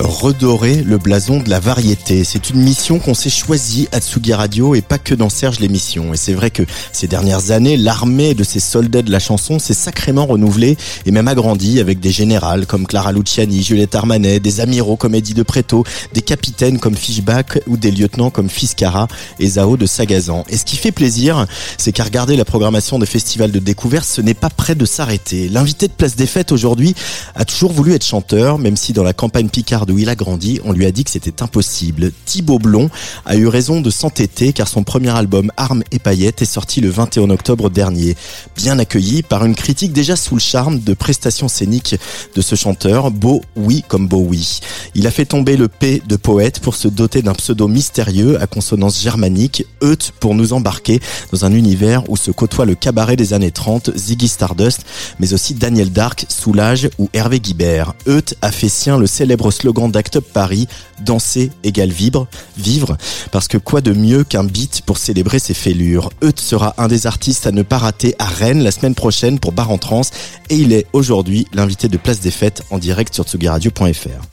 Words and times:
Redorer 0.00 0.82
le 0.82 0.98
blason 0.98 1.40
de 1.40 1.50
la 1.50 1.60
variété. 1.60 2.24
C'est 2.24 2.50
une 2.50 2.60
mission 2.60 2.98
qu'on 2.98 3.14
s'est 3.14 3.30
choisie 3.30 3.88
à 3.92 4.00
Tsugi 4.00 4.32
Radio 4.32 4.74
et 4.74 4.80
pas 4.80 4.98
que 4.98 5.14
dans 5.14 5.28
Serge 5.28 5.58
l'émission. 5.60 6.14
Et 6.14 6.16
c'est 6.16 6.34
vrai 6.34 6.50
que 6.50 6.62
ces 6.92 7.08
dernières 7.08 7.50
années, 7.50 7.76
l'armée 7.76 8.34
de 8.34 8.44
ces 8.44 8.60
soldats 8.60 9.02
de 9.02 9.10
la 9.10 9.18
chanson 9.18 9.58
s'est 9.58 9.74
sacrément 9.74 10.26
renouvelée 10.26 10.76
et 11.06 11.10
même 11.10 11.28
agrandie 11.28 11.80
avec 11.80 12.00
des 12.00 12.12
générales 12.12 12.66
comme 12.66 12.86
Clara 12.86 13.12
Luciani, 13.12 13.62
Juliette 13.62 13.94
Armanet, 13.94 14.40
des 14.40 14.60
amiraux 14.60 14.96
comme 14.96 15.14
Eddie 15.14 15.34
de 15.34 15.42
Preto, 15.42 15.84
des 16.14 16.22
capitaines 16.22 16.78
comme 16.78 16.94
Fishback 16.94 17.60
ou 17.66 17.76
des 17.76 17.90
lieutenants 17.90 18.30
comme 18.30 18.48
Fiscara 18.48 19.08
et 19.40 19.48
Zao 19.48 19.76
de 19.76 19.86
Sagazan. 19.86 20.44
Et 20.48 20.56
ce 20.56 20.64
qui 20.64 20.76
fait 20.76 20.92
plaisir, 20.92 21.46
c'est 21.76 21.92
qu'à 21.92 22.04
regarder 22.04 22.36
la 22.36 22.44
programmation 22.44 22.98
des 22.98 23.06
festivals 23.06 23.50
de 23.50 23.58
découverte, 23.58 24.06
ce 24.06 24.20
n'est 24.20 24.34
pas 24.34 24.50
près 24.50 24.74
de 24.74 24.84
s'arrêter. 24.84 25.48
L'invité 25.48 25.88
de 25.88 25.92
Place 25.92 26.14
des 26.16 26.26
Fêtes 26.26 26.52
aujourd'hui 26.52 26.94
a 27.34 27.44
toujours 27.44 27.72
voulu 27.72 27.94
être 27.94 28.04
chanteur, 28.04 28.58
même 28.58 28.76
si 28.76 28.92
dans 28.92 29.02
la 29.02 29.12
campagne 29.12 29.48
Picarde 29.48 29.87
où 29.90 29.98
il 29.98 30.08
a 30.08 30.14
grandi, 30.14 30.60
on 30.64 30.72
lui 30.72 30.86
a 30.86 30.92
dit 30.92 31.04
que 31.04 31.10
c'était 31.10 31.42
impossible. 31.42 32.12
Thibaut 32.24 32.58
Blond 32.58 32.90
a 33.24 33.36
eu 33.36 33.46
raison 33.46 33.80
de 33.80 33.90
s'entêter 33.90 34.52
car 34.52 34.68
son 34.68 34.82
premier 34.82 35.10
album 35.10 35.50
Armes 35.56 35.82
et 35.92 35.98
paillettes 35.98 36.42
est 36.42 36.46
sorti 36.46 36.80
le 36.80 36.90
21 36.90 37.30
octobre 37.30 37.70
dernier. 37.70 38.16
Bien 38.56 38.78
accueilli 38.78 39.22
par 39.22 39.44
une 39.44 39.54
critique 39.54 39.92
déjà 39.92 40.16
sous 40.16 40.34
le 40.34 40.40
charme 40.40 40.80
de 40.80 40.94
prestations 40.94 41.48
scéniques 41.48 41.96
de 42.34 42.40
ce 42.40 42.54
chanteur, 42.54 43.10
beau 43.10 43.42
oui 43.56 43.84
comme 43.86 44.08
beau 44.08 44.24
oui. 44.26 44.60
Il 44.94 45.06
a 45.06 45.10
fait 45.10 45.26
tomber 45.26 45.56
le 45.56 45.68
P 45.68 46.02
de 46.06 46.16
poète 46.16 46.60
pour 46.60 46.74
se 46.74 46.88
doter 46.88 47.22
d'un 47.22 47.34
pseudo 47.34 47.68
mystérieux 47.68 48.40
à 48.40 48.46
consonance 48.46 49.00
germanique, 49.00 49.64
Eut 49.82 50.12
pour 50.20 50.34
nous 50.34 50.52
embarquer 50.52 51.00
dans 51.32 51.44
un 51.44 51.52
univers 51.52 52.08
où 52.10 52.16
se 52.16 52.30
côtoient 52.30 52.66
le 52.66 52.74
cabaret 52.74 53.16
des 53.16 53.32
années 53.32 53.50
30, 53.50 53.96
Ziggy 53.96 54.28
Stardust, 54.28 54.84
mais 55.20 55.32
aussi 55.32 55.54
Daniel 55.54 55.92
Dark, 55.92 56.26
Soulage 56.28 56.90
ou 56.98 57.08
Hervé 57.12 57.40
Guibert. 57.40 57.94
Eut 58.06 58.34
a 58.42 58.50
fait 58.50 58.68
sien 58.68 58.98
le 58.98 59.06
célèbre 59.06 59.50
slogan 59.50 59.77
d'Act 59.86 60.16
Up 60.16 60.24
Paris, 60.32 60.66
danser 61.00 61.52
égale 61.62 61.90
vivre, 61.90 62.26
vivre, 62.56 62.96
parce 63.30 63.46
que 63.46 63.58
quoi 63.58 63.80
de 63.80 63.92
mieux 63.92 64.24
qu'un 64.24 64.42
beat 64.42 64.82
pour 64.84 64.98
célébrer 64.98 65.38
ses 65.38 65.54
fêlures? 65.54 66.10
Eut 66.22 66.32
sera 66.36 66.74
un 66.78 66.88
des 66.88 67.06
artistes 67.06 67.46
à 67.46 67.52
ne 67.52 67.62
pas 67.62 67.78
rater 67.78 68.16
à 68.18 68.24
Rennes 68.24 68.64
la 68.64 68.72
semaine 68.72 68.96
prochaine 68.96 69.38
pour 69.38 69.52
Bar 69.52 69.70
en 69.70 69.78
Trans, 69.78 70.02
et 70.50 70.56
il 70.56 70.72
est 70.72 70.86
aujourd'hui 70.92 71.46
l'invité 71.52 71.86
de 71.86 71.96
Place 71.96 72.18
des 72.18 72.32
Fêtes 72.32 72.62
en 72.70 72.78
direct 72.78 73.14
sur 73.14 73.22
tsugiradio.fr. 73.22 74.24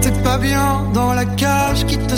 T'es 0.00 0.12
dans 0.94 1.12
la 1.12 1.26
cage 1.26 1.84
qui 1.86 1.98
te 1.98 2.16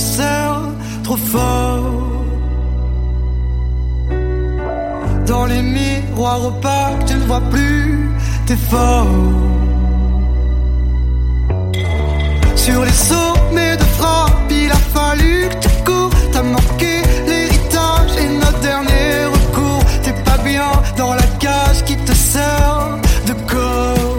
tu 7.06 7.14
ne 7.14 7.24
vois 7.26 7.40
plus 7.40 8.10
tes. 8.46 9.51
Sur 12.64 12.84
les 12.84 12.92
sommets 12.92 13.76
de 13.76 13.82
frappe, 13.98 14.48
il 14.48 14.70
a 14.70 14.76
fallu 14.94 15.48
que 15.48 15.66
tu 15.66 15.68
cours. 15.84 16.10
T'as 16.30 16.44
manqué 16.44 17.02
l'héritage 17.26 18.16
et 18.16 18.28
notre 18.28 18.60
dernier 18.60 19.24
recours. 19.26 19.82
T'es 20.04 20.12
pas 20.12 20.38
bien 20.44 20.70
dans 20.96 21.14
la 21.14 21.26
cage 21.40 21.82
qui 21.84 21.96
te 21.96 22.14
sert 22.14 22.98
de 23.26 23.32
corps. 23.50 24.11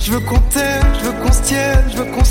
Je 0.00 0.10
veux 0.10 0.20
qu'on. 0.20 0.36
Je 0.56 1.04
veux 1.04 1.12
qu'on 1.12 1.32
je 1.32 1.96
veux 1.96 2.04
qu'on. 2.04 2.22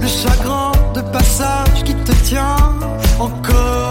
Le 0.00 0.06
chagrin 0.06 0.72
de 0.94 1.00
passage 1.00 1.84
qui 1.84 1.94
te 1.94 2.12
tient 2.24 2.56
encore. 3.18 3.81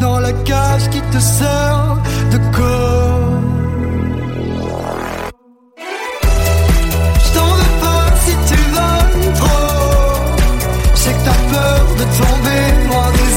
Dans 0.00 0.20
la 0.20 0.32
cage 0.32 0.88
qui 0.90 1.00
te 1.00 1.18
sert 1.18 1.96
de 2.32 2.38
corps. 2.56 3.40
Je 7.24 7.30
t'en 7.34 7.50
veux 7.58 7.74
pas 7.84 8.04
si 8.24 8.32
tu 8.48 8.60
voles 8.76 9.34
trop. 9.34 9.76
Je 10.94 10.98
sais 10.98 11.12
que 11.12 11.24
t'as 11.24 11.40
peur 11.52 11.84
de 12.00 12.04
tomber 12.20 12.62
loin 12.88 13.08
des 13.18 13.29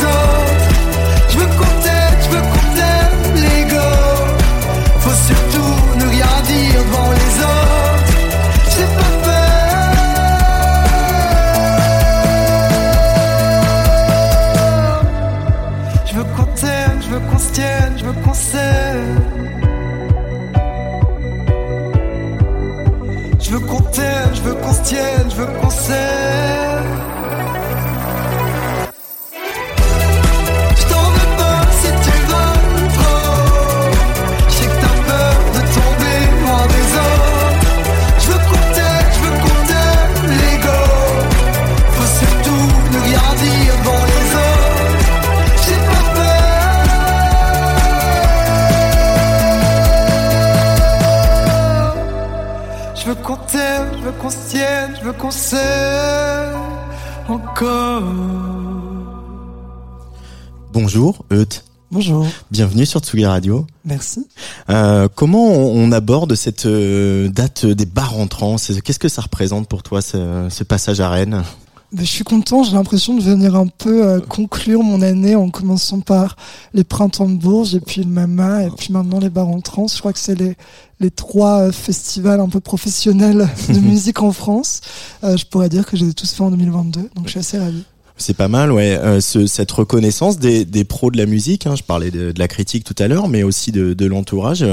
Bienvenue 62.63 62.85
sur 62.85 63.01
Tsugi 63.01 63.25
Radio. 63.25 63.67
Merci. 63.83 64.25
Euh, 64.69 65.09
comment 65.13 65.49
on, 65.49 65.91
aborde 65.91 66.33
cette 66.35 66.65
euh, 66.65 67.27
date 67.27 67.65
des 67.65 67.85
bars 67.85 68.17
entrants? 68.17 68.55
Qu'est-ce 68.55 68.99
que 68.99 69.09
ça 69.09 69.21
représente 69.21 69.67
pour 69.67 69.83
toi 69.83 70.01
ce, 70.01 70.47
ce 70.49 70.63
passage 70.63 71.01
à 71.01 71.09
Rennes? 71.09 71.43
Ben, 71.91 72.05
je 72.05 72.09
suis 72.09 72.23
content, 72.23 72.63
j'ai 72.63 72.71
l'impression 72.71 73.15
de 73.15 73.21
venir 73.21 73.57
un 73.57 73.67
peu 73.67 74.07
euh, 74.07 74.21
conclure 74.21 74.81
mon 74.81 75.01
année 75.01 75.35
en 75.35 75.49
commençant 75.49 75.99
par 75.99 76.37
les 76.73 76.85
printemps 76.85 77.27
de 77.27 77.35
Bourges 77.35 77.75
et 77.75 77.81
puis 77.81 78.01
le 78.01 78.09
Mama 78.09 78.63
et 78.63 78.69
puis 78.69 78.93
maintenant 78.93 79.19
les 79.19 79.29
bars 79.29 79.49
en 79.49 79.59
trans. 79.59 79.87
Je 79.87 79.99
crois 79.99 80.13
que 80.13 80.19
c'est 80.19 80.39
les, 80.39 80.55
les 81.01 81.11
trois 81.11 81.69
festivals 81.73 82.39
un 82.39 82.47
peu 82.47 82.61
professionnels 82.61 83.49
de 83.67 83.79
musique 83.81 84.21
en 84.21 84.31
France. 84.31 84.79
Euh, 85.25 85.35
je 85.35 85.45
pourrais 85.45 85.67
dire 85.67 85.85
que 85.85 85.97
je 85.97 86.05
les 86.05 86.11
ai 86.11 86.13
tous 86.13 86.31
faits 86.31 86.41
en 86.41 86.51
2022, 86.51 87.09
donc 87.13 87.25
je 87.25 87.31
suis 87.31 87.39
assez 87.39 87.59
ravi. 87.59 87.83
C'est 88.17 88.37
pas 88.37 88.47
mal, 88.47 88.71
ouais. 88.71 88.99
ce, 89.21 89.47
cette 89.47 89.71
reconnaissance 89.71 90.37
des, 90.37 90.65
des, 90.65 90.83
pros 90.83 91.11
de 91.11 91.17
la 91.17 91.25
musique. 91.25 91.65
Hein, 91.67 91.75
je 91.75 91.83
parlais 91.83 92.11
de, 92.11 92.31
de, 92.31 92.39
la 92.39 92.47
critique 92.47 92.83
tout 92.83 92.95
à 92.99 93.07
l'heure, 93.07 93.27
mais 93.27 93.43
aussi 93.43 93.71
de, 93.71 93.93
de 93.93 94.05
l'entourage. 94.05 94.65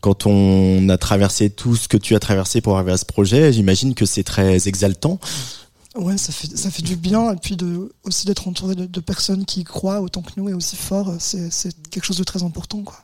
Quand 0.00 0.26
on 0.26 0.88
a 0.88 0.98
traversé 0.98 1.50
tout 1.50 1.74
ce 1.74 1.88
que 1.88 1.96
tu 1.96 2.14
as 2.14 2.20
traversé 2.20 2.60
pour 2.60 2.76
arriver 2.76 2.92
à 2.92 2.96
ce 2.98 3.06
projet, 3.06 3.52
j'imagine 3.52 3.94
que 3.94 4.04
c'est 4.04 4.24
très 4.24 4.68
exaltant. 4.68 5.18
Ouais, 5.94 6.16
ça 6.16 6.32
fait, 6.32 6.56
ça 6.56 6.70
fait 6.70 6.82
du 6.82 6.96
bien. 6.96 7.32
Et 7.32 7.36
puis 7.36 7.56
de, 7.56 7.92
aussi 8.04 8.26
d'être 8.26 8.48
entouré 8.48 8.74
de, 8.74 8.86
de, 8.86 9.00
personnes 9.00 9.44
qui 9.44 9.60
y 9.60 9.64
croient 9.64 10.00
autant 10.00 10.22
que 10.22 10.32
nous 10.36 10.48
et 10.48 10.54
aussi 10.54 10.76
fort, 10.76 11.14
c'est 11.18 11.50
quelque 11.90 12.04
chose 12.04 12.18
de 12.18 12.24
très 12.24 12.42
important. 12.42 12.82
Quoi. 12.82 12.96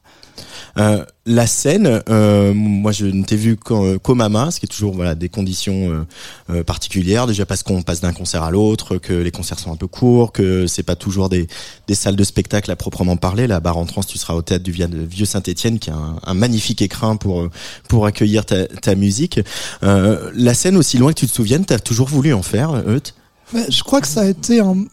Euh, 0.77 1.05
la 1.27 1.47
scène, 1.47 2.03
euh, 2.09 2.55
moi 2.55 2.91
je 2.91 3.05
ne 3.05 3.23
t'ai 3.23 3.37
vu 3.37 3.57
qu'au 3.57 4.15
Mama, 4.15 4.51
ce 4.51 4.61
qui 4.61 4.67
est 4.67 4.69
toujours 4.69 4.95
voilà 4.95 5.15
des 5.15 5.29
conditions 5.29 6.07
euh, 6.51 6.63
particulières. 6.65 7.27
Déjà 7.27 7.45
parce 7.45 7.63
qu'on 7.63 7.83
passe 7.83 8.01
d'un 8.01 8.13
concert 8.13 8.43
à 8.43 8.51
l'autre, 8.51 8.97
que 8.97 9.13
les 9.13 9.31
concerts 9.31 9.59
sont 9.59 9.71
un 9.71 9.77
peu 9.77 9.87
courts, 9.87 10.33
que 10.33 10.67
c'est 10.67 10.83
pas 10.83 10.97
toujours 10.97 11.29
des, 11.29 11.47
des 11.87 11.95
salles 11.95 12.17
de 12.17 12.25
spectacle 12.25 12.71
à 12.71 12.77
proprement 12.77 13.17
parler. 13.17 13.47
La 13.47 13.61
barre 13.61 13.77
en 13.77 13.85
trans, 13.85 14.03
tu 14.03 14.17
seras 14.17 14.35
au 14.35 14.43
théâtre 14.43 14.65
du 14.65 14.73
Vieux 14.73 15.27
Saint-Étienne, 15.27 15.79
qui 15.79 15.91
a 15.91 15.97
un, 16.23 16.35
magnifique 16.35 16.81
écrin 16.81 17.17
pour 17.17 17.49
pour 17.89 18.07
accueillir 18.07 18.47
ta, 18.47 18.67
ta 18.67 18.95
musique. 18.95 19.41
la 19.83 20.55
scène, 20.55 20.77
aussi 20.77 20.97
loin 20.97 21.13
que 21.13 21.19
tu 21.19 21.27
te 21.27 21.35
souviennes, 21.35 21.67
t'as 21.67 21.79
toujours 21.79 22.09
voulu 22.09 22.33
en 22.33 22.43
faire, 22.43 22.78
Euth 22.83 23.15
je 23.53 23.83
crois 23.83 24.01
que 24.01 24.07
ça 24.07 24.23
a 24.23 24.27
été 24.27 24.61
un, 24.61 24.85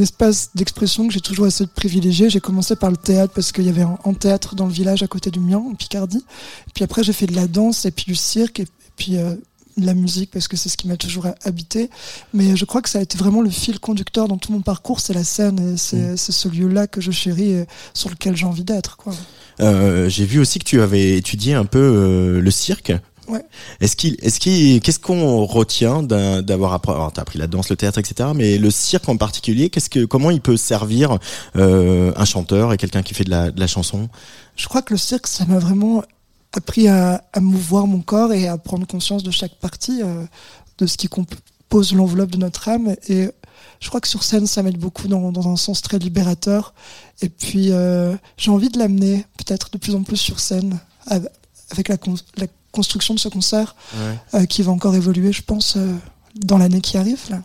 espace 0.00 0.50
d'expression 0.54 1.06
que 1.06 1.12
j'ai 1.12 1.20
toujours 1.20 1.46
essayé 1.46 1.66
de 1.66 1.72
privilégier. 1.72 2.28
J'ai 2.30 2.40
commencé 2.40 2.76
par 2.76 2.90
le 2.90 2.96
théâtre 2.96 3.32
parce 3.34 3.52
qu'il 3.52 3.64
y 3.64 3.68
avait 3.68 3.82
un, 3.82 4.14
théâtre 4.14 4.54
dans 4.54 4.66
le 4.66 4.72
village 4.72 5.02
à 5.02 5.06
côté 5.06 5.30
du 5.30 5.40
mien, 5.40 5.58
en 5.58 5.74
Picardie. 5.74 6.24
Puis 6.74 6.84
après, 6.84 7.02
j'ai 7.02 7.12
fait 7.12 7.26
de 7.26 7.36
la 7.36 7.46
danse 7.46 7.84
et 7.84 7.90
puis 7.90 8.04
du 8.06 8.14
cirque 8.14 8.60
et, 8.60 8.66
puis 8.96 9.16
euh, 9.16 9.34
de 9.76 9.86
la 9.86 9.94
musique 9.94 10.30
parce 10.30 10.48
que 10.48 10.56
c'est 10.56 10.68
ce 10.68 10.76
qui 10.76 10.88
m'a 10.88 10.96
toujours 10.96 11.28
habité. 11.44 11.88
Mais 12.32 12.56
je 12.56 12.64
crois 12.64 12.82
que 12.82 12.88
ça 12.88 12.98
a 12.98 13.02
été 13.02 13.16
vraiment 13.16 13.42
le 13.42 13.50
fil 13.50 13.78
conducteur 13.78 14.28
dans 14.28 14.38
tout 14.38 14.52
mon 14.52 14.60
parcours. 14.60 15.00
C'est 15.00 15.14
la 15.14 15.24
scène 15.24 15.74
et 15.74 15.76
c'est 15.76 16.12
mm. 16.12 16.16
ce 16.16 16.48
lieu-là 16.48 16.86
que 16.86 17.00
je 17.00 17.12
chéris 17.12 17.50
et 17.50 17.66
sur 17.92 18.10
lequel 18.10 18.36
j'ai 18.36 18.46
envie 18.46 18.64
d'être. 18.64 18.98
Euh, 19.60 20.08
j'ai 20.08 20.24
vu 20.24 20.40
aussi 20.40 20.58
que 20.58 20.64
tu 20.64 20.80
avais 20.80 21.16
étudié 21.16 21.54
un 21.54 21.64
peu 21.64 21.78
euh, 21.78 22.40
le 22.40 22.50
cirque 22.50 22.92
Ouais. 23.28 23.44
Est-ce 23.80 23.96
qu'il, 23.96 24.16
est-ce 24.20 24.38
qu'il, 24.38 24.80
qu'est-ce 24.80 24.98
qu'on 24.98 25.44
retient 25.46 26.02
d'avoir 26.02 26.72
appris, 26.72 26.92
alors 26.92 27.12
t'as 27.12 27.22
appris 27.22 27.38
la 27.38 27.46
danse, 27.46 27.70
le 27.70 27.76
théâtre, 27.76 27.98
etc. 27.98 28.30
Mais 28.34 28.58
le 28.58 28.70
cirque 28.70 29.08
en 29.08 29.16
particulier, 29.16 29.70
qu'est-ce 29.70 29.90
que, 29.90 30.04
comment 30.04 30.30
il 30.30 30.40
peut 30.40 30.56
servir 30.56 31.18
euh, 31.56 32.12
un 32.16 32.24
chanteur 32.24 32.72
et 32.72 32.76
quelqu'un 32.76 33.02
qui 33.02 33.14
fait 33.14 33.24
de 33.24 33.30
la, 33.30 33.50
de 33.50 33.58
la 33.60 33.66
chanson? 33.66 34.08
Je 34.56 34.68
crois 34.68 34.82
que 34.82 34.92
le 34.92 34.98
cirque, 34.98 35.26
ça 35.26 35.44
m'a 35.46 35.58
vraiment 35.58 36.02
appris 36.52 36.88
à, 36.88 37.24
à 37.32 37.40
mouvoir 37.40 37.86
mon 37.86 38.00
corps 38.00 38.32
et 38.32 38.46
à 38.46 38.58
prendre 38.58 38.86
conscience 38.86 39.22
de 39.22 39.30
chaque 39.30 39.54
partie, 39.56 40.02
euh, 40.02 40.24
de 40.78 40.86
ce 40.86 40.96
qui 40.96 41.08
compose 41.08 41.94
l'enveloppe 41.94 42.30
de 42.30 42.38
notre 42.38 42.68
âme. 42.68 42.94
Et 43.08 43.28
je 43.80 43.88
crois 43.88 44.00
que 44.00 44.08
sur 44.08 44.22
scène, 44.22 44.46
ça 44.46 44.62
m'aide 44.62 44.78
beaucoup 44.78 45.08
dans, 45.08 45.32
dans 45.32 45.48
un 45.48 45.56
sens 45.56 45.82
très 45.82 45.98
libérateur. 45.98 46.74
Et 47.22 47.28
puis, 47.28 47.70
euh, 47.70 48.14
j'ai 48.36 48.50
envie 48.50 48.68
de 48.68 48.78
l'amener 48.78 49.24
peut-être 49.36 49.70
de 49.70 49.78
plus 49.78 49.94
en 49.94 50.02
plus 50.02 50.16
sur 50.16 50.40
scène 50.40 50.78
avec 51.06 51.88
la, 51.88 51.96
la 52.36 52.46
construction 52.74 53.14
de 53.14 53.20
ce 53.20 53.28
concert 53.28 53.74
euh, 54.34 54.44
qui 54.46 54.62
va 54.62 54.72
encore 54.72 54.94
évoluer, 54.94 55.32
je 55.32 55.42
pense, 55.42 55.76
euh, 55.76 55.92
dans 56.34 56.58
l'année 56.58 56.80
qui 56.80 56.98
arrive. 56.98 57.20
là. 57.30 57.42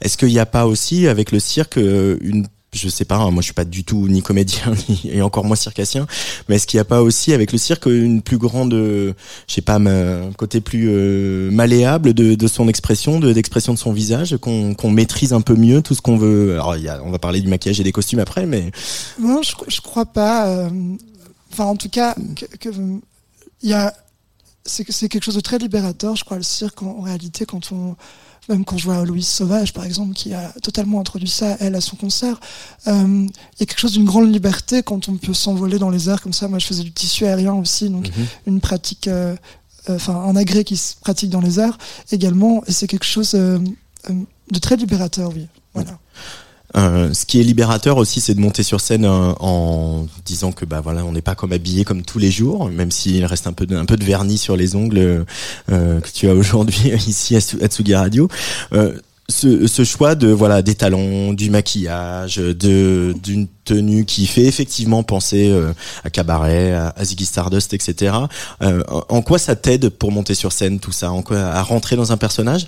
Est-ce 0.00 0.18
qu'il 0.18 0.28
n'y 0.28 0.38
a 0.38 0.46
pas 0.46 0.66
aussi 0.66 1.06
avec 1.06 1.30
le 1.30 1.38
cirque 1.38 1.78
euh, 1.78 2.18
une 2.22 2.46
je 2.72 2.88
sais 2.88 3.04
pas, 3.04 3.16
hein, 3.16 3.32
moi 3.32 3.40
je 3.40 3.46
suis 3.46 3.52
pas 3.52 3.64
du 3.64 3.82
tout 3.82 4.06
ni 4.06 4.22
comédien 4.22 4.72
ni, 4.88 5.00
et 5.10 5.22
encore 5.22 5.44
moins 5.44 5.56
circassien, 5.56 6.06
mais 6.48 6.54
est-ce 6.54 6.68
qu'il 6.68 6.78
n'y 6.78 6.82
a 6.82 6.84
pas 6.84 7.02
aussi 7.02 7.32
avec 7.32 7.50
le 7.50 7.58
cirque 7.58 7.86
une 7.86 8.22
plus 8.22 8.38
grande, 8.38 8.72
je 8.72 9.12
sais 9.48 9.60
pas, 9.60 9.74
un 9.74 10.30
côté 10.36 10.60
plus 10.60 10.88
malléable 11.50 12.14
de, 12.14 12.36
de, 12.36 12.46
son 12.46 12.68
expression, 12.68 13.18
de 13.18 13.32
d'expression 13.32 13.74
de 13.74 13.78
son 13.78 13.92
visage, 13.92 14.36
qu'on 14.36 14.74
qu'on 14.74 14.90
maîtrise 14.90 15.32
un 15.32 15.40
peu 15.40 15.56
mieux 15.56 15.82
tout 15.82 15.96
ce 15.96 16.00
qu'on 16.00 16.16
veut? 16.16 16.52
Alors 16.52 16.76
y 16.76 16.88
a, 16.88 17.02
on 17.04 17.10
va 17.10 17.18
parler 17.18 17.40
du 17.40 17.48
maquillage 17.48 17.80
et 17.80 17.82
des 17.82 17.90
costumes 17.90 18.20
après, 18.20 18.46
mais 18.46 18.70
non, 19.18 19.42
je, 19.42 19.52
je 19.66 19.80
crois 19.80 20.06
pas. 20.06 20.70
Enfin, 21.52 21.64
en 21.64 21.74
tout 21.74 21.88
cas, 21.88 22.14
que, 22.60 22.68
il 23.62 23.68
y 23.68 23.74
a 23.74 23.92
c'est 24.64 25.08
quelque 25.08 25.24
chose 25.24 25.34
de 25.34 25.40
très 25.40 25.58
libérateur, 25.58 26.16
je 26.16 26.24
crois, 26.24 26.36
le 26.36 26.42
cirque, 26.42 26.82
en, 26.82 27.00
réalité, 27.00 27.46
quand 27.46 27.72
on, 27.72 27.96
même 28.48 28.64
quand 28.64 28.76
je 28.76 28.84
vois 28.84 29.04
Louise 29.04 29.26
Sauvage, 29.26 29.72
par 29.72 29.84
exemple, 29.84 30.14
qui 30.14 30.34
a 30.34 30.52
totalement 30.62 31.00
introduit 31.00 31.28
ça, 31.28 31.56
elle, 31.60 31.74
à 31.74 31.80
son 31.80 31.96
concert, 31.96 32.40
euh, 32.86 33.26
il 33.26 33.60
y 33.60 33.62
a 33.62 33.66
quelque 33.66 33.78
chose 33.78 33.92
d'une 33.92 34.04
grande 34.04 34.32
liberté 34.32 34.82
quand 34.82 35.08
on 35.08 35.16
peut 35.16 35.34
s'envoler 35.34 35.78
dans 35.78 35.90
les 35.90 36.08
airs 36.08 36.20
comme 36.20 36.32
ça. 36.32 36.48
Moi, 36.48 36.58
je 36.58 36.66
faisais 36.66 36.82
du 36.82 36.92
tissu 36.92 37.26
aérien 37.26 37.54
aussi, 37.54 37.88
donc 37.88 38.08
mhm. 38.08 38.26
une 38.46 38.60
pratique, 38.60 39.08
euh, 39.08 39.34
euh, 39.88 39.96
enfin, 39.96 40.14
un 40.14 40.36
agrès 40.36 40.64
qui 40.64 40.76
se 40.76 40.94
pratique 40.96 41.30
dans 41.30 41.40
les 41.40 41.58
airs 41.58 41.78
également, 42.12 42.62
et 42.66 42.72
c'est 42.72 42.86
quelque 42.86 43.06
chose 43.06 43.32
de 43.32 44.58
très 44.60 44.76
libérateur, 44.76 45.30
oui. 45.34 45.46
Voilà. 45.74 45.98
Euh, 46.76 47.12
ce 47.12 47.26
qui 47.26 47.40
est 47.40 47.42
libérateur 47.42 47.96
aussi, 47.96 48.20
c'est 48.20 48.34
de 48.34 48.40
monter 48.40 48.62
sur 48.62 48.80
scène 48.80 49.04
euh, 49.04 49.32
en 49.40 50.06
disant 50.24 50.52
que 50.52 50.64
bah 50.64 50.80
voilà, 50.80 51.04
on 51.04 51.12
n'est 51.12 51.22
pas 51.22 51.34
comme 51.34 51.52
habillé 51.52 51.84
comme 51.84 52.02
tous 52.02 52.18
les 52.18 52.30
jours, 52.30 52.70
même 52.70 52.90
s'il 52.90 53.24
reste 53.24 53.46
un 53.46 53.52
peu 53.52 53.66
de, 53.66 53.76
un 53.76 53.86
peu 53.86 53.96
de 53.96 54.04
vernis 54.04 54.38
sur 54.38 54.56
les 54.56 54.76
ongles 54.76 55.26
euh, 55.70 56.00
que 56.00 56.08
tu 56.12 56.28
as 56.28 56.34
aujourd'hui 56.34 56.90
ici 57.06 57.36
à 57.36 57.40
Tsugi 57.40 57.94
Radio. 57.94 58.28
Ce, 59.28 59.68
ce, 59.68 59.84
choix 59.84 60.16
de 60.16 60.26
voilà 60.26 60.60
des 60.60 60.74
talons, 60.74 61.32
du 61.32 61.50
maquillage, 61.50 62.38
de 62.38 63.14
d'une 63.22 63.46
tenue 63.64 64.04
qui 64.04 64.26
fait 64.26 64.42
effectivement 64.46 65.04
penser 65.04 65.54
à 66.02 66.10
cabaret, 66.10 66.72
à, 66.72 66.92
à, 66.96 67.04
Ziggy 67.04 67.26
Stardust, 67.26 67.72
etc. 67.72 68.12
en 68.60 69.22
quoi 69.22 69.38
ça 69.38 69.54
t'aide 69.54 69.90
pour 69.90 70.10
monter 70.10 70.34
sur 70.34 70.50
scène 70.50 70.80
tout 70.80 70.90
ça? 70.90 71.12
En 71.12 71.22
quoi 71.22 71.38
à 71.38 71.62
rentrer 71.62 71.94
dans 71.94 72.10
un 72.10 72.16
personnage? 72.16 72.66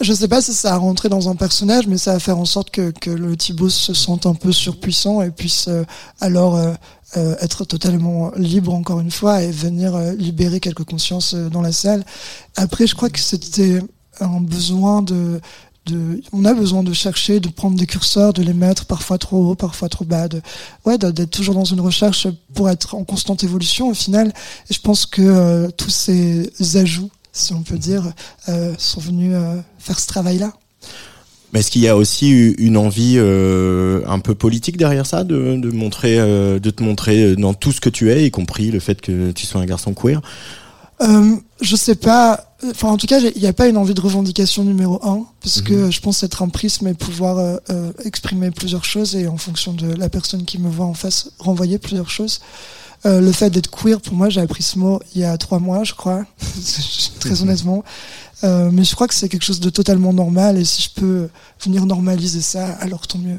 Je 0.00 0.12
sais 0.12 0.28
pas 0.28 0.42
si 0.42 0.52
ça 0.52 0.74
a 0.74 0.76
rentré 0.76 1.08
dans 1.08 1.28
un 1.28 1.36
personnage, 1.36 1.86
mais 1.86 1.98
ça 1.98 2.12
va 2.12 2.18
faire 2.18 2.38
en 2.38 2.44
sorte 2.44 2.70
que, 2.70 2.90
que 2.90 3.10
le 3.10 3.36
Thibaut 3.36 3.68
se 3.68 3.94
sente 3.94 4.26
un 4.26 4.34
peu 4.34 4.50
surpuissant 4.50 5.22
et 5.22 5.30
puisse 5.30 5.68
euh, 5.68 5.84
alors 6.20 6.56
euh, 6.56 6.72
euh, 7.16 7.36
être 7.40 7.64
totalement 7.64 8.32
libre 8.36 8.74
encore 8.74 9.00
une 9.00 9.12
fois 9.12 9.42
et 9.42 9.50
venir 9.50 9.96
libérer 10.18 10.58
quelques 10.58 10.84
consciences 10.84 11.34
dans 11.34 11.62
la 11.62 11.72
salle. 11.72 12.04
Après, 12.56 12.86
je 12.86 12.94
crois 12.96 13.08
que 13.08 13.20
c'était 13.20 13.78
un 14.18 14.40
besoin 14.40 15.00
de, 15.00 15.40
de, 15.86 16.20
on 16.32 16.44
a 16.44 16.54
besoin 16.54 16.82
de 16.82 16.92
chercher, 16.92 17.38
de 17.38 17.48
prendre 17.48 17.76
des 17.76 17.86
curseurs, 17.86 18.32
de 18.32 18.42
les 18.42 18.52
mettre 18.52 18.86
parfois 18.86 19.18
trop 19.18 19.50
haut, 19.50 19.54
parfois 19.54 19.88
trop 19.88 20.04
bas, 20.04 20.26
de, 20.26 20.42
ouais, 20.86 20.98
d'être 20.98 21.30
toujours 21.30 21.54
dans 21.54 21.64
une 21.64 21.80
recherche 21.80 22.26
pour 22.52 22.68
être 22.68 22.96
en 22.96 23.04
constante 23.04 23.44
évolution 23.44 23.90
au 23.90 23.94
final. 23.94 24.32
Et 24.70 24.74
je 24.74 24.80
pense 24.80 25.06
que 25.06 25.70
tous 25.76 25.90
ces 25.90 26.50
ajouts 26.76 27.10
si 27.34 27.52
on 27.52 27.62
peut 27.62 27.76
dire, 27.76 28.12
euh, 28.48 28.72
sont 28.78 29.00
venus 29.00 29.32
euh, 29.34 29.60
faire 29.78 29.98
ce 29.98 30.06
travail-là. 30.06 30.52
Mais 31.52 31.60
est-ce 31.60 31.70
qu'il 31.70 31.82
y 31.82 31.88
a 31.88 31.96
aussi 31.96 32.30
une 32.58 32.76
envie 32.76 33.16
euh, 33.16 34.02
un 34.06 34.18
peu 34.20 34.34
politique 34.34 34.76
derrière 34.76 35.04
ça, 35.06 35.22
de, 35.22 35.56
de 35.56 35.70
montrer, 35.70 36.16
de 36.16 36.70
te 36.70 36.82
montrer 36.82 37.36
dans 37.36 37.54
tout 37.54 37.70
ce 37.70 37.80
que 37.80 37.90
tu 37.90 38.10
es, 38.10 38.24
y 38.26 38.30
compris 38.32 38.72
le 38.72 38.80
fait 38.80 39.00
que 39.00 39.30
tu 39.30 39.46
sois 39.46 39.60
un 39.60 39.66
garçon 39.66 39.94
queer? 39.94 40.20
Euh, 41.00 41.36
Je 41.60 41.76
sais 41.76 41.94
pas. 41.94 42.56
Enfin, 42.70 42.88
en 42.88 42.96
tout 42.96 43.06
cas, 43.06 43.20
il 43.20 43.40
n'y 43.40 43.46
a 43.46 43.52
pas 43.52 43.68
une 43.68 43.76
envie 43.76 43.94
de 43.94 44.00
revendication 44.00 44.64
numéro 44.64 44.98
un, 45.06 45.26
parce 45.42 45.60
que 45.60 45.74
mhm. 45.74 45.92
je 45.92 46.00
pense 46.00 46.24
être 46.24 46.42
un 46.42 46.48
prisme 46.48 46.88
et 46.88 46.94
pouvoir 46.94 47.60
exprimer 48.04 48.50
plusieurs 48.50 48.84
choses 48.84 49.14
et 49.14 49.28
en 49.28 49.36
fonction 49.36 49.74
de 49.74 49.92
la 49.92 50.08
personne 50.08 50.44
qui 50.44 50.58
me 50.58 50.68
voit 50.68 50.86
en 50.86 50.94
face, 50.94 51.30
renvoyer 51.38 51.78
plusieurs 51.78 52.10
choses. 52.10 52.40
Euh, 53.06 53.20
le 53.20 53.32
fait 53.32 53.50
d'être 53.50 53.70
queer, 53.70 54.00
pour 54.00 54.14
moi, 54.14 54.30
j'ai 54.30 54.40
appris 54.40 54.62
ce 54.62 54.78
mot 54.78 55.00
il 55.14 55.20
y 55.20 55.24
a 55.24 55.36
trois 55.36 55.58
mois, 55.58 55.84
je 55.84 55.92
crois, 55.92 56.24
très 57.20 57.42
honnêtement. 57.42 57.84
Euh, 58.42 58.70
mais 58.72 58.84
je 58.84 58.94
crois 58.94 59.08
que 59.08 59.14
c'est 59.14 59.28
quelque 59.28 59.44
chose 59.44 59.60
de 59.60 59.70
totalement 59.70 60.12
normal 60.12 60.58
et 60.58 60.64
si 60.64 60.82
je 60.82 61.00
peux 61.00 61.28
venir 61.62 61.86
normaliser 61.86 62.40
ça, 62.40 62.66
alors 62.80 63.06
tant 63.06 63.18
mieux. 63.18 63.38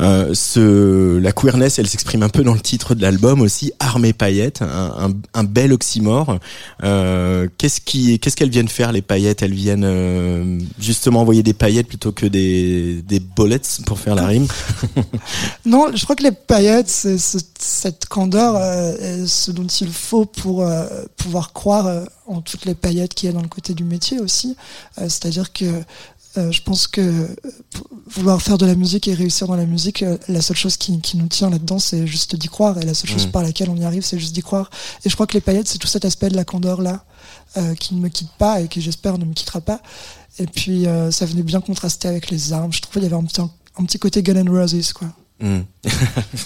Euh, 0.00 0.34
ce, 0.34 1.18
la 1.18 1.32
queerness, 1.32 1.78
elle 1.78 1.86
s'exprime 1.86 2.22
un 2.22 2.28
peu 2.28 2.42
dans 2.42 2.54
le 2.54 2.60
titre 2.60 2.94
de 2.94 3.02
l'album 3.02 3.40
aussi, 3.40 3.72
Armée 3.78 4.12
paillettes, 4.12 4.62
un, 4.62 5.12
un, 5.34 5.44
bel 5.44 5.72
oxymore. 5.72 6.38
Euh, 6.82 7.48
qu'est-ce 7.58 7.80
qui, 7.80 8.18
qu'est-ce 8.18 8.36
qu'elles 8.36 8.50
viennent 8.50 8.68
faire 8.68 8.92
les 8.92 9.02
paillettes? 9.02 9.42
Elles 9.42 9.54
viennent 9.54 9.84
euh, 9.84 10.58
justement 10.78 11.20
envoyer 11.20 11.42
des 11.42 11.54
paillettes 11.54 11.88
plutôt 11.88 12.12
que 12.12 12.26
des, 12.26 13.02
des 13.02 13.20
pour 13.86 13.98
faire 13.98 14.14
la 14.14 14.26
rime? 14.26 14.46
non, 15.66 15.88
je 15.94 16.04
crois 16.04 16.16
que 16.16 16.22
les 16.22 16.32
paillettes, 16.32 16.88
c'est 16.88 17.18
cette 17.18 18.06
candeur, 18.06 18.54
euh, 18.56 19.26
ce 19.26 19.50
dont 19.50 19.66
il 19.66 19.92
faut 19.92 20.26
pour 20.26 20.62
euh, 20.62 20.86
pouvoir 21.16 21.52
croire 21.52 22.06
en 22.26 22.40
toutes 22.40 22.64
les 22.64 22.74
paillettes 22.74 23.14
qu'il 23.14 23.28
y 23.28 23.30
a 23.30 23.34
dans 23.34 23.42
le 23.42 23.48
côté 23.48 23.74
du 23.74 23.84
métier 23.84 24.20
aussi. 24.20 24.56
C'est-à-dire 24.96 25.52
que 25.52 25.64
je 26.36 26.62
pense 26.62 26.86
que 26.86 27.00
euh, 27.00 27.26
vouloir 28.06 28.40
faire 28.40 28.58
de 28.58 28.66
la 28.66 28.74
musique 28.74 29.08
et 29.08 29.14
réussir 29.14 29.46
dans 29.46 29.56
la 29.56 29.66
musique, 29.66 30.02
euh, 30.02 30.16
la 30.28 30.40
seule 30.40 30.56
chose 30.56 30.76
qui, 30.76 31.00
qui 31.00 31.16
nous 31.16 31.26
tient 31.26 31.50
là-dedans, 31.50 31.78
c'est 31.78 32.06
juste 32.06 32.36
d'y 32.36 32.48
croire. 32.48 32.78
Et 32.78 32.84
la 32.84 32.94
seule 32.94 33.10
chose 33.10 33.26
Mm. 33.26 33.30
par 33.30 33.42
laquelle 33.42 33.70
on 33.70 33.76
y 33.76 33.84
arrive, 33.84 34.02
c'est 34.02 34.18
juste 34.18 34.34
d'y 34.34 34.42
croire. 34.42 34.70
Et 35.04 35.10
je 35.10 35.14
crois 35.14 35.26
que 35.26 35.34
les 35.34 35.40
paillettes, 35.40 35.68
c'est 35.68 35.78
tout 35.78 35.86
cet 35.86 36.04
aspect 36.04 36.28
de 36.28 36.36
la 36.36 36.44
candeur 36.44 36.80
là, 36.80 37.04
euh, 37.56 37.74
qui 37.74 37.94
ne 37.94 38.00
me 38.00 38.08
quitte 38.08 38.30
pas 38.38 38.60
et 38.60 38.68
qui 38.68 38.80
j'espère 38.80 39.18
ne 39.18 39.24
me 39.24 39.34
quittera 39.34 39.60
pas. 39.60 39.80
Et 40.38 40.46
puis 40.46 40.86
euh, 40.86 41.10
ça 41.10 41.26
venait 41.26 41.42
bien 41.42 41.60
contraster 41.60 42.08
avec 42.08 42.30
les 42.30 42.52
armes. 42.52 42.72
Je 42.72 42.80
trouvais 42.80 43.00
qu'il 43.00 43.10
y 43.10 43.14
avait 43.14 43.22
un 43.22 43.26
petit, 43.26 43.40
un 43.40 43.84
petit 43.84 43.98
côté 43.98 44.22
Gun 44.22 44.46
and 44.46 44.50
Roses 44.50 44.92
quoi. 44.92 45.08
Hmm. 45.40 45.62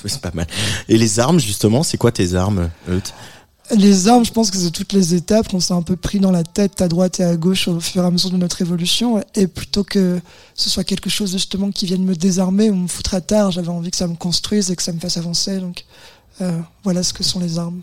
c'est 0.06 0.20
pas 0.20 0.30
mal. 0.32 0.46
Et 0.88 0.96
les 0.96 1.20
armes, 1.20 1.38
justement, 1.38 1.82
c'est 1.82 1.98
quoi 1.98 2.12
tes 2.12 2.34
armes, 2.34 2.70
Euth 2.88 3.12
Les 3.74 4.06
armes, 4.06 4.24
je 4.24 4.32
pense 4.32 4.50
que 4.50 4.56
c'est 4.56 4.70
toutes 4.70 4.92
les 4.92 5.14
étapes 5.14 5.48
qu'on 5.48 5.58
s'est 5.58 5.74
un 5.74 5.82
peu 5.82 5.96
pris 5.96 6.20
dans 6.20 6.30
la 6.30 6.44
tête 6.44 6.80
à 6.80 6.88
droite 6.88 7.18
et 7.18 7.24
à 7.24 7.36
gauche 7.36 7.66
au 7.66 7.80
fur 7.80 8.02
et 8.02 8.06
à 8.06 8.10
mesure 8.10 8.30
de 8.30 8.36
notre 8.36 8.62
évolution. 8.62 9.22
Et 9.34 9.48
plutôt 9.48 9.82
que 9.82 10.20
ce 10.54 10.70
soit 10.70 10.84
quelque 10.84 11.10
chose 11.10 11.32
justement 11.32 11.70
qui 11.70 11.86
vienne 11.86 12.04
me 12.04 12.14
désarmer 12.14 12.70
ou 12.70 12.76
me 12.76 12.86
foutre 12.86 13.14
à 13.14 13.20
terre, 13.20 13.50
j'avais 13.50 13.68
envie 13.68 13.90
que 13.90 13.96
ça 13.96 14.06
me 14.06 14.14
construise 14.14 14.70
et 14.70 14.76
que 14.76 14.82
ça 14.82 14.92
me 14.92 15.00
fasse 15.00 15.16
avancer. 15.16 15.58
Donc 15.58 15.84
euh, 16.40 16.58
voilà 16.84 17.02
ce 17.02 17.12
que 17.12 17.24
sont 17.24 17.40
les 17.40 17.58
armes. 17.58 17.80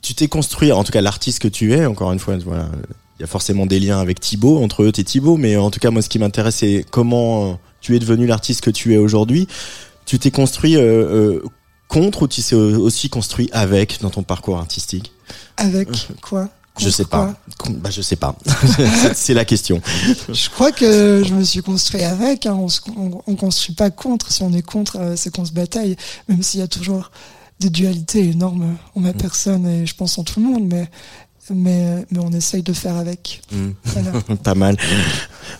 Tu 0.00 0.14
t'es 0.14 0.28
construit, 0.28 0.72
en 0.72 0.84
tout 0.84 0.92
cas 0.92 1.00
l'artiste 1.00 1.38
que 1.38 1.48
tu 1.48 1.74
es, 1.74 1.84
encore 1.86 2.12
une 2.12 2.18
fois, 2.18 2.36
voilà, 2.38 2.70
il 3.18 3.22
y 3.22 3.24
a 3.24 3.26
forcément 3.26 3.66
des 3.66 3.80
liens 3.80 4.00
avec 4.00 4.20
Thibaut, 4.20 4.62
entre 4.62 4.84
Euth 4.84 4.98
et 4.98 5.04
Thibaut, 5.04 5.36
mais 5.36 5.56
en 5.56 5.70
tout 5.70 5.80
cas, 5.80 5.90
moi, 5.90 6.02
ce 6.02 6.08
qui 6.08 6.18
m'intéresse, 6.18 6.56
c'est 6.56 6.84
comment 6.90 7.58
tu 7.80 7.94
es 7.94 7.98
devenu 7.98 8.26
l'artiste 8.26 8.60
que 8.60 8.70
tu 8.70 8.94
es 8.94 8.96
aujourd'hui. 8.96 9.46
Tu 10.04 10.18
t'es 10.18 10.30
construit 10.30 10.76
euh, 10.76 10.80
euh, 10.82 11.42
contre 11.88 12.22
ou 12.22 12.28
tu 12.28 12.42
t'es 12.42 12.54
aussi 12.54 13.08
construit 13.08 13.48
avec 13.52 14.00
dans 14.00 14.10
ton 14.10 14.22
parcours 14.22 14.58
artistique 14.58 15.12
Avec 15.56 15.88
quoi? 16.20 16.48
Je 16.76 16.88
sais 16.90 17.04
pas. 17.04 17.34
Bah, 17.70 17.90
je 17.90 18.02
sais 18.02 18.16
pas. 18.16 18.34
C'est- 18.76 19.14
c'est 19.14 19.34
la 19.34 19.44
question. 19.44 19.80
Je 20.28 20.50
crois 20.50 20.72
que 20.72 21.22
je 21.24 21.32
me 21.32 21.44
suis 21.44 21.62
construit 21.62 22.02
avec. 22.02 22.46
Hein. 22.46 22.54
On, 22.54 22.68
se, 22.68 22.80
on, 22.96 23.22
on 23.28 23.36
construit 23.36 23.76
pas 23.76 23.90
contre. 23.90 24.32
Si 24.32 24.42
on 24.42 24.52
est 24.52 24.62
contre, 24.62 24.96
euh, 24.98 25.14
c'est 25.16 25.32
qu'on 25.32 25.44
se 25.44 25.52
bataille. 25.52 25.94
Même 26.28 26.42
s'il 26.42 26.58
y 26.58 26.64
a 26.64 26.66
toujours 26.66 27.12
des 27.60 27.70
dualités 27.70 28.28
énormes 28.30 28.76
en 28.96 29.00
ma 29.00 29.12
personne 29.12 29.64
et 29.68 29.86
je 29.86 29.94
pense 29.94 30.18
en 30.18 30.24
tout 30.24 30.40
le 30.40 30.46
monde, 30.46 30.64
mais 30.66 30.90
mais 31.54 32.06
mais 32.10 32.18
on 32.20 32.30
essaye 32.30 32.62
de 32.62 32.72
faire 32.72 32.96
avec. 32.96 33.42
Hmm. 33.52 33.70
Voilà. 33.84 34.12
pas 34.44 34.54
mal. 34.54 34.76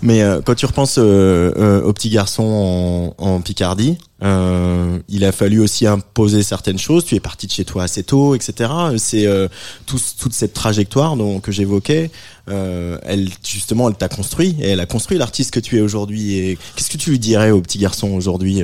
Mais 0.02 0.22
euh, 0.22 0.40
quand 0.44 0.54
tu 0.54 0.66
repenses 0.66 0.96
euh, 0.98 1.52
euh, 1.56 1.82
au 1.82 1.92
petit 1.92 2.10
garçon 2.10 3.14
en, 3.18 3.24
en 3.24 3.40
Picardie, 3.40 3.98
euh, 4.22 4.98
il 5.08 5.24
a 5.24 5.32
fallu 5.32 5.60
aussi 5.60 5.86
imposer 5.86 6.42
certaines 6.42 6.78
choses. 6.78 7.04
Tu 7.04 7.14
es 7.14 7.20
parti 7.20 7.46
de 7.46 7.52
chez 7.52 7.64
toi 7.64 7.82
assez 7.84 8.02
tôt, 8.02 8.34
etc. 8.34 8.70
C'est 8.96 9.26
euh, 9.26 9.48
tout- 9.86 10.00
toute 10.18 10.32
cette 10.32 10.54
trajectoire 10.54 11.16
dont, 11.16 11.40
que 11.40 11.52
j'évoquais. 11.52 12.10
Euh, 12.48 12.98
elle 13.02 13.28
justement, 13.46 13.88
elle 13.88 13.96
t'a 13.96 14.08
construit 14.08 14.56
et 14.60 14.68
elle 14.70 14.80
a 14.80 14.86
construit 14.86 15.18
l'artiste 15.18 15.50
que 15.50 15.60
tu 15.60 15.76
es 15.78 15.80
aujourd'hui. 15.80 16.34
Et 16.38 16.58
qu'est-ce 16.76 16.90
que 16.90 16.98
tu 16.98 17.10
lui 17.10 17.18
dirais 17.18 17.50
au 17.50 17.60
petit 17.60 17.78
garçon 17.78 18.10
aujourd'hui 18.12 18.62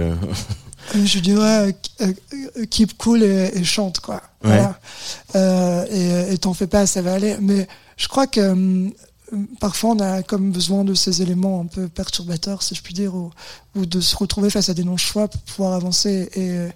je 0.94 1.18
dirais 1.18 1.72
euh, 2.00 2.12
euh, 2.56 2.66
keep 2.66 2.96
cool 2.98 3.22
et, 3.22 3.50
et 3.54 3.64
chante 3.64 4.00
quoi. 4.00 4.22
Voilà. 4.42 4.78
Euh, 5.34 6.30
et 6.32 6.38
t'en 6.38 6.54
fais 6.54 6.66
pas, 6.66 6.86
ça 6.86 7.02
va 7.02 7.14
aller. 7.14 7.36
Mais 7.40 7.68
je 7.96 8.08
crois 8.08 8.26
que 8.26 8.40
hum, 8.40 8.92
parfois 9.60 9.90
on 9.90 10.00
a 10.00 10.22
comme 10.22 10.50
besoin 10.50 10.84
de 10.84 10.94
ces 10.94 11.22
éléments 11.22 11.60
un 11.60 11.66
peu 11.66 11.88
perturbateurs, 11.88 12.62
si 12.62 12.74
je 12.74 12.82
puis 12.82 12.94
dire, 12.94 13.14
ou, 13.14 13.30
ou 13.76 13.86
de 13.86 14.00
se 14.00 14.16
retrouver 14.16 14.50
face 14.50 14.68
à 14.68 14.74
des 14.74 14.84
non-choix 14.84 15.28
pour 15.28 15.40
pouvoir 15.42 15.74
avancer 15.74 16.28
et 16.34 16.50
euh, 16.50 16.68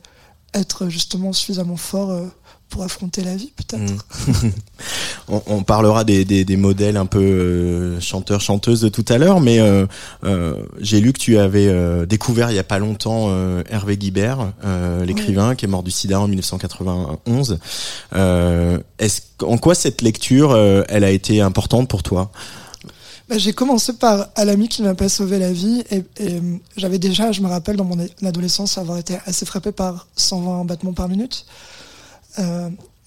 être 0.52 0.88
justement 0.88 1.33
suffisamment 1.33 1.76
fort 1.76 2.11
euh, 2.11 2.26
pour 2.74 2.82
affronter 2.82 3.22
la 3.22 3.36
vie, 3.36 3.52
peut-être. 3.54 4.04
on, 5.28 5.40
on 5.46 5.62
parlera 5.62 6.02
des, 6.02 6.24
des, 6.24 6.44
des 6.44 6.56
modèles 6.56 6.96
un 6.96 7.06
peu 7.06 7.20
euh, 7.20 8.00
chanteurs 8.00 8.40
chanteuses 8.40 8.80
de 8.80 8.88
tout 8.88 9.04
à 9.08 9.16
l'heure, 9.16 9.38
mais 9.38 9.60
euh, 9.60 9.86
euh, 10.24 10.56
j'ai 10.80 11.00
lu 11.00 11.12
que 11.12 11.20
tu 11.20 11.38
avais 11.38 11.72
découvert 12.06 12.50
il 12.50 12.56
y 12.56 12.58
a 12.58 12.64
pas 12.64 12.80
longtemps 12.80 13.30
Hervé 13.70 13.96
Guibert, 13.96 14.52
l'écrivain 15.06 15.54
qui 15.54 15.66
est 15.66 15.68
mort 15.68 15.84
du 15.84 15.92
SIDA 15.92 16.18
en 16.18 16.26
1991. 16.26 17.60
Euh, 18.16 18.78
est-ce 18.98 19.20
en 19.44 19.56
quoi 19.56 19.76
cette 19.76 20.02
lecture 20.02 20.56
elle 20.88 21.04
a 21.04 21.10
été 21.10 21.40
importante 21.40 21.88
pour 21.88 22.02
toi? 22.02 22.32
Bah, 23.28 23.38
j'ai 23.38 23.52
commencé 23.52 23.92
par 23.92 24.26
à 24.34 24.44
l'ami 24.44 24.68
qui 24.68 24.82
ne 24.82 24.88
m'a 24.88 24.96
pas 24.96 25.08
sauvé 25.08 25.38
la 25.38 25.52
vie 25.52 25.84
et, 25.92 26.02
et, 26.18 26.40
j'avais 26.76 26.98
déjà, 26.98 27.30
je 27.30 27.40
me 27.40 27.46
rappelle 27.46 27.76
dans 27.76 27.84
mon 27.84 28.04
adolescence 28.24 28.78
avoir 28.78 28.98
été 28.98 29.16
assez 29.26 29.46
frappé 29.46 29.70
par 29.70 30.08
120 30.16 30.64
battements 30.64 30.92
par 30.92 31.08
minute, 31.08 31.46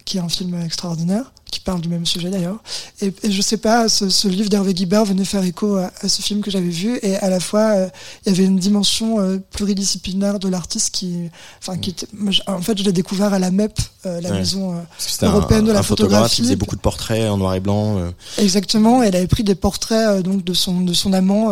qui 0.06 0.18
est 0.18 0.22
un 0.22 0.30
film 0.30 0.60
extraordinaire, 0.62 1.32
qui 1.52 1.60
parle 1.60 1.82
du 1.82 1.90
même 1.90 2.06
sujet 2.06 2.30
d'ailleurs. 2.30 2.58
Et, 3.02 3.14
et 3.24 3.32
je 3.32 3.42
sais 3.42 3.58
pas, 3.58 3.88
ce, 3.90 4.10
ce 4.10 4.28
livre 4.28 4.50
d'Hervé 4.50 4.74
Guibert 4.74 5.06
venait 5.06 5.26
faire 5.26 5.44
écho 5.44 5.76
à, 5.78 5.92
à 6.02 6.10
ce 6.10 6.22
film 6.22 6.42
que 6.42 6.52
j'avais 6.52 6.68
vu 6.70 7.00
et 7.02 7.16
à 7.18 7.30
la 7.30 7.40
fois 7.40 7.62
euh, 7.76 7.88
il 8.26 8.32
y 8.32 8.36
avait 8.36 8.46
une 8.46 8.58
dimension 8.60 9.20
euh, 9.20 9.38
pluridisciplinaire 9.52 10.40
de 10.40 10.48
l'artiste 10.50 10.92
qui, 10.92 11.30
enfin 11.62 11.78
qui 11.78 11.92
était, 11.92 12.08
moi, 12.14 12.32
je- 12.32 12.42
en 12.48 12.62
fait 12.62 12.78
je 12.78 12.84
l'ai 12.84 12.92
découvert 12.94 13.34
à 13.34 13.40
la 13.40 13.52
MEP, 13.52 13.80
euh, 14.06 14.22
la 14.22 14.30
Ouais. 14.32 14.40
maison 14.40 14.74
un, 14.74 15.28
Européenne 15.28 15.66
de 15.66 15.72
la 15.72 15.80
un 15.80 15.84
photographe 15.84 16.12
photographie. 16.12 16.36
qui 16.38 16.42
faisait 16.44 16.56
beaucoup 16.56 16.76
de 16.76 16.82
portraits 16.82 17.30
en 17.30 17.38
noir 17.38 17.56
et 17.56 17.60
blanc. 17.60 17.98
Exactement, 18.38 19.02
elle 19.04 19.16
avait 19.16 19.28
pris 19.28 19.44
des 19.44 19.56
portraits 19.56 20.22
donc 20.24 20.44
de 20.44 20.54
son 20.54 20.82
de 20.82 20.94
son 20.94 21.14
amant 21.14 21.52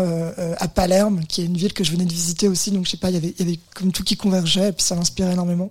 à 0.58 0.68
Palerme, 0.68 1.22
qui 1.28 1.42
est 1.42 1.46
une 1.46 1.58
ville 1.58 1.74
que 1.74 1.84
je 1.84 1.92
venais 1.92 2.06
de 2.06 2.14
visiter 2.14 2.48
aussi. 2.48 2.72
Donc 2.72 2.86
je 2.86 2.92
sais 2.92 2.98
pas, 2.98 3.10
il 3.10 3.14
y 3.14 3.18
avait 3.18 3.34
il 3.40 3.46
y 3.46 3.50
avait 3.50 3.60
comme 3.74 3.92
tout 3.92 4.04
qui 4.04 4.16
convergeait 4.18 4.70
et 4.70 4.72
puis 4.72 4.84
ça 4.84 4.96
m'inspirait 4.96 5.34
énormément. 5.34 5.70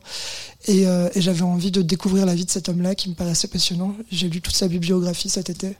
Et, 0.66 0.82
et 0.84 1.20
j'avais 1.20 1.42
envie 1.42 1.70
de 1.70 1.82
découvrir 1.82 2.24
la 2.24 2.34
vie 2.34 2.46
de 2.46 2.50
cet 2.50 2.68
homme-là 2.70 2.94
qui 2.94 3.10
me 3.10 3.14
paraissait 3.14 3.48
passionnant. 3.48 3.94
J'ai 4.14 4.28
lu 4.28 4.40
toute 4.40 4.54
sa 4.54 4.68
bibliographie 4.68 5.28
cet 5.28 5.50
été 5.50 5.76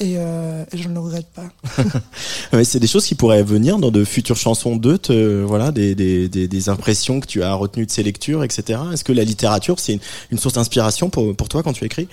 et, 0.00 0.14
euh, 0.16 0.64
et 0.72 0.78
je 0.78 0.88
ne 0.88 0.94
le 0.94 1.00
regrette 1.00 1.28
pas. 1.28 1.48
Ouais, 2.52 2.64
c'est 2.64 2.80
des 2.80 2.86
choses 2.86 3.04
qui 3.04 3.14
pourraient 3.14 3.42
venir 3.42 3.78
dans 3.78 3.90
de 3.90 4.04
futures 4.04 4.36
chansons 4.36 4.76
d'eux, 4.76 4.98
voilà, 5.46 5.70
des, 5.70 5.94
des, 5.94 6.28
des, 6.28 6.48
des 6.48 6.68
impressions 6.68 7.20
que 7.20 7.26
tu 7.26 7.42
as 7.42 7.54
retenues 7.54 7.86
de 7.86 7.90
ces 7.90 8.02
lectures, 8.02 8.42
etc. 8.42 8.80
Est-ce 8.92 9.04
que 9.04 9.12
la 9.12 9.24
littérature, 9.24 9.78
c'est 9.78 9.94
une, 9.94 10.00
une 10.30 10.38
source 10.38 10.54
d'inspiration 10.54 11.10
pour, 11.10 11.36
pour 11.36 11.48
toi 11.48 11.62
quand 11.62 11.72
tu 11.72 11.84
écris? 11.84 12.08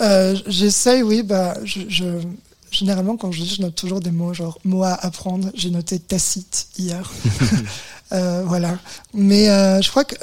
Euh, 0.00 0.36
J'essaye, 0.46 1.02
oui, 1.02 1.22
bah 1.22 1.54
je, 1.64 1.80
je 1.88 2.04
généralement 2.70 3.16
quand 3.16 3.32
je 3.32 3.40
lis, 3.40 3.54
je 3.56 3.62
note 3.62 3.74
toujours 3.74 4.00
des 4.00 4.10
mots, 4.10 4.32
genre 4.34 4.58
mots 4.64 4.84
à 4.84 4.92
apprendre. 4.94 5.50
J'ai 5.54 5.70
noté 5.70 5.98
tacite 5.98 6.68
hier. 6.78 7.10
Euh, 8.12 8.42
voilà. 8.44 8.76
Mais 9.14 9.48
euh, 9.48 9.80
je 9.80 9.88
crois 9.88 10.02
que 10.02 10.16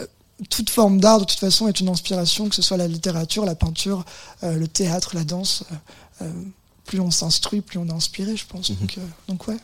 toute 0.49 0.69
forme 0.69 0.99
d'art, 0.99 1.19
de 1.19 1.25
toute 1.25 1.39
façon, 1.39 1.67
est 1.67 1.79
une 1.79 1.89
inspiration, 1.89 2.49
que 2.49 2.55
ce 2.55 2.61
soit 2.61 2.77
la 2.77 2.87
littérature, 2.87 3.45
la 3.45 3.55
peinture, 3.55 4.05
euh, 4.43 4.55
le 4.55 4.67
théâtre, 4.67 5.11
la 5.15 5.23
danse. 5.23 5.63
euh, 5.71 6.25
euh, 6.25 6.31
plus 6.85 7.01
on 7.01 7.11
s'instruit, 7.11 7.59
plus 7.59 7.79
on 7.79 7.87
est 7.87 7.91
inspiré, 7.91 8.37
je 8.37 8.45
pense. 8.47 8.71
Donc, 8.71 8.95
euh, 8.97 9.01
donc 9.27 9.47
ouais. 9.49 9.57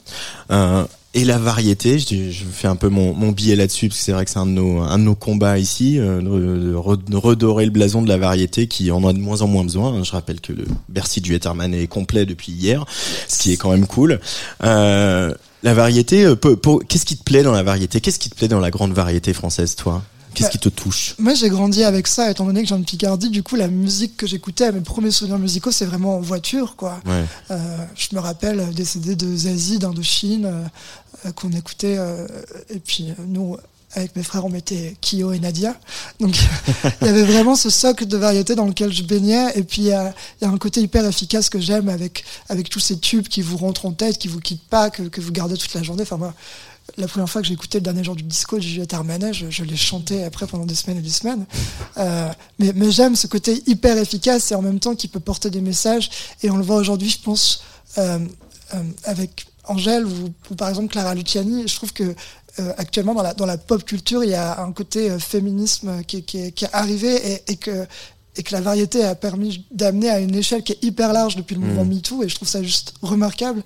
Euh, 0.51 0.85
et 1.13 1.23
la 1.23 1.37
variété, 1.37 1.97
je, 1.97 2.31
je 2.31 2.43
fais 2.43 2.67
un 2.67 2.75
peu 2.75 2.89
mon, 2.89 3.13
mon 3.13 3.31
billet 3.31 3.55
là-dessus, 3.55 3.87
parce 3.87 3.99
que 3.99 4.05
c'est 4.05 4.11
vrai 4.11 4.25
que 4.25 4.31
c'est 4.31 4.39
un 4.39 4.45
de 4.45 4.51
nos, 4.51 4.81
un 4.81 4.99
de 4.99 5.03
nos 5.05 5.15
combats 5.15 5.57
ici, 5.57 5.99
euh, 5.99 6.17
de, 6.17 6.71
de 6.71 6.75
re- 6.75 7.01
de 7.01 7.15
redorer 7.15 7.63
le 7.63 7.71
blason 7.71 8.01
de 8.01 8.09
la 8.09 8.17
variété 8.17 8.67
qui 8.67 8.91
en 8.91 9.07
a 9.07 9.13
de 9.13 9.19
moins 9.19 9.41
en 9.41 9.47
moins 9.47 9.63
besoin. 9.63 10.03
Je 10.03 10.11
rappelle 10.11 10.41
que 10.41 10.51
le 10.51 10.65
Bercy 10.89 11.21
du 11.21 11.33
Etterman 11.33 11.73
est 11.73 11.87
complet 11.87 12.25
depuis 12.25 12.51
hier, 12.51 12.83
ce 13.29 13.39
qui 13.39 13.53
est 13.53 13.57
quand 13.57 13.71
même 13.71 13.87
cool. 13.87 14.19
Euh, 14.65 15.33
la 15.63 15.73
variété, 15.73 16.27
qu'est-ce 16.89 17.05
qui 17.05 17.15
te 17.15 17.23
plaît 17.23 17.43
dans 17.43 17.53
la 17.53 17.63
variété? 17.63 18.01
Qu'est-ce 18.01 18.19
qui 18.19 18.29
te 18.29 18.35
plaît 18.35 18.49
dans 18.49 18.59
la 18.59 18.69
grande 18.69 18.91
variété 18.91 19.31
française, 19.31 19.77
toi? 19.77 20.03
Qu'est-ce 20.33 20.47
Bah, 20.47 20.51
qui 20.51 20.59
te 20.59 20.69
touche 20.69 21.15
Moi, 21.19 21.33
j'ai 21.33 21.49
grandi 21.49 21.83
avec 21.83 22.07
ça, 22.07 22.29
étant 22.31 22.45
donné 22.45 22.61
que 22.61 22.67
viens 22.67 22.79
de 22.79 22.85
Picardie. 22.85 23.29
Du 23.29 23.43
coup, 23.43 23.55
la 23.55 23.67
musique 23.67 24.17
que 24.17 24.27
j'écoutais, 24.27 24.71
mes 24.71 24.81
premiers 24.81 25.11
souvenirs 25.11 25.39
musicaux, 25.39 25.71
c'est 25.71 25.85
vraiment 25.85 26.15
en 26.17 26.21
voiture, 26.21 26.75
quoi. 26.75 26.99
Ouais. 27.05 27.23
Euh, 27.51 27.77
je 27.95 28.15
me 28.15 28.19
rappelle 28.19 28.73
des 28.73 28.85
CD 28.85 29.15
de 29.15 29.35
Zazie, 29.35 29.79
d'Indochine, 29.79 30.45
euh, 31.25 31.31
qu'on 31.31 31.51
écoutait. 31.51 31.97
euh, 31.97 32.27
et 32.69 32.79
puis, 32.79 33.13
nous, 33.27 33.57
avec 33.95 34.15
mes 34.15 34.23
frères, 34.23 34.43
on 34.43 34.49
mettait 34.49 34.95
Kyo 35.01 35.33
et 35.33 35.39
Nadia. 35.39 35.75
Donc, 36.19 36.35
il 37.01 37.07
y 37.07 37.09
avait 37.09 37.23
vraiment 37.23 37.55
ce 37.55 37.69
socle 37.69 38.07
de 38.07 38.17
variété 38.17 38.55
dans 38.55 38.65
lequel 38.65 38.91
je 38.91 39.03
baignais. 39.03 39.51
Et 39.55 39.63
puis, 39.63 39.83
il 39.83 39.87
y 39.87 39.89
y 39.89 39.93
a 39.93 40.13
un 40.49 40.57
côté 40.57 40.81
hyper 40.81 41.05
efficace 41.05 41.47
que 41.49 41.59
j'aime 41.59 41.89
avec, 41.89 42.23
avec 42.49 42.69
tous 42.69 42.79
ces 42.79 42.97
tubes 42.97 43.27
qui 43.27 43.41
vous 43.43 43.57
rentrent 43.57 43.85
en 43.85 43.91
tête, 43.91 44.17
qui 44.17 44.27
vous 44.27 44.39
quittent 44.39 44.67
pas, 44.67 44.89
que, 44.89 45.03
que 45.03 45.21
vous 45.21 45.31
gardez 45.31 45.57
toute 45.57 45.73
la 45.75 45.83
journée. 45.83 46.01
Enfin, 46.01 46.17
moi, 46.17 46.33
la 46.97 47.07
première 47.07 47.29
fois 47.29 47.41
que 47.41 47.47
j'ai 47.47 47.53
écouté 47.53 47.79
le 47.79 47.83
dernier 47.83 48.03
jour 48.03 48.15
du 48.15 48.23
disco 48.23 48.57
de 48.57 48.61
Juliette 48.61 48.93
Armanet, 48.93 49.33
je, 49.33 49.63
l'ai 49.63 49.75
chanté 49.75 50.23
après 50.23 50.45
pendant 50.45 50.65
des 50.65 50.75
semaines 50.75 50.99
et 50.99 51.01
des 51.01 51.09
semaines. 51.09 51.45
Euh, 51.97 52.29
mais 52.59 52.91
j'aime 52.91 53.15
ce 53.15 53.27
côté 53.27 53.63
hyper 53.65 53.97
efficace 53.97 54.51
et 54.51 54.55
en 54.55 54.61
même 54.61 54.79
temps 54.79 54.95
qui 54.95 55.07
peut 55.07 55.19
porter 55.19 55.49
des 55.49 55.61
messages. 55.61 56.09
Et 56.43 56.49
on 56.49 56.57
le 56.57 56.63
voit 56.63 56.77
aujourd'hui, 56.77 57.09
je 57.09 57.19
pense, 57.19 57.63
euh, 57.97 58.19
euh, 58.73 58.83
avec 59.05 59.47
Angèle 59.65 60.05
ou, 60.05 60.55
par 60.55 60.69
exemple 60.69 60.89
Clara 60.89 61.15
Luciani. 61.15 61.67
Je 61.67 61.75
trouve 61.75 61.93
que 61.93 62.15
actuellement 62.77 63.15
dans 63.15 63.45
la, 63.47 63.57
pop 63.57 63.83
culture, 63.83 64.23
il 64.23 64.29
y 64.29 64.35
a 64.35 64.61
un 64.61 64.71
côté 64.73 65.17
féminisme 65.17 66.03
qui, 66.03 66.17
est- 66.17 66.69
arrivé 66.71 67.41
et 67.47 67.55
que 67.55 67.87
et 68.35 68.43
que 68.43 68.51
la 68.53 68.61
variété 68.61 69.03
a 69.03 69.13
permis 69.15 69.63
d'amener 69.71 70.09
à 70.09 70.19
une 70.19 70.33
échelle 70.35 70.63
qui 70.63 70.71
est 70.71 70.83
hyper 70.83 71.13
large 71.13 71.35
depuis 71.35 71.53
le 71.55 71.61
mouvement 71.61 71.85
MeToo 71.85 72.23
et 72.23 72.29
je 72.29 72.35
trouve 72.35 72.47
ça 72.47 72.63
juste 72.63 72.93
remarquable 73.03 73.61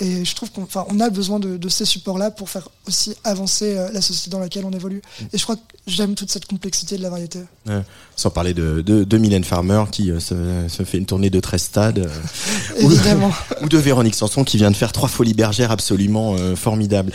et 0.00 0.24
je 0.24 0.34
trouve 0.34 0.50
qu'on 0.50 0.66
on 0.90 1.00
a 1.00 1.08
besoin 1.10 1.38
de, 1.38 1.56
de 1.56 1.68
ces 1.68 1.84
supports-là 1.84 2.30
pour 2.32 2.50
faire 2.50 2.68
aussi 2.88 3.14
avancer 3.22 3.76
euh, 3.76 3.90
la 3.92 4.00
société 4.00 4.30
dans 4.30 4.40
laquelle 4.40 4.64
on 4.64 4.72
évolue 4.72 5.02
et 5.32 5.38
je 5.38 5.42
crois 5.44 5.54
que 5.56 5.62
j'aime 5.86 6.14
toute 6.16 6.30
cette 6.30 6.46
complexité 6.46 6.96
de 6.98 7.02
la 7.02 7.10
variété. 7.10 7.38
Sans 8.16 8.30
parler 8.30 8.54
de, 8.54 8.80
de, 8.80 9.04
de 9.04 9.18
Mylène 9.18 9.44
Farmer 9.44 9.84
qui 9.92 10.10
euh, 10.10 10.18
se, 10.18 10.34
se 10.68 10.82
fait 10.82 10.98
une 10.98 11.06
tournée 11.06 11.30
de 11.30 11.38
13 11.38 11.62
stades. 11.62 11.98
euh, 12.00 12.08
ou- 12.82 12.90
Évidemment. 12.90 13.30
ou 13.62 13.68
de 13.68 13.78
Véronique 13.78 14.14
Sanson 14.16 14.42
qui 14.42 14.56
vient 14.56 14.70
de 14.72 14.76
faire 14.76 14.92
trois 14.92 15.08
folies 15.08 15.34
bergères 15.34 15.70
absolument 15.70 16.34
formidables. 16.56 17.12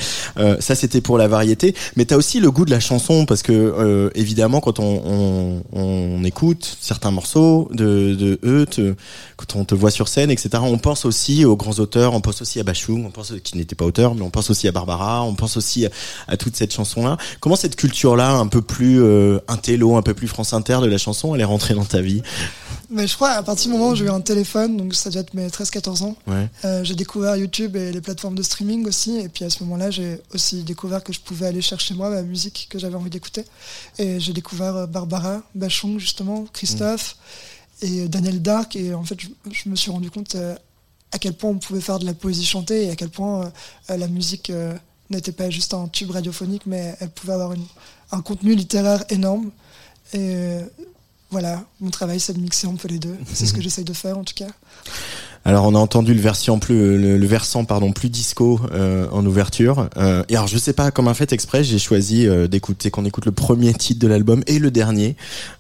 Ça 0.59 0.75
c'était 0.75 1.01
pour 1.01 1.17
la 1.17 1.27
variété, 1.27 1.75
mais 1.95 2.05
t'as 2.05 2.15
aussi 2.15 2.39
le 2.39 2.49
goût 2.51 2.65
de 2.65 2.71
la 2.71 2.79
chanson 2.79 3.25
parce 3.25 3.41
que 3.41 4.11
évidemment 4.15 4.61
quand 4.61 4.79
on, 4.79 5.01
on, 5.05 5.63
on 5.73 6.23
écoute 6.23 6.77
certains 6.93 7.11
morceaux 7.11 7.67
de, 7.71 8.15
de 8.15 8.39
eux, 8.43 8.65
te- 8.65 8.95
quand 9.37 9.55
on 9.55 9.65
te 9.65 9.75
voit 9.75 9.91
sur 9.91 10.07
scène, 10.07 10.29
etc. 10.31 10.49
On 10.61 10.77
pense 10.77 11.05
aussi 11.05 11.43
aux 11.45 11.55
grands 11.57 11.79
auteurs, 11.79 12.13
on 12.13 12.21
pense 12.21 12.41
aussi 12.41 12.59
à 12.59 12.63
Bachung, 12.63 13.03
on 13.05 13.11
pense 13.11 13.33
qui 13.43 13.57
n'était 13.57 13.75
pas 13.75 13.85
auteur, 13.85 14.13
mais 14.15 14.21
on 14.21 14.29
pense 14.29 14.49
aussi 14.49 14.67
à 14.67 14.71
Barbara, 14.71 15.23
on 15.23 15.33
pense 15.35 15.57
aussi 15.57 15.85
à, 15.85 15.89
à 16.27 16.37
toute 16.37 16.55
cette 16.55 16.71
chanson-là. 16.73 17.17
Comment 17.39 17.55
cette 17.55 17.75
culture-là, 17.75 18.31
un 18.35 18.47
peu 18.47 18.61
plus 18.61 19.01
euh, 19.01 19.39
intello, 19.47 19.95
un 19.95 20.01
peu 20.03 20.13
plus 20.13 20.27
France 20.27 20.53
Inter 20.53 20.79
de 20.81 20.87
la 20.87 20.97
chanson, 20.97 21.33
elle 21.35 21.41
est 21.41 21.45
rentrée 21.45 21.73
dans 21.73 21.85
ta 21.85 22.01
vie? 22.01 22.21
Mais 22.89 23.07
je 23.07 23.15
crois 23.15 23.31
à 23.31 23.41
partir 23.41 23.71
du 23.71 23.77
moment 23.77 23.91
où 23.91 23.95
j'ai 23.95 24.05
eu 24.05 24.09
un 24.09 24.21
téléphone, 24.21 24.77
donc 24.77 24.93
ça 24.93 25.09
doit 25.09 25.21
être 25.21 25.33
mes 25.33 25.47
13-14 25.47 26.03
ans, 26.03 26.15
Ouais. 26.27 26.47
euh, 26.65 26.83
j'ai 26.83 26.93
découvert 26.93 27.35
YouTube 27.35 27.75
et 27.75 27.91
les 27.91 28.01
plateformes 28.01 28.35
de 28.35 28.43
streaming 28.43 28.85
aussi. 28.85 29.17
Et 29.17 29.29
puis 29.29 29.45
à 29.45 29.49
ce 29.49 29.63
moment-là, 29.63 29.89
j'ai 29.89 30.19
aussi 30.35 30.61
découvert 30.63 31.03
que 31.03 31.11
je 31.11 31.19
pouvais 31.19 31.47
aller 31.47 31.61
chercher 31.61 31.95
moi 31.95 32.09
ma 32.11 32.21
musique 32.21 32.67
que 32.69 32.77
j'avais 32.77 32.93
envie 32.95 33.09
d'écouter. 33.09 33.45
Et 33.97 34.19
j'ai 34.19 34.33
découvert 34.33 34.75
euh, 34.75 34.85
Barbara, 34.85 35.41
Bachung 35.55 35.97
justement, 35.97 36.45
Christophe 36.53 36.82
et 37.81 38.07
Daniel 38.07 38.41
Dark. 38.41 38.75
Et 38.75 38.93
en 38.93 39.03
fait, 39.03 39.19
je, 39.19 39.27
je 39.51 39.69
me 39.69 39.75
suis 39.75 39.91
rendu 39.91 40.09
compte 40.11 40.35
euh, 40.35 40.55
à 41.11 41.19
quel 41.19 41.33
point 41.33 41.49
on 41.51 41.57
pouvait 41.59 41.81
faire 41.81 41.99
de 41.99 42.05
la 42.05 42.13
poésie 42.13 42.45
chantée 42.45 42.85
et 42.85 42.89
à 42.91 42.95
quel 42.95 43.09
point 43.09 43.51
euh, 43.89 43.97
la 43.97 44.07
musique 44.07 44.49
euh, 44.49 44.73
n'était 45.09 45.31
pas 45.31 45.49
juste 45.49 45.73
un 45.73 45.87
tube 45.87 46.11
radiophonique, 46.11 46.65
mais 46.65 46.95
elle 46.99 47.09
pouvait 47.09 47.33
avoir 47.33 47.53
une- 47.53 47.65
un 48.11 48.21
contenu 48.21 48.55
littéraire 48.55 49.03
énorme. 49.09 49.51
Et 50.13 50.17
euh, 50.19 50.61
voilà, 51.29 51.63
mon 51.79 51.89
travail, 51.89 52.19
c'est 52.19 52.33
de 52.33 52.39
mixer 52.39 52.67
un 52.67 52.75
peu 52.75 52.87
les 52.87 52.99
deux. 52.99 53.17
C'est 53.33 53.45
ce 53.45 53.53
que 53.53 53.61
j'essaye 53.65 53.83
de 53.85 53.93
faire 53.93 54.17
en 54.17 54.23
tout 54.23 54.35
cas. 54.35 54.49
Alors 55.45 55.65
on 55.65 55.75
a 55.75 55.77
entendu 55.77 56.13
le 56.13 56.21
version 56.21 56.57
plus 56.57 56.97
le, 56.97 57.25
versant 57.25 57.65
pardon 57.65 57.91
plus 57.91 58.09
disco 58.09 58.61
euh, 58.71 59.07
en 59.11 59.25
ouverture. 59.25 59.89
Euh, 59.97 60.23
et 60.29 60.35
alors 60.35 60.47
je 60.47 60.57
sais 60.57 60.73
pas 60.73 60.91
comme 60.91 61.07
un 61.07 61.13
fait 61.13 61.33
exprès 61.33 61.63
j'ai 61.63 61.79
choisi 61.79 62.27
euh, 62.27 62.47
d'écouter 62.47 62.91
qu'on 62.91 63.03
écoute 63.03 63.25
le 63.25 63.33
premier 63.33 63.73
titre 63.73 63.99
de 63.99 64.07
l'album 64.07 64.43
et 64.47 64.59
le 64.59 64.71
dernier 64.71 65.15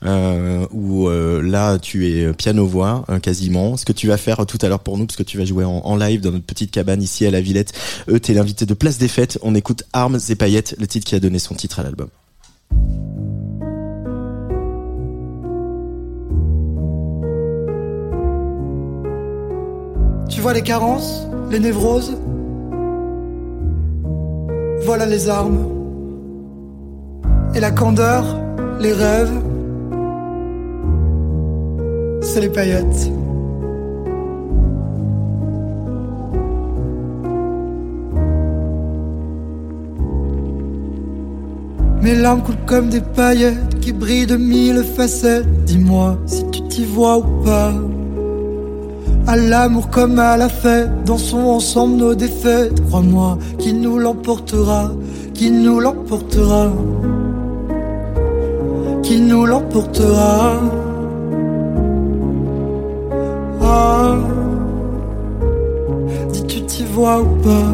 euh, 0.05 0.65
où 0.71 1.09
euh, 1.09 1.41
là 1.41 1.79
tu 1.79 2.07
es 2.07 2.31
piano 2.33 2.65
voix 2.65 3.03
euh, 3.09 3.19
quasiment. 3.19 3.75
Ce 3.75 3.85
que 3.85 3.93
tu 3.93 4.07
vas 4.07 4.17
faire 4.17 4.45
tout 4.45 4.57
à 4.61 4.69
l'heure 4.69 4.79
pour 4.79 4.97
nous 4.97 5.05
parce 5.05 5.17
que 5.17 5.23
tu 5.23 5.37
vas 5.37 5.45
jouer 5.45 5.65
en, 5.65 5.81
en 5.83 5.95
live 5.97 6.21
dans 6.21 6.31
notre 6.31 6.45
petite 6.45 6.71
cabane 6.71 7.01
ici 7.01 7.25
à 7.25 7.31
la 7.31 7.41
Villette. 7.41 7.73
Eux 8.09 8.19
t'es 8.19 8.33
l'invité 8.33 8.65
de 8.65 8.73
Place 8.73 8.97
des 8.97 9.09
Fêtes. 9.09 9.37
On 9.41 9.53
écoute 9.53 9.83
Armes 9.91 10.19
et 10.29 10.35
paillettes 10.35 10.75
le 10.79 10.87
titre 10.87 11.05
qui 11.05 11.15
a 11.15 11.19
donné 11.19 11.39
son 11.39 11.55
titre 11.55 11.79
à 11.79 11.83
l'album. 11.83 12.07
Tu 20.33 20.41
vois 20.41 20.53
les 20.53 20.63
carences, 20.63 21.27
les 21.51 21.59
névroses? 21.59 22.17
Voilà 24.83 25.05
les 25.05 25.29
armes. 25.29 25.59
Et 27.53 27.59
la 27.59 27.69
candeur, 27.69 28.25
les 28.79 28.93
rêves, 28.93 29.31
c'est 32.21 32.41
les 32.41 32.49
paillettes. 32.49 33.11
Mes 42.01 42.15
larmes 42.15 42.41
coulent 42.41 42.55
comme 42.65 42.89
des 42.89 43.01
paillettes 43.01 43.79
qui 43.81 43.93
brillent 43.93 44.25
de 44.25 44.37
mille 44.37 44.83
facettes. 44.83 45.45
Dis-moi 45.65 46.17
si 46.25 46.43
tu 46.49 46.63
t'y 46.63 46.85
vois 46.85 47.19
ou 47.19 47.43
pas. 47.45 47.71
À 49.25 49.37
l'amour 49.37 49.89
comme 49.89 50.19
à 50.19 50.35
la 50.35 50.49
fête, 50.49 50.89
dansons 51.05 51.49
ensemble 51.49 51.95
nos 51.95 52.13
défaites. 52.13 52.85
Crois-moi, 52.87 53.37
qui 53.57 53.73
nous 53.73 53.97
l'emportera, 53.97 54.91
qui 55.33 55.49
nous 55.49 55.79
l'emportera, 55.79 56.71
qui 59.01 59.21
nous 59.21 59.45
l'emportera. 59.45 60.59
Ah, 63.61 64.17
dis 66.33 66.43
tu 66.45 66.61
t'y 66.63 66.83
vois 66.83 67.21
ou 67.21 67.41
pas? 67.41 67.73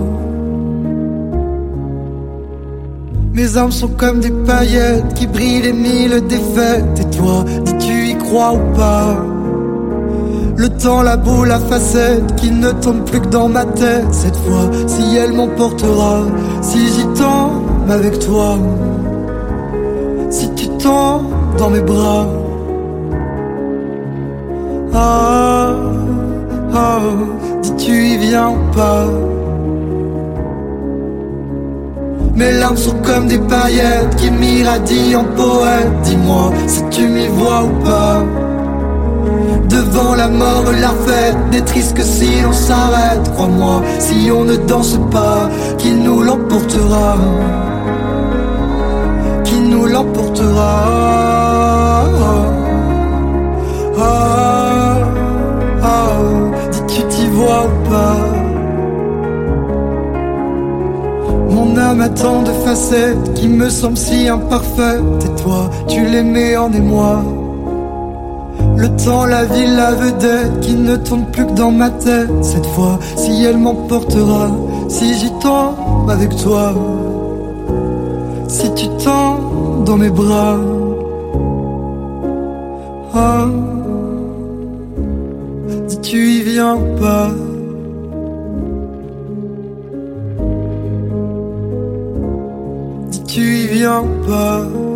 Mes 3.33 3.57
armes 3.57 3.71
sont 3.71 3.87
comme 3.87 4.19
des 4.19 4.31
paillettes 4.31 5.13
qui 5.15 5.25
brillent 5.25 5.63
les 5.63 5.73
mille 5.73 6.21
défaites. 6.27 6.99
Et 6.99 7.17
toi, 7.17 7.43
dis 7.65 7.77
tu 7.79 8.09
y 8.09 8.15
crois 8.15 8.53
ou 8.53 8.75
pas? 8.75 9.17
Le 10.59 10.67
temps, 10.67 11.03
la 11.03 11.15
boule, 11.15 11.47
la 11.47 11.57
facette 11.57 12.35
qui 12.35 12.51
ne 12.51 12.71
tombe 12.71 13.05
plus 13.05 13.21
que 13.21 13.27
dans 13.27 13.47
ma 13.47 13.63
tête. 13.63 14.07
Cette 14.11 14.35
fois, 14.35 14.69
si 14.87 15.15
elle 15.15 15.31
m'emportera, 15.31 16.23
si 16.61 16.79
j'y 16.85 17.07
tombe 17.17 17.89
avec 17.89 18.19
toi, 18.19 18.57
si 20.29 20.53
tu 20.55 20.67
tombes 20.71 21.31
dans 21.57 21.69
mes 21.69 21.79
bras. 21.79 22.27
Ah, 24.93 25.75
ah, 26.73 26.99
dis 27.61 27.75
tu 27.77 27.93
y 27.93 28.17
viens 28.17 28.49
ou 28.49 28.75
pas? 28.75 29.07
Mes 32.35 32.51
larmes 32.51 32.75
sont 32.75 32.97
comme 33.01 33.27
des 33.27 33.39
paillettes 33.39 34.13
qui 34.17 34.29
m'irradient 34.29 35.21
en 35.21 35.23
poète. 35.23 36.01
Dis-moi 36.03 36.51
si 36.67 36.83
tu 36.89 37.07
m'y 37.07 37.27
vois 37.27 37.63
ou 37.63 37.85
pas. 37.85 38.48
Devant 39.69 40.15
la 40.15 40.27
mort, 40.27 40.65
la 40.81 40.89
fête 41.05 41.37
n'est 41.51 41.61
triste 41.61 41.95
que 41.95 42.03
si 42.03 42.41
l'on 42.41 42.51
s'arrête. 42.51 43.31
Crois-moi, 43.35 43.83
si 43.99 44.31
on 44.31 44.43
ne 44.43 44.55
danse 44.55 44.97
pas, 45.11 45.49
qui 45.77 45.91
nous 45.91 46.23
l'emportera 46.23 47.17
Qui 49.43 49.59
nous 49.59 49.85
l'emportera 49.85 50.99
Ah, 54.01 54.97
ah, 55.83 56.11
dis 56.71 56.95
tu 56.95 57.03
t'y 57.03 57.27
vois 57.27 57.65
ou 57.65 57.89
pas 57.89 58.17
Mon 61.49 61.77
âme 61.77 62.01
a 62.01 62.09
tant 62.09 62.41
de 62.43 62.51
facettes 62.65 63.33
qui 63.35 63.47
me 63.47 63.69
semblent 63.69 63.97
si 63.97 64.27
imparfaites. 64.27 65.25
Et 65.25 65.41
toi, 65.41 65.69
tu 65.87 66.05
les 66.05 66.23
mets 66.23 66.57
en 66.57 66.71
émoi. 66.71 67.23
Le 68.79 68.87
temps, 68.95 69.25
la 69.25 69.43
ville, 69.43 69.75
la 69.75 69.91
vedette 69.91 70.61
qui 70.61 70.73
ne 70.73 70.95
tourne 70.95 71.25
plus 71.33 71.45
que 71.45 71.51
dans 71.51 71.69
ma 71.69 71.89
tête. 71.89 72.29
Cette 72.41 72.65
fois, 72.67 72.97
si 73.17 73.43
elle 73.43 73.57
m'emportera, 73.57 74.47
si 74.87 75.15
j'y 75.15 75.29
tombe 75.41 76.09
avec 76.09 76.33
toi, 76.37 76.73
si 78.47 78.73
tu 78.75 78.87
tombes 79.03 79.83
dans 79.83 79.97
mes 79.97 80.09
bras. 80.09 80.55
Ah, 83.13 83.47
dis 85.89 85.99
tu 85.99 86.29
y 86.29 86.41
viens 86.43 86.77
pas. 87.01 87.31
Tu 93.27 93.41
y 93.41 93.67
viens 93.67 94.05
pas. 94.25 94.88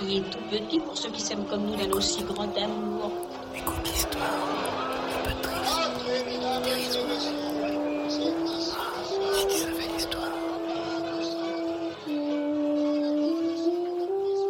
Paris 0.00 0.18
est 0.18 0.30
tout 0.30 0.38
petit 0.50 0.80
pour 0.80 0.96
ceux 0.96 1.10
qui 1.10 1.20
s'aiment 1.20 1.44
comme 1.44 1.66
nous 1.66 1.76
d'un 1.76 1.90
aussi 1.92 2.22
grand 2.22 2.56
amour. 2.56 3.10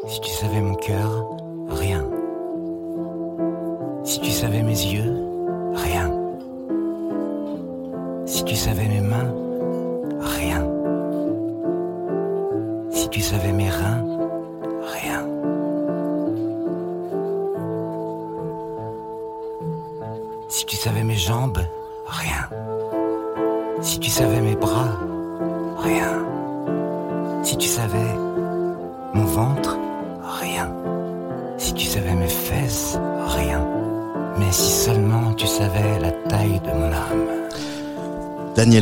Si 0.06 0.20
tu 0.20 0.30
savais 0.30 0.60
mon 0.60 0.74
cœur, 0.74 1.36
rien. 1.68 2.08
Si 4.04 4.20
tu 4.20 4.30
savais 4.30 4.62
mes 4.62 4.80
yeux, 4.80 5.10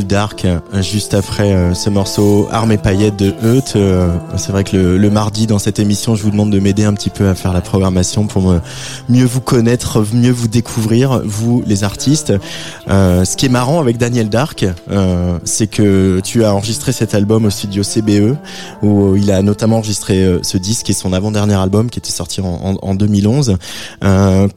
Dark, 0.09 0.45
euh, 0.45 0.59
juste 0.83 1.15
après 1.15 1.53
euh, 1.53 1.75
ce 1.75 1.91
morceau 1.91 2.49
Armes 2.51 2.73
et 2.73 2.79
paillettes 2.79 3.17
de 3.17 3.29
Eut. 3.45 3.63
Euh, 3.77 4.09
c'est 4.37 4.51
vrai 4.51 4.65
que 4.65 4.77
le, 4.77 5.11
mardi 5.11 5.47
dans 5.47 5.59
cette 5.59 5.79
émission, 5.79 6.15
je 6.17 6.23
vous 6.23 6.31
demande 6.31 6.51
de 6.51 6.59
m'aider 6.59 6.85
un 6.85 6.95
petit 6.95 7.11
peu 7.11 7.29
à 7.29 7.35
faire 7.35 7.53
la 7.53 7.61
programmation 7.61 8.27
pour 8.27 8.55
mieux 9.09 9.25
vous 9.25 9.41
connaître, 9.41 10.05
mieux 10.15 10.33
vous 10.33 10.49
découvrir, 10.49 11.21
vous 11.25 11.63
les 11.67 11.85
artistes. 11.85 12.33
Euh, 12.89 13.25
ce 13.25 13.37
qui 13.37 13.47
est 13.47 13.51
marrant 13.51 13.81
avec 13.81 13.99
Daniel 13.99 14.29
Dark, 14.29 14.65
c'est 15.45 15.67
que 15.67 16.21
tu 16.25 16.45
as 16.45 16.55
enregistré 16.55 16.93
cet 16.93 17.15
album 17.15 17.45
au 17.45 17.51
studio 17.51 17.83
CBE, 17.83 18.37
où 18.83 19.15
il 19.17 19.31
a 19.31 19.43
notamment 19.43 19.77
enregistré 19.77 20.39
ce 20.43 20.57
disque 20.59 20.91
est 20.91 20.95
son 20.95 21.13
avant-dernier 21.13 21.55
album 21.55 21.91
qui 21.91 21.99
était 21.99 22.11
sorti 22.11 22.41
en, 22.41 22.47
en- 22.47 22.77
en 22.81 22.95
2011. 22.95 23.57
Euh, 24.05 24.49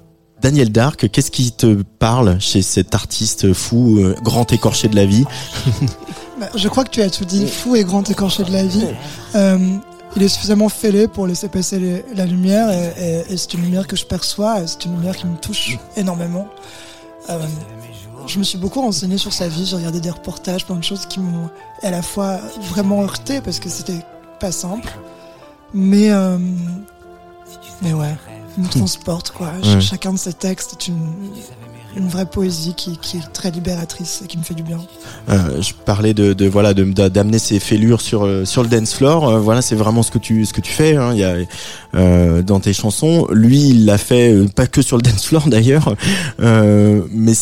Daniel 0.41 0.71
Dark, 0.71 1.09
qu'est-ce 1.11 1.31
qui 1.31 1.51
te 1.51 1.81
parle 1.99 2.39
chez 2.39 2.61
cet 2.61 2.95
artiste 2.95 3.53
fou, 3.53 3.99
euh, 3.99 4.15
grand 4.23 4.51
écorché 4.51 4.87
de 4.87 4.95
la 4.95 5.05
vie 5.05 5.25
Bah, 6.39 6.49
je 6.55 6.67
crois 6.67 6.83
que 6.83 6.89
tu 6.89 7.01
as 7.03 7.09
tout 7.11 7.25
dit, 7.25 7.47
fou 7.47 7.75
et 7.75 7.83
grand 7.83 8.09
écorché 8.09 8.43
de 8.43 8.51
la 8.51 8.65
vie. 8.65 8.87
Euh, 9.35 9.57
il 10.17 10.23
est 10.23 10.27
suffisamment 10.27 10.67
fêlé 10.67 11.07
pour 11.07 11.25
laisser 11.25 11.47
passer 11.47 11.79
les- 11.79 12.03
la 12.15 12.25
lumière 12.25 12.69
et, 12.69 12.91
et- 13.29 13.33
et 13.33 13.37
c'est 13.37 13.53
une 13.53 13.61
lumière 13.61 13.87
que 13.87 13.95
je 13.95 14.05
perçois 14.05 14.67
c'est 14.67 14.83
une 14.83 14.95
lumière 14.95 15.15
qui 15.15 15.25
me 15.25 15.37
touche 15.37 15.77
énormément. 15.95 16.49
Euh, 17.29 17.39
je 18.27 18.37
me 18.37 18.43
suis 18.43 18.57
beaucoup 18.57 18.81
renseigné 18.81 19.17
sur 19.17 19.31
sa 19.31 19.47
vie, 19.47 19.65
j'ai 19.65 19.77
regardé 19.77 20.01
des 20.01 20.09
reportages, 20.09 20.65
plein 20.65 20.75
de 20.75 20.83
choses 20.83 21.05
qui 21.05 21.21
m'ont 21.21 21.49
à 21.81 21.91
la 21.91 22.01
fois 22.01 22.41
vraiment 22.73 23.01
heurté 23.03 23.39
parce 23.39 23.61
que 23.61 23.69
c'était 23.69 24.01
pas 24.41 24.51
simple, 24.51 24.91
mais 25.73 26.09
mais 27.81 27.93
ouais, 27.93 28.15
il 28.57 28.63
me 28.63 28.69
transporte 28.69 29.31
quoi. 29.31 29.51
Ouais. 29.63 29.79
Chacun 29.81 30.13
de 30.13 30.17
ses 30.17 30.33
textes 30.33 30.73
est 30.73 30.87
une, 30.87 30.97
une 31.95 32.07
vraie 32.07 32.25
poésie 32.25 32.73
qui, 32.75 32.97
qui 32.97 33.17
est 33.17 33.33
très 33.33 33.51
libératrice 33.51 34.21
et 34.23 34.27
qui 34.27 34.37
me 34.37 34.43
fait 34.43 34.53
du 34.53 34.63
bien. 34.63 34.79
Euh, 35.29 35.61
je 35.61 35.73
parlais 35.73 36.13
de, 36.13 36.33
de 36.33 36.47
voilà 36.47 36.73
de 36.73 36.83
d'a- 36.85 37.09
d'amener 37.09 37.39
ses 37.39 37.59
fêlures 37.59 38.01
sur 38.01 38.25
euh, 38.25 38.45
sur 38.45 38.63
le 38.63 38.69
dance 38.69 38.93
floor. 38.93 39.27
Euh, 39.29 39.39
voilà, 39.39 39.61
c'est 39.61 39.75
vraiment 39.75 40.03
ce 40.03 40.11
que 40.11 40.17
tu 40.19 40.45
ce 40.45 40.53
que 40.53 40.61
tu 40.61 40.71
fais. 40.71 40.95
Hein. 40.95 41.11
Il 41.13 41.19
y 41.19 41.23
a 41.23 41.35
euh, 41.95 42.41
dans 42.41 42.59
tes 42.59 42.73
chansons. 42.73 43.27
Lui, 43.31 43.69
il 43.69 43.85
l'a 43.85 43.97
fait 43.97 44.35
pas 44.55 44.67
que 44.67 44.81
sur 44.81 44.97
le 44.97 45.01
dance 45.03 45.25
floor 45.25 45.43
d'ailleurs. 45.47 45.95
Mais 46.39 47.33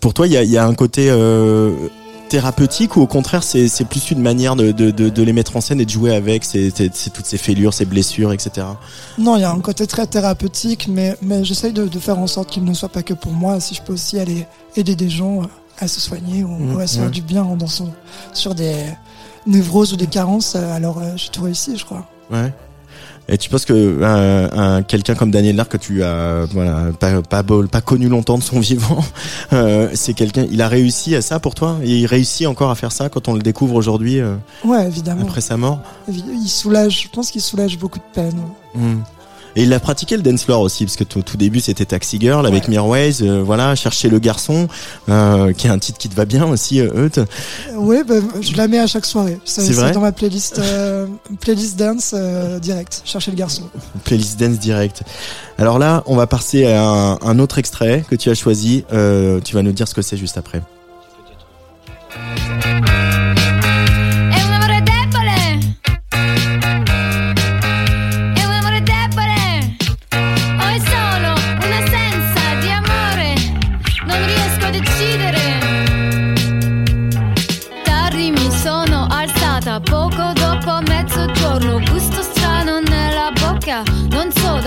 pour 0.00 0.14
toi, 0.14 0.26
il 0.26 0.32
y 0.32 0.36
a, 0.36 0.42
il 0.42 0.50
y 0.50 0.56
a 0.58 0.66
un 0.66 0.74
côté 0.74 1.10
thérapeutique 2.28 2.96
ou 2.96 3.00
au 3.00 3.06
contraire, 3.06 3.42
c'est 3.42 3.68
c'est 3.68 3.84
plus 3.84 4.10
une 4.10 4.20
manière 4.20 4.56
de, 4.56 4.72
de, 4.72 4.90
de, 4.90 5.08
de 5.08 5.22
les 5.22 5.32
mettre 5.32 5.56
en 5.56 5.60
scène 5.60 5.80
et 5.80 5.84
de 5.84 5.90
jouer 5.90 6.14
avec 6.14 6.44
c'est 6.44 6.70
c'est 6.74 7.10
toutes 7.12 7.26
ces 7.26 7.38
fêlures, 7.38 7.74
ces 7.74 7.84
blessures, 7.84 8.32
etc. 8.32 8.66
Non, 9.18 9.36
il 9.36 9.40
y 9.40 9.44
a 9.44 9.50
un 9.50 9.60
côté 9.60 9.86
très 9.86 10.06
thérapeutique, 10.06 10.88
mais, 10.88 11.16
mais 11.22 11.44
j'essaye 11.44 11.72
de, 11.72 11.88
faire 11.98 12.18
en 12.18 12.26
sorte 12.26 12.50
qu'il 12.50 12.64
ne 12.64 12.74
soit 12.74 12.88
pas 12.88 13.02
que 13.02 13.14
pour 13.14 13.32
moi. 13.32 13.60
Si 13.60 13.74
je 13.74 13.82
peux 13.82 13.92
aussi 13.92 14.18
aller 14.18 14.46
aider 14.76 14.94
des 14.94 15.10
gens 15.10 15.42
euh, 15.42 15.46
à 15.78 15.88
se 15.88 16.00
soigner 16.00 16.44
ou, 16.44 16.48
Mmh, 16.48 16.74
ou 16.74 16.78
à 16.80 16.86
se 16.86 16.96
faire 16.96 17.06
ouais. 17.06 17.10
du 17.10 17.22
bien 17.22 17.42
en 17.42 17.56
dansant 17.56 17.90
sur 18.32 18.54
des 18.54 18.74
névroses 19.46 19.92
ou 19.92 19.96
des 19.96 20.06
carences, 20.06 20.54
euh, 20.54 20.72
alors 20.74 21.00
j'ai 21.16 21.28
tout 21.30 21.42
réussi, 21.42 21.76
je 21.76 21.84
crois. 21.84 22.06
Ouais. 22.30 22.52
Et 23.30 23.36
tu 23.36 23.50
penses 23.50 23.64
que 23.66 23.72
euh, 23.74 24.48
un, 24.52 24.82
quelqu'un 24.82 25.14
comme 25.14 25.30
Daniel 25.30 25.56
Lark 25.56 25.70
que 25.72 25.76
tu 25.76 26.02
as 26.02 26.46
voilà 26.50 26.86
pas 26.98 27.20
pas, 27.20 27.42
bol- 27.42 27.68
pas 27.68 27.80
connu 27.82 28.08
longtemps 28.08 28.38
de 28.38 28.42
son 28.42 28.58
vivant, 28.70 29.04
euh, 29.52 29.88
c'est 29.94 30.14
quelqu'un. 30.14 30.46
Il 30.50 30.62
a 30.62 30.68
réussi 30.68 31.14
à 31.14 31.20
ça 31.22 31.38
pour 31.38 31.54
toi? 31.54 31.78
Et 31.82 31.90
il 31.98 32.06
réussit 32.06 32.46
encore 32.46 32.70
à 32.70 32.74
faire 32.74 32.90
ça 32.92 33.08
quand 33.10 33.28
on 33.28 33.34
le 33.34 33.42
découvre 33.42 33.74
aujourd'hui 33.74 34.20
euh, 34.20 34.36
Ouais, 34.64 34.86
évidemment. 34.86 35.22
après 35.22 35.42
sa 35.42 35.56
mort? 35.58 35.80
Il 36.08 36.48
soulage, 36.48 37.02
je 37.02 37.08
pense 37.08 37.30
qu'il 37.30 37.42
soulage 37.42 37.78
beaucoup 37.78 37.98
de 37.98 38.04
peine. 38.14 38.40
Hmm. 38.74 39.00
Et 39.58 39.62
il 39.64 39.72
a 39.72 39.80
pratiqué 39.80 40.16
le 40.16 40.22
dance 40.22 40.44
floor 40.44 40.60
aussi 40.60 40.84
parce 40.84 40.94
que 40.96 41.02
tout, 41.02 41.22
tout 41.22 41.36
début 41.36 41.58
c'était 41.58 41.84
Taxi 41.84 42.16
Girl 42.20 42.46
avec 42.46 42.62
Ouais. 42.64 42.70
Mirways, 42.70 43.22
euh, 43.22 43.42
voilà 43.42 43.74
chercher 43.74 44.08
le 44.08 44.20
garçon, 44.20 44.68
euh, 45.08 45.52
qui 45.52 45.66
est 45.66 45.70
un 45.70 45.80
titre 45.80 45.98
qui 45.98 46.08
te 46.08 46.14
va 46.14 46.26
bien 46.26 46.46
aussi. 46.46 46.80
Euh, 46.80 47.08
Eut. 47.08 47.18
Euh, 47.18 47.24
Ouais, 47.74 48.04
bah, 48.04 48.14
je 48.40 48.54
la 48.56 48.68
mets 48.68 48.78
à 48.78 48.86
chaque 48.86 49.04
soirée. 49.04 49.36
C'est 49.44 49.74
dans 49.92 50.00
ma 50.00 50.12
playlist, 50.12 50.60
playlist 51.40 51.76
dance 51.76 52.14
direct. 52.62 53.02
Chercher 53.04 53.32
le 53.32 53.36
garçon. 53.36 53.64
playlist 54.04 54.38
dance 54.38 54.60
direct. 54.60 55.02
Alors 55.58 55.80
là, 55.80 56.04
on 56.06 56.14
va 56.14 56.28
passer 56.28 56.66
à 56.66 56.80
un, 56.88 57.18
un 57.20 57.38
autre 57.40 57.58
extrait 57.58 58.04
que 58.08 58.14
tu 58.14 58.30
as 58.30 58.34
choisi. 58.34 58.84
Tu 58.88 59.54
vas 59.54 59.62
nous 59.62 59.72
dire 59.72 59.88
ce 59.88 59.94
que 59.94 60.02
c'est 60.02 60.16
juste 60.16 60.38
après. 60.38 60.62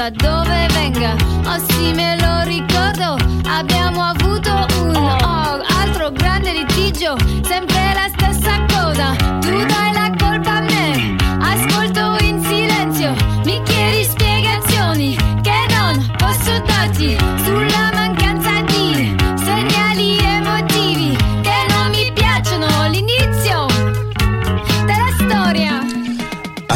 Da 0.02 0.10
dove 0.10 0.68
venga. 0.74 1.16
Oh 1.46 1.60
sì, 1.70 1.94
me 1.94 2.18
lo 2.20 2.42
ricordo. 2.46 3.18
Abbiamo 3.48 4.02
avuto 4.02 4.66
un 4.80 4.96
oh, 4.96 5.62
altro 5.80 6.12
grande 6.12 6.54
litigio. 6.54 7.16
Sempre 7.44 7.94
la 7.94 8.08
stessa 8.16 8.66
cosa. 8.74 9.16
Tu 9.42 9.64
dai 9.66 9.94
la 9.94 10.12
colpa 10.18 10.54
a 10.54 10.62
me. 10.62 11.16
Ascolto 11.40 12.18
in 12.24 12.44
silenzio. 12.44 13.14
Mi 13.46 13.62
chiedi 13.64 14.04
spiegazioni 14.06 15.16
che 15.44 15.60
non 15.70 16.12
posso 16.18 16.60
darti 16.66 17.16
sulla 17.44 17.71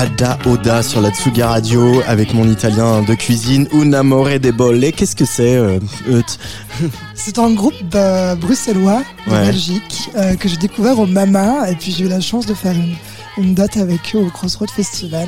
Ada 0.06 0.38
Oda 0.46 0.84
sur 0.84 1.02
la 1.02 1.10
Tsuga 1.10 1.48
Radio 1.48 2.02
avec 2.06 2.34
mon 2.36 2.48
italien 2.48 3.02
de 3.02 3.16
cuisine 3.16 3.68
Un 3.74 3.92
amore 3.94 4.40
de 4.40 4.52
bolle. 4.52 4.92
Qu'est-ce 4.96 5.16
que 5.16 5.26
c'est, 5.26 5.56
euh, 5.56 5.80
C'est 7.16 7.40
un 7.40 7.52
groupe 7.52 7.74
euh, 7.96 8.36
bruxellois 8.36 9.02
de 9.26 9.32
Ouais. 9.32 9.46
Belgique 9.48 10.10
euh, 10.16 10.36
que 10.36 10.48
j'ai 10.48 10.58
découvert 10.58 11.00
au 11.00 11.08
Mama 11.08 11.72
et 11.72 11.76
puis 11.76 11.92
j'ai 11.92 12.06
eu 12.06 12.08
la 12.08 12.22
chance 12.22 12.46
de 12.46 12.54
faire 12.54 12.74
une, 12.74 12.94
une 13.38 13.54
date 13.54 13.78
avec 13.78 14.00
eux 14.16 14.20
au 14.20 14.30
Crossroad 14.30 14.70
Festival. 14.72 15.28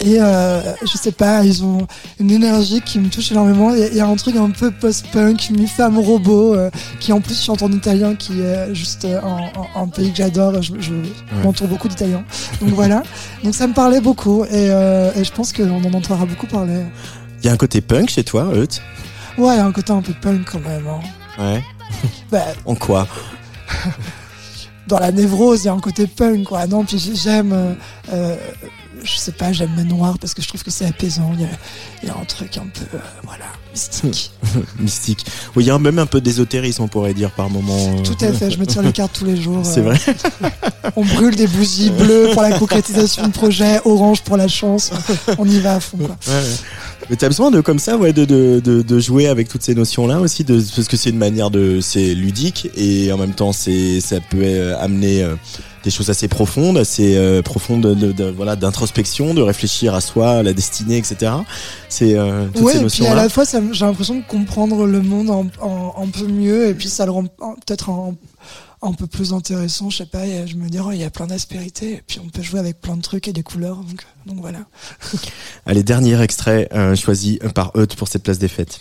Et 0.00 0.16
euh, 0.20 0.60
je 0.82 0.96
sais 0.98 1.12
pas, 1.12 1.44
ils 1.44 1.64
ont 1.64 1.86
une 2.20 2.30
énergie 2.30 2.80
qui 2.82 2.98
me 2.98 3.08
touche 3.08 3.30
énormément. 3.32 3.72
Il 3.74 3.80
y 3.80 3.82
a- 3.84 3.88
il 3.88 3.96
y, 3.96 4.00
a 4.00 4.06
un 4.06 4.16
truc 4.16 4.36
un 4.36 4.50
peu 4.50 4.70
post-punk, 4.70 5.50
mi-femme 5.50 5.98
robot, 5.98 6.54
euh, 6.54 6.70
qui 7.00 7.12
en 7.12 7.20
plus 7.20 7.40
chante 7.42 7.62
en 7.62 7.70
italien, 7.72 8.14
qui 8.14 8.40
est 8.40 8.74
juste 8.74 9.04
euh, 9.04 9.20
un, 9.22 9.44
un- 9.78 9.82
un 9.82 9.88
pays 9.88 10.10
que 10.10 10.16
j'adore. 10.18 10.60
Je, 10.60 10.72
je 10.80 10.92
m'entoure 11.42 11.68
beaucoup 11.68 11.88
d'italien. 11.88 12.24
Donc 12.60 12.70
voilà. 12.70 13.02
Donc 13.44 13.54
ça 13.54 13.66
me 13.66 13.72
parlait 13.74 14.00
beaucoup 14.00 14.44
et, 14.44 14.48
euh, 14.70 15.10
et 15.16 15.24
je 15.24 15.32
pense 15.32 15.52
qu'on 15.52 15.70
en 15.84 15.92
entendra 15.94 16.26
beaucoup 16.26 16.46
parler. 16.46 16.82
Il 17.42 17.46
y 17.46 17.48
a 17.48 17.52
un 17.52 17.56
côté 17.56 17.80
punk 17.80 18.08
chez 18.10 18.24
toi, 18.24 18.50
Eut 18.54 18.66
Ouais, 19.38 19.54
il 19.54 19.58
y 19.58 19.60
a 19.60 19.64
un 19.66 19.72
côté 19.72 19.92
un 19.92 20.02
peu 20.02 20.12
punk 20.20 20.44
quand 20.50 20.60
même. 20.60 20.86
hein. 20.88 21.00
Ouais. 21.42 21.62
Bah, 22.32 22.44
En 22.64 22.74
quoi? 22.74 23.06
dans 24.86 24.98
la 24.98 25.12
névrose, 25.12 25.64
il 25.64 25.66
y 25.66 25.68
a 25.68 25.72
un 25.72 25.80
côté 25.80 26.06
punk, 26.06 26.44
quoi. 26.44 26.66
Non, 26.66 26.84
puis 26.84 26.98
j'aime, 26.98 27.52
euh, 27.52 27.74
euh, 28.12 28.36
je 29.06 29.16
sais 29.16 29.32
pas, 29.32 29.52
j'aime 29.52 29.70
le 29.76 29.84
noir 29.84 30.18
parce 30.18 30.34
que 30.34 30.42
je 30.42 30.48
trouve 30.48 30.62
que 30.62 30.70
c'est 30.70 30.86
apaisant. 30.86 31.30
Il 31.34 31.42
y 31.42 31.44
a, 31.44 31.48
il 32.02 32.08
y 32.08 32.10
a 32.10 32.16
un 32.20 32.24
truc 32.24 32.56
un 32.58 32.66
peu, 32.66 32.84
euh, 32.96 33.00
voilà, 33.24 33.46
mystique. 33.72 34.30
Mystique. 34.80 35.24
Oui, 35.54 35.64
il 35.64 35.66
y 35.68 35.70
a 35.70 35.78
même 35.78 35.98
un 35.98 36.06
peu 36.06 36.20
d'ésotérisme, 36.20 36.82
on 36.82 36.88
pourrait 36.88 37.14
dire, 37.14 37.30
par 37.30 37.48
moment. 37.50 37.96
euh. 37.98 38.02
Tout 38.02 38.16
à 38.24 38.32
fait, 38.32 38.50
je 38.50 38.58
me 38.58 38.66
tire 38.66 38.82
les 38.82 38.92
cartes 38.92 39.16
tous 39.18 39.24
les 39.24 39.40
jours. 39.40 39.60
C'est 39.64 39.80
euh, 39.80 39.84
vrai. 39.92 39.98
On 40.96 41.04
brûle 41.04 41.36
des 41.36 41.46
bougies 41.46 41.90
bleues 41.90 42.30
pour 42.32 42.42
la 42.42 42.58
concrétisation 42.58 43.26
de 43.28 43.32
projet, 43.32 43.80
orange 43.84 44.22
pour 44.22 44.36
la 44.36 44.48
chance. 44.48 44.90
On 45.38 45.46
y 45.48 45.58
va 45.60 45.74
à 45.76 45.80
fond, 45.80 45.98
quoi. 45.98 46.16
Ouais, 46.26 46.34
ouais. 46.34 46.56
Mais 47.10 47.16
t'as 47.16 47.28
besoin 47.28 47.50
de 47.52 47.60
comme 47.60 47.78
ça, 47.78 47.96
ouais, 47.96 48.12
de, 48.12 48.24
de, 48.24 48.60
de, 48.64 48.82
de 48.82 48.98
jouer 48.98 49.28
avec 49.28 49.48
toutes 49.48 49.62
ces 49.62 49.74
notions-là 49.76 50.18
aussi, 50.20 50.42
de, 50.42 50.60
parce 50.74 50.88
que 50.88 50.96
c'est 50.96 51.10
une 51.10 51.18
manière 51.18 51.50
de, 51.50 51.80
c'est 51.80 52.14
ludique 52.14 52.68
et 52.76 53.12
en 53.12 53.16
même 53.18 53.32
temps 53.34 53.52
c'est, 53.52 54.00
ça 54.00 54.16
peut 54.20 54.38
euh, 54.42 54.76
amener 54.80 55.22
euh, 55.22 55.36
des 55.86 55.92
choses 55.92 56.10
assez 56.10 56.26
profondes, 56.26 56.76
assez 56.78 57.16
euh, 57.16 57.42
profondes, 57.42 57.82
de, 57.82 58.10
de- 58.12 58.24
voilà, 58.30 58.56
d'introspection, 58.56 59.34
de 59.34 59.40
réfléchir 59.40 59.94
à 59.94 60.00
soi, 60.00 60.30
à 60.38 60.42
la 60.42 60.52
destinée, 60.52 60.96
etc. 60.98 61.32
C'est 61.88 62.14
euh, 62.18 62.48
toutes 62.52 62.64
Ouais, 62.64 62.72
ces 62.72 62.82
et 62.82 62.86
puis 62.86 63.06
à 63.06 63.14
la 63.14 63.28
fois, 63.28 63.44
j'ai 63.72 63.84
l'impression 63.86 64.16
de 64.16 64.24
comprendre 64.26 64.84
le 64.84 65.00
monde 65.00 65.30
un, 65.30 65.64
un- 65.64 65.92
un 66.02 66.08
peu 66.08 66.26
mieux, 66.26 66.66
et 66.68 66.74
puis 66.74 66.88
ça 66.88 67.04
le 67.06 67.12
rend 67.12 67.22
peut-être 67.24 67.88
un, 67.90 68.16
un 68.82 68.92
peu 68.94 69.06
plus 69.06 69.32
intéressant. 69.32 69.88
Je 69.90 69.98
sais 69.98 70.06
pas, 70.06 70.26
et 70.26 70.48
je 70.48 70.56
me 70.56 70.68
dis, 70.68 70.78
oh, 70.84 70.90
il 70.90 70.98
y 71.00 71.04
a 71.04 71.10
plein 71.10 71.28
d'aspérités, 71.28 71.92
et 71.92 72.02
puis 72.04 72.18
on 72.24 72.28
peut 72.28 72.42
jouer 72.42 72.58
avec 72.58 72.80
plein 72.80 72.96
de 72.96 73.02
trucs 73.02 73.28
et 73.28 73.32
des 73.32 73.44
couleurs, 73.44 73.76
donc, 73.76 74.04
donc 74.26 74.40
voilà. 74.40 74.58
Allez, 75.66 75.84
dernier 75.84 76.20
extrait 76.20 76.68
euh, 76.74 76.96
choisi 76.96 77.38
par 77.54 77.70
Eut 77.76 77.86
pour 77.96 78.08
cette 78.08 78.24
place 78.24 78.38
des 78.38 78.48
fêtes. 78.48 78.80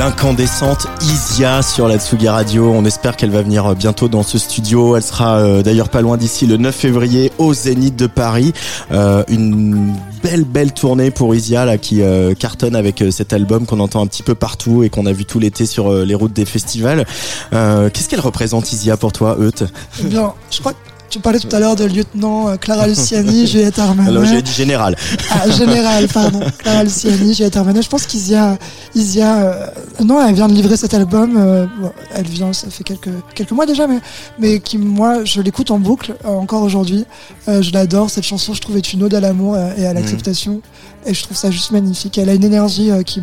L'incandescente 0.00 0.86
Isia 1.02 1.60
sur 1.60 1.86
la 1.86 1.98
Tsugi 1.98 2.26
Radio. 2.26 2.72
On 2.72 2.86
espère 2.86 3.18
qu'elle 3.18 3.28
va 3.28 3.42
venir 3.42 3.74
bientôt 3.76 4.08
dans 4.08 4.22
ce 4.22 4.38
studio. 4.38 4.96
Elle 4.96 5.02
sera 5.02 5.40
euh, 5.40 5.62
d'ailleurs 5.62 5.90
pas 5.90 6.00
loin 6.00 6.16
d'ici 6.16 6.46
le 6.46 6.56
9 6.56 6.74
février 6.74 7.30
au 7.36 7.52
Zénith 7.52 7.96
de 7.96 8.06
Paris. 8.06 8.54
Euh, 8.92 9.24
une 9.28 9.94
belle 10.22 10.44
belle 10.44 10.72
tournée 10.72 11.10
pour 11.10 11.34
Isia 11.34 11.66
là 11.66 11.76
qui 11.76 12.00
euh, 12.00 12.32
cartonne 12.32 12.76
avec 12.76 13.02
euh, 13.02 13.10
cet 13.10 13.34
album 13.34 13.66
qu'on 13.66 13.78
entend 13.78 14.00
un 14.00 14.06
petit 14.06 14.22
peu 14.22 14.34
partout 14.34 14.84
et 14.84 14.88
qu'on 14.88 15.04
a 15.04 15.12
vu 15.12 15.26
tout 15.26 15.38
l'été 15.38 15.66
sur 15.66 15.92
euh, 15.92 16.06
les 16.06 16.14
routes 16.14 16.32
des 16.32 16.46
festivals. 16.46 17.04
Euh, 17.52 17.90
Qu'est-ce 17.92 18.08
qu'elle 18.08 18.20
représente 18.20 18.72
Isia 18.72 18.96
pour 18.96 19.12
toi, 19.12 19.36
Euth 19.38 19.64
Eh 20.00 20.04
bien, 20.04 20.32
je 20.50 20.60
crois 20.60 20.72
tu 21.10 21.18
parlais 21.18 21.40
tout 21.40 21.54
à 21.54 21.58
l'heure 21.58 21.76
de 21.76 21.84
lieutenant 21.84 22.48
euh, 22.48 22.56
Clara 22.56 22.86
Luciani, 22.86 23.46
Juliette 23.46 23.78
Armanet. 23.78 24.08
Alors 24.10 24.24
j'ai 24.24 24.40
dit 24.40 24.52
général. 24.52 24.96
Ah, 25.30 25.50
général, 25.50 26.06
pardon. 26.08 26.40
Clara 26.58 26.84
Luciani, 26.84 27.34
Juliette 27.34 27.56
Armanet. 27.56 27.82
Je 27.82 27.88
pense 27.88 28.06
qu'Isia, 28.06 28.56
Isia, 28.94 29.42
euh, 29.42 29.66
non, 30.04 30.24
elle 30.24 30.34
vient 30.34 30.48
de 30.48 30.54
livrer 30.54 30.76
cet 30.76 30.94
album. 30.94 31.36
euh, 31.36 31.66
bon, 31.80 31.92
elle 32.14 32.26
vient, 32.26 32.52
ça 32.52 32.68
fait 32.70 32.84
quelques 32.84 33.10
quelques 33.34 33.50
mois 33.50 33.66
déjà, 33.66 33.86
mais 33.86 33.98
mais 34.38 34.60
qui, 34.60 34.78
moi, 34.78 35.24
je 35.24 35.40
l'écoute 35.40 35.70
en 35.72 35.78
boucle 35.80 36.14
euh, 36.24 36.28
encore 36.28 36.62
aujourd'hui. 36.62 37.04
Euh, 37.48 37.60
je 37.60 37.72
l'adore 37.72 38.08
cette 38.08 38.24
chanson. 38.24 38.54
Je 38.54 38.60
trouve 38.60 38.76
est 38.76 38.92
une 38.92 39.02
ode 39.02 39.14
à 39.14 39.20
l'amour 39.20 39.58
et 39.76 39.86
à 39.86 39.92
l'acceptation, 39.92 40.62
et 41.06 41.12
je 41.12 41.22
trouve 41.24 41.36
ça 41.36 41.50
juste 41.50 41.72
magnifique. 41.72 42.18
Elle 42.18 42.28
a 42.28 42.34
une 42.34 42.44
énergie 42.44 42.90
qui 43.04 43.20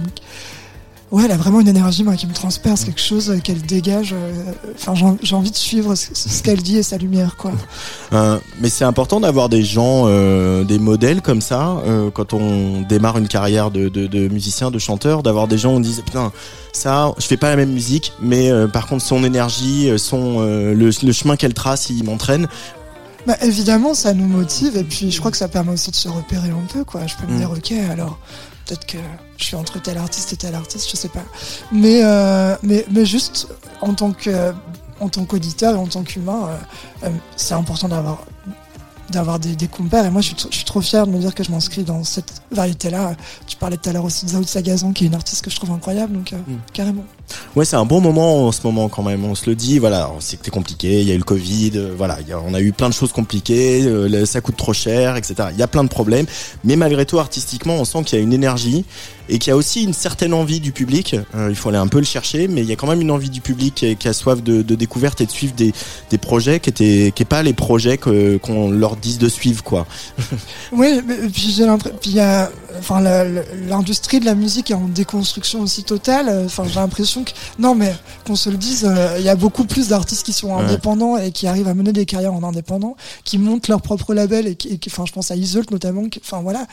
Ouais, 1.09 1.23
elle 1.23 1.31
a 1.31 1.37
vraiment 1.37 1.61
une 1.61 1.69
énergie 1.69 2.03
moi, 2.03 2.15
qui 2.15 2.27
me 2.27 2.33
transperce, 2.33 2.83
quelque 2.83 2.99
chose 2.99 3.39
qu'elle 3.41 3.61
dégage. 3.61 4.13
euh, 4.13 4.51
Enfin, 4.75 4.93
j'ai 5.21 5.35
envie 5.35 5.51
de 5.51 5.55
suivre 5.55 5.95
ce, 5.95 6.43
qu'elle 6.43 6.61
dit 6.61 6.77
et 6.77 6.83
sa 6.83 6.97
lumière, 6.97 7.35
quoi. 7.37 7.51
Euh, 8.13 8.39
mais 8.61 8.69
c'est 8.69 8.85
important 8.85 9.19
d'avoir 9.19 9.49
des 9.49 9.63
gens, 9.63 10.05
euh, 10.05 10.63
des 10.63 10.79
modèles 10.79 11.21
comme 11.21 11.41
ça, 11.41 11.83
quand 12.13 12.33
on 12.33 12.79
démarre 12.83 13.17
une 13.17 13.27
carrière 13.27 13.69
de, 13.69 14.27
musicien, 14.29 14.71
de 14.71 14.79
chanteur, 14.79 15.23
d'avoir 15.23 15.49
des 15.49 15.57
gens 15.57 15.73
où 15.73 15.75
on 15.75 15.79
dit 15.81 16.01
putain, 16.05 16.31
ça, 16.71 17.11
je 17.17 17.25
fais 17.25 17.35
pas 17.35 17.49
la 17.49 17.57
même 17.57 17.73
musique, 17.73 18.13
mais 18.21 18.49
par 18.71 18.87
contre 18.87 19.03
son 19.03 19.25
énergie, 19.25 19.91
son 19.99 20.39
le 20.39 21.11
chemin 21.11 21.35
qu'elle 21.35 21.53
trace, 21.53 21.89
il 21.89 22.05
m'entraîne. 22.05 22.47
Bah, 23.27 23.35
évidemment, 23.41 23.93
ça 23.93 24.13
nous 24.13 24.25
motive 24.27 24.77
et 24.77 24.83
puis 24.83 25.11
je 25.11 25.19
crois 25.19 25.31
que 25.31 25.37
ça 25.37 25.47
permet 25.49 25.73
aussi 25.73 25.91
de 25.91 25.95
se 25.97 26.07
repérer 26.07 26.49
un 26.49 26.65
peu, 26.71 26.83
quoi. 26.83 27.05
Je 27.07 27.15
peux 27.17 27.27
me 27.27 27.33
Mm. 27.33 27.37
dire, 27.37 27.51
ok, 27.51 27.71
alors 27.91 28.17
peut-être 28.65 28.85
que 28.87 28.97
je 29.37 29.43
suis 29.43 29.55
entre 29.55 29.81
tel 29.81 29.97
artiste 29.97 30.31
et 30.33 30.37
tel 30.37 30.55
artiste, 30.55 30.89
je 30.89 30.95
sais 30.95 31.09
pas. 31.09 31.23
Mais 31.71 32.01
euh, 32.03 32.55
mais 32.63 32.85
mais 32.89 33.05
juste 33.05 33.47
en 33.81 33.93
tant 33.93 34.13
que 34.13 34.53
en 34.99 35.09
tant 35.09 35.25
qu'auditeur 35.25 35.75
et 35.75 35.77
en 35.77 35.87
tant 35.87 36.03
qu'humain, 36.03 36.47
euh, 37.03 37.07
euh, 37.07 37.09
c'est 37.35 37.53
important 37.53 37.87
d'avoir 37.89 38.23
d'avoir 39.11 39.39
des, 39.39 39.55
des 39.55 39.67
compères 39.69 40.05
et 40.05 40.09
moi 40.09 40.21
je 40.21 40.27
suis, 40.27 40.35
tr- 40.35 40.47
je 40.51 40.55
suis 40.57 40.65
trop 40.65 40.81
fier 40.81 41.05
de 41.07 41.11
me 41.11 41.17
dire 41.19 41.33
que 41.33 41.41
je 41.43 41.49
m'inscris 41.51 41.83
dans 41.83 42.03
cette 42.03 42.41
variété 42.51 42.89
là 42.89 43.15
tu 43.45 43.55
parlais 43.55 43.77
tout 43.77 43.89
à 43.89 43.93
l'heure 43.93 44.03
aussi 44.03 44.25
de 44.25 44.31
Zaoud 44.31 44.45
Sagazan 44.45 44.91
qui 44.91 45.05
est 45.05 45.07
une 45.07 45.15
artiste 45.15 45.45
que 45.45 45.49
je 45.49 45.55
trouve 45.55 45.71
incroyable 45.71 46.11
donc 46.11 46.33
euh, 46.33 46.37
Mm. 46.45 46.57
carrément 46.73 47.05
Ouais, 47.55 47.65
c'est 47.65 47.75
un 47.75 47.85
bon 47.85 48.01
moment 48.01 48.47
en 48.47 48.51
ce 48.51 48.61
moment 48.63 48.89
quand 48.89 49.03
même. 49.03 49.25
On 49.25 49.35
se 49.35 49.49
le 49.49 49.55
dit, 49.55 49.79
voilà, 49.79 50.11
c'est 50.19 50.49
compliqué. 50.49 51.01
Il 51.01 51.07
y 51.07 51.11
a 51.11 51.15
eu 51.15 51.17
le 51.17 51.23
Covid, 51.23 51.71
euh, 51.75 51.93
voilà, 51.97 52.17
on 52.45 52.53
a 52.53 52.61
eu 52.61 52.71
plein 52.71 52.89
de 52.89 52.93
choses 52.93 53.11
compliquées. 53.11 53.83
euh, 53.85 54.25
ça 54.25 54.41
coûte 54.41 54.57
trop 54.57 54.73
cher, 54.73 55.15
etc. 55.15 55.49
Il 55.51 55.57
y 55.59 55.63
a 55.63 55.67
plein 55.67 55.83
de 55.83 55.89
problèmes, 55.89 56.25
mais 56.63 56.75
malgré 56.75 57.05
tout, 57.05 57.19
artistiquement, 57.19 57.75
on 57.75 57.85
sent 57.85 58.03
qu'il 58.03 58.17
y 58.17 58.21
a 58.21 58.23
une 58.23 58.33
énergie 58.33 58.85
et 59.29 59.39
qu'il 59.39 59.51
y 59.51 59.53
a 59.53 59.57
aussi 59.57 59.83
une 59.83 59.93
certaine 59.93 60.33
envie 60.33 60.59
du 60.59 60.71
public. 60.71 61.15
Euh, 61.35 61.47
il 61.49 61.55
faut 61.55 61.69
aller 61.69 61.77
un 61.77 61.87
peu 61.87 61.99
le 61.99 62.05
chercher, 62.05 62.47
mais 62.47 62.61
il 62.61 62.67
y 62.67 62.71
a 62.71 62.75
quand 62.75 62.87
même 62.87 63.01
une 63.01 63.11
envie 63.11 63.29
du 63.29 63.41
public 63.41 63.85
qui, 63.99 64.07
a- 64.07 64.13
soif 64.13 64.41
de, 64.41 64.61
découverte 64.61 65.19
et 65.21 65.25
de 65.25 65.31
suivre 65.31 65.53
des, 65.53 65.73
projets 66.17 66.59
qui 66.59 66.69
étaient, 66.69 67.25
pas 67.25 67.43
les 67.43 67.53
projets 67.53 67.97
qu'on 67.97 68.71
leur 68.71 68.95
dise 68.95 69.17
de 69.17 69.29
suivre, 69.29 69.63
quoi. 69.63 69.85
Oui, 70.71 71.01
puis 71.33 71.53
j'ai 71.55 71.65
l'impression, 71.65 71.97
enfin, 72.79 73.01
l'industrie 73.67 74.19
de 74.19 74.25
la 74.25 74.35
musique 74.35 74.71
est 74.71 74.75
en 74.75 74.87
déconstruction 74.87 75.61
aussi 75.61 75.83
totale. 75.83 76.43
Enfin, 76.45 76.63
j'ai 76.67 76.79
l'impression 76.79 77.16
que, 77.23 77.31
non, 77.59 77.75
mais 77.75 77.93
qu'on 78.25 78.35
se 78.35 78.49
le 78.49 78.57
dise, 78.57 78.85
euh, 78.85 79.15
il 79.19 79.25
y 79.25 79.29
a 79.29 79.35
beaucoup 79.35 79.65
plus 79.65 79.89
d'artistes 79.89 80.25
qui 80.25 80.33
sont 80.33 80.47
Ouais. 80.55 80.63
indépendants 80.63 81.17
et 81.17 81.31
qui 81.31 81.47
arrivent 81.47 81.67
à 81.67 81.73
mener 81.73 81.93
des 81.93 82.05
carrières 82.05 82.33
en 82.33 82.43
indépendant, 82.43 82.95
qui 83.23 83.37
montent 83.37 83.67
leur 83.67 83.81
propre 83.81 84.13
label 84.13 84.47
et 84.47 84.55
qui, 84.55 84.79
enfin, 84.87 85.05
je 85.05 85.11
pense 85.13 85.31
à 85.31 85.35
Isolt 85.35 85.71
notamment, 85.71 86.03
enfin 86.21 86.41
voilà. 86.41 86.65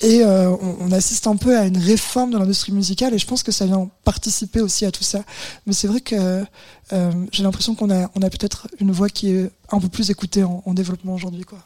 Et 0.00 0.22
euh, 0.24 0.50
on, 0.50 0.76
on 0.80 0.92
assiste 0.92 1.26
un 1.26 1.36
peu 1.36 1.56
à 1.58 1.64
une 1.66 1.78
réforme 1.78 2.30
de 2.32 2.38
l'industrie 2.38 2.72
musicale 2.72 3.14
et 3.14 3.18
je 3.18 3.26
pense 3.26 3.42
que 3.42 3.52
ça 3.52 3.66
vient 3.66 3.88
participer 4.04 4.60
aussi 4.60 4.84
à 4.84 4.90
tout 4.90 5.04
ça. 5.04 5.22
Mais 5.66 5.72
c'est 5.72 5.86
vrai 5.88 6.00
que 6.00 6.44
euh, 6.92 7.12
j'ai 7.32 7.42
l'impression 7.42 7.74
qu'on 7.74 7.90
a, 7.90 8.10
on 8.14 8.22
a 8.22 8.28
peut-être 8.30 8.68
une 8.80 8.90
voix 8.92 9.08
qui 9.08 9.30
est 9.30 9.50
un 9.70 9.78
peu 9.80 9.88
plus 9.88 10.10
écoutée 10.10 10.44
en, 10.44 10.62
en 10.66 10.74
développement 10.74 11.14
aujourd'hui, 11.14 11.44
quoi. 11.44 11.58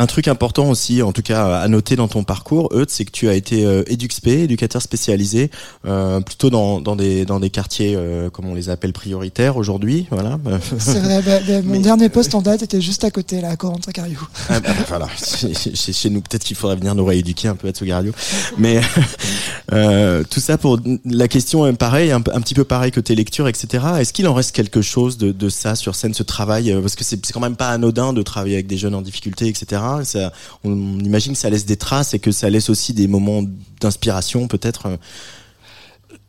Un 0.00 0.06
truc 0.06 0.28
important 0.28 0.70
aussi, 0.70 1.02
en 1.02 1.10
tout 1.10 1.22
cas 1.22 1.58
à 1.58 1.66
noter 1.66 1.96
dans 1.96 2.06
ton 2.06 2.22
parcours, 2.22 2.68
Euth, 2.72 2.88
c'est 2.88 3.04
que 3.04 3.10
tu 3.10 3.28
as 3.28 3.34
été 3.34 3.66
euh, 3.66 3.82
EduxP, 3.90 4.28
éducateur 4.28 4.80
spécialisé, 4.80 5.50
euh, 5.86 6.20
plutôt 6.20 6.50
dans, 6.50 6.80
dans 6.80 6.94
des 6.94 7.24
dans 7.24 7.40
des 7.40 7.50
quartiers, 7.50 7.94
euh, 7.96 8.30
comme 8.30 8.46
on 8.46 8.54
les 8.54 8.70
appelle 8.70 8.92
prioritaires 8.92 9.56
aujourd'hui, 9.56 10.06
voilà. 10.12 10.38
C'est 10.78 11.00
vrai, 11.00 11.20
bah, 11.22 11.40
bah, 11.44 11.62
mon 11.64 11.72
Mais- 11.72 11.78
dernier 11.80 12.08
poste 12.10 12.36
en 12.36 12.42
date 12.42 12.62
était 12.62 12.80
juste 12.80 13.02
à 13.02 13.10
côté, 13.10 13.40
là, 13.40 13.50
à 13.50 13.56
Corentin-Cariou. 13.56 14.20
Ah, 14.48 14.60
bah, 14.60 14.68
voilà, 14.88 15.08
chez, 15.16 16.10
nous 16.10 16.20
peut-être 16.20 16.44
qu'il 16.44 16.56
faudrait 16.56 16.76
venir 16.76 16.94
nous 16.94 17.04
rééduquer 17.04 17.48
un 17.48 17.56
peu 17.56 17.66
à 17.66 17.72
Tsugario. 17.72 18.12
Mais 18.56 18.80
euh, 19.72 20.22
tout 20.30 20.38
ça 20.38 20.58
pour 20.58 20.78
la 21.06 21.26
question 21.26 21.66
est 21.66 21.72
pareil, 21.72 22.12
un, 22.12 22.20
petit 22.20 22.54
peu 22.54 22.62
pareil 22.62 22.92
que 22.92 23.00
tes 23.00 23.16
lectures, 23.16 23.48
etc. 23.48 23.84
Est-ce 23.98 24.12
qu'il 24.12 24.28
en 24.28 24.34
reste 24.34 24.54
quelque 24.54 24.80
chose 24.80 25.18
de, 25.18 25.32
de 25.32 25.48
ça 25.48 25.74
sur 25.74 25.96
scène, 25.96 26.14
ce 26.14 26.22
travail? 26.22 26.72
Parce 26.80 26.94
que 26.94 27.02
c'est 27.02 27.20
quand 27.32 27.40
même 27.40 27.56
pas 27.56 27.70
anodin 27.70 28.12
de 28.12 28.22
travailler 28.22 28.54
avec 28.54 28.68
des 28.68 28.78
jeunes 28.78 28.94
en 28.94 29.02
difficulté, 29.02 29.48
etc. 29.48 29.87
Ça, 30.04 30.32
on, 30.64 30.70
on 30.70 30.98
imagine 31.00 31.32
que 31.32 31.38
ça 31.38 31.50
laisse 31.50 31.66
des 31.66 31.76
traces 31.76 32.14
et 32.14 32.18
que 32.18 32.30
ça 32.32 32.48
laisse 32.50 32.68
aussi 32.70 32.92
des 32.92 33.08
moments 33.08 33.42
d'inspiration 33.80 34.48
peut-être. 34.48 34.86
euh. 34.86 34.96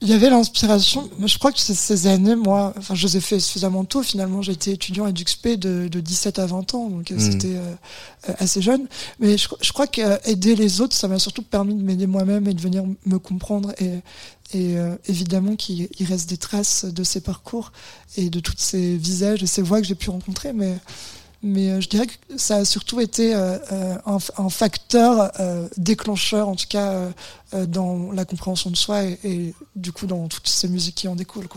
Il 0.02 0.08
y 0.08 0.14
avait 0.14 0.30
l'inspiration, 0.30 1.10
mais 1.20 1.28
je 1.28 1.38
crois 1.38 1.52
que 1.52 1.60
ces 1.60 2.08
années, 2.08 2.36
moi, 2.36 2.74
enfin, 2.78 2.96
je 2.96 3.06
les 3.06 3.18
ai 3.18 3.22
fait 3.22 3.38
suffisamment 3.38 3.84
tôt, 3.84 4.02
finalement, 4.02 4.42
j'étais 4.42 4.72
étudiant 4.72 5.04
à 5.04 5.12
Duxp 5.12 5.46
de, 5.58 5.90
de 5.90 6.00
17 6.00 6.40
à 6.40 6.46
20 6.46 6.74
ans, 6.74 6.90
donc 6.90 7.12
euh, 7.12 7.16
Mm. 7.16 7.20
c'était 7.20 7.56
euh, 7.58 8.34
assez 8.40 8.62
jeune. 8.62 8.88
Mais 9.20 9.38
je, 9.38 9.50
je 9.62 9.72
crois 9.74 9.88
qu'aider 9.88 10.56
les 10.56 10.80
autres, 10.80 10.96
ça 10.96 11.10
m'a 11.10 11.20
surtout 11.20 11.42
permis 11.42 11.76
de 11.76 11.84
m'aider 11.84 12.08
moi-même 12.08 12.48
et 12.48 12.54
de 12.54 12.62
venir 12.62 12.84
me 13.06 13.20
comprendre. 13.20 13.74
Et, 13.80 13.96
et 14.58 14.78
euh, 14.78 14.96
évidemment 15.08 15.56
qu'il 15.58 15.90
il 16.00 16.06
reste 16.06 16.30
des 16.30 16.38
traces 16.38 16.86
de 16.86 17.04
ces 17.04 17.20
parcours 17.20 17.74
et 18.16 18.30
de 18.30 18.40
tous 18.40 18.54
ces 18.58 18.96
visages 18.96 19.44
et 19.44 19.48
ces 19.48 19.62
voix 19.62 19.82
que 19.82 19.88
j'ai 19.88 19.96
pu 19.96 20.10
rencontrer, 20.10 20.54
mais 20.54 20.78
mais 21.42 21.70
euh, 21.70 21.82
je 21.82 21.88
dirais 21.90 22.08
que 22.08 22.38
ça 22.38 22.58
a 22.58 22.66
surtout 22.66 23.00
été 23.00 23.34
euh, 23.34 23.58
euh, 23.72 23.96
un, 24.38 24.50
facteur 24.50 25.32
déclencheur, 25.78 26.50
en 26.50 26.56
tout 26.56 26.68
cas 26.68 27.10
dans 27.68 28.12
la 28.12 28.26
compréhension 28.26 28.70
de 28.70 28.76
soi 28.76 29.04
et, 29.04 29.54
du 29.76 29.92
coup 29.92 30.06
dans 30.06 30.28
toutes 30.28 30.48
ces 30.48 30.68
musiques 30.68 30.96
qui 30.96 31.08
en 31.08 31.16
découlent. 31.16 31.48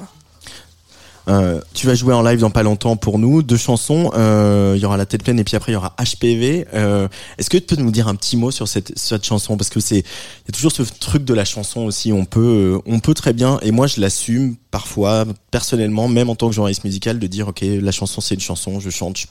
Euh, 1.29 1.61
tu 1.75 1.87
vas 1.87 1.95
jouer 1.95 2.15
en 2.15 2.23
live 2.23 2.41
dans 2.41 2.51
pas 2.51 2.63
longtemps 2.63 2.97
pour 2.97 3.19
nous, 3.19 3.43
deux 3.43 3.57
chansons. 3.57 4.11
Euh, 4.15 4.75
il 4.77 4.83
y 4.83 4.85
aura 4.85 4.97
la 4.97 5.07
tête 5.07 5.23
pleine 5.23 5.39
et 5.39 5.45
puis 5.45 5.57
après 5.57 5.73
il 5.73 5.75
y 5.75 5.79
aura 5.79 5.95
HPV. 5.99 6.67
Euh, 6.75 7.09
Est-ce 7.39 7.51
que 7.51 7.59
tu 7.59 7.75
peux 7.75 7.83
nous 7.83 7.91
dire 7.91 8.09
un 8.09 8.15
petit 8.15 8.37
mot 8.37 8.51
sur 8.51 8.69
cette, 8.69 8.93
cette 8.99 9.25
chanson? 9.25 9.57
Parce 9.57 9.71
que 9.71 9.81
c'est 9.81 9.99
il 9.99 10.49
y 10.49 10.51
a 10.51 10.53
toujours 10.53 10.73
ce 10.73 10.83
truc 10.83 11.25
de 11.25 11.35
la 11.35 11.45
chanson 11.45 11.83
aussi. 11.83 12.13
On 12.13 12.25
peut 12.25 12.41
euh, 12.41 12.79
on 12.87 12.99
peut 13.01 13.15
très 13.15 13.33
bien 13.33 13.59
et 13.63 13.71
moi 13.71 13.87
je 13.87 14.01
l'assume 14.01 14.57
parfois 14.71 15.27
personnellement 15.51 16.09
même 16.09 16.31
en 16.31 16.35
tant 16.35 16.49
que 16.49 16.55
journaliste 16.55 16.85
musical 16.85 17.19
de 17.19 17.27
dire 17.27 17.49
ok 17.49 17.61
la 17.63 17.93
chanson 17.93 18.21
c'est 18.21 18.35
une 18.35 18.41
chanson, 18.41 18.81
je 18.81 18.91
chante 18.91 19.27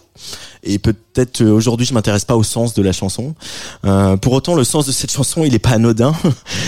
et 0.64 0.78
peut-être 0.78 1.42
euh, 1.42 1.52
aujourd'hui 1.52 1.86
je 1.86 1.94
m'intéresse 1.94 2.26
pas 2.26 2.36
au 2.36 2.44
sens 2.44 2.74
de 2.74 2.82
la 2.82 2.94
chanson. 2.94 3.36
Pour 4.22 4.34
autant 4.34 4.56
le 4.56 4.64
sens 4.64 4.86
de 4.86 4.92
cette 4.92 5.12
chanson 5.12 5.44
il 5.44 5.54
est 5.54 5.60
pas 5.60 5.72
anodin. 5.72 6.14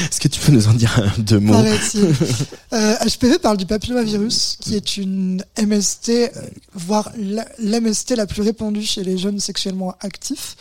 Est-ce 0.09 0.19
que 0.19 0.27
tu 0.27 0.39
peux 0.39 0.51
nous 0.51 0.67
en 0.67 0.73
dire 0.73 0.91
deux 1.17 1.39
mots? 1.39 1.63
HPV 2.71 3.39
parle 3.39 3.57
du 3.57 3.65
papillomavirus, 3.65 4.57
qui 4.59 4.75
est 4.75 4.97
une 4.97 5.12
MST, 5.58 6.10
euh, 6.10 6.28
voire 6.73 7.12
l'MST 7.60 8.15
la 8.15 8.26
plus 8.26 8.41
répandue 8.41 8.84
chez 8.84 9.04
les 9.04 9.17
jeunes 9.17 9.39
sexuellement 9.39 9.95
actifs, 9.99 10.56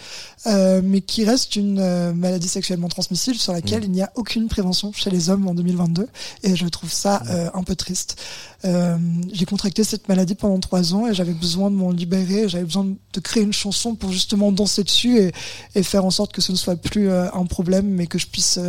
euh, 0.47 0.81
mais 0.83 1.01
qui 1.01 1.25
reste 1.25 1.55
une 1.55 1.79
euh, 1.79 2.12
maladie 2.12 2.49
sexuellement 2.49 2.88
transmissible 2.88 3.37
sur 3.37 3.53
laquelle 3.53 3.85
il 3.85 3.93
n'y 3.93 4.03
a 4.03 4.11
aucune 4.17 4.49
prévention 4.49 4.93
chez 4.93 5.09
les 5.09 5.31
hommes 5.31 5.47
en 5.47 5.55
2022. 5.55 6.09
Et 6.43 6.57
je 6.57 6.67
trouve 6.67 6.91
ça 6.91 7.23
euh, 7.29 7.49
un 7.55 7.62
peu 7.62 7.77
triste. 7.77 8.21
J'ai 8.65 9.45
contracté 9.45 9.83
cette 9.83 10.09
maladie 10.09 10.37
pendant 10.37 10.61
trois 10.61 10.95
ans 10.95 11.09
et 11.09 11.15
j'avais 11.15 11.33
besoin 11.33 11.69
de 11.69 11.75
m'en 11.75 11.91
libérer. 11.91 12.49
J'avais 12.49 12.65
besoin 12.65 12.87
de 13.12 13.21
créer 13.21 13.43
une 13.43 13.53
chanson 13.53 13.97
pour 13.97 14.12
justement 14.12 14.53
danser 14.53 14.85
dessus 14.85 15.19
et, 15.19 15.33
et 15.75 15.83
faire 15.83 16.05
en 16.05 16.12
sorte 16.12 16.33
que 16.33 16.41
ce 16.41 16.53
ne 16.53 16.57
soit 16.57 16.77
plus 16.77 17.11
un 17.11 17.45
problème, 17.47 17.88
mais 17.88 18.07
que 18.07 18.19
je 18.19 18.29
puisse 18.29 18.61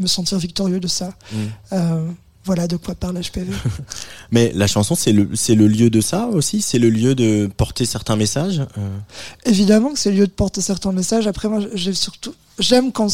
me 0.00 0.06
sentir 0.08 0.38
victorieux 0.38 0.80
de 0.80 0.88
ça. 0.88 1.14
Mm. 1.32 1.76
Voilà 2.46 2.66
de 2.68 2.76
quoi 2.76 2.94
parle 2.94 3.20
HPV. 3.20 3.52
Mais 4.30 4.52
la 4.54 4.66
chanson, 4.68 4.94
c'est 4.94 5.12
le, 5.12 5.28
c'est 5.34 5.56
le 5.56 5.66
lieu 5.66 5.90
de 5.90 6.00
ça 6.00 6.26
aussi? 6.26 6.62
C'est 6.62 6.78
le 6.78 6.88
lieu 6.90 7.14
de 7.16 7.50
porter 7.56 7.84
certains 7.84 8.16
messages 8.16 8.60
Euh, 8.78 8.88
Évidemment 9.44 9.92
que 9.92 9.98
c'est 9.98 10.10
le 10.12 10.18
lieu 10.18 10.26
de 10.26 10.32
porter 10.32 10.60
certains 10.60 10.92
messages. 10.92 11.26
Après, 11.26 11.48
moi, 11.48 11.60
j'ai 11.74 11.92
surtout, 11.92 12.32
j'aime 12.58 12.92
quand, 12.92 13.08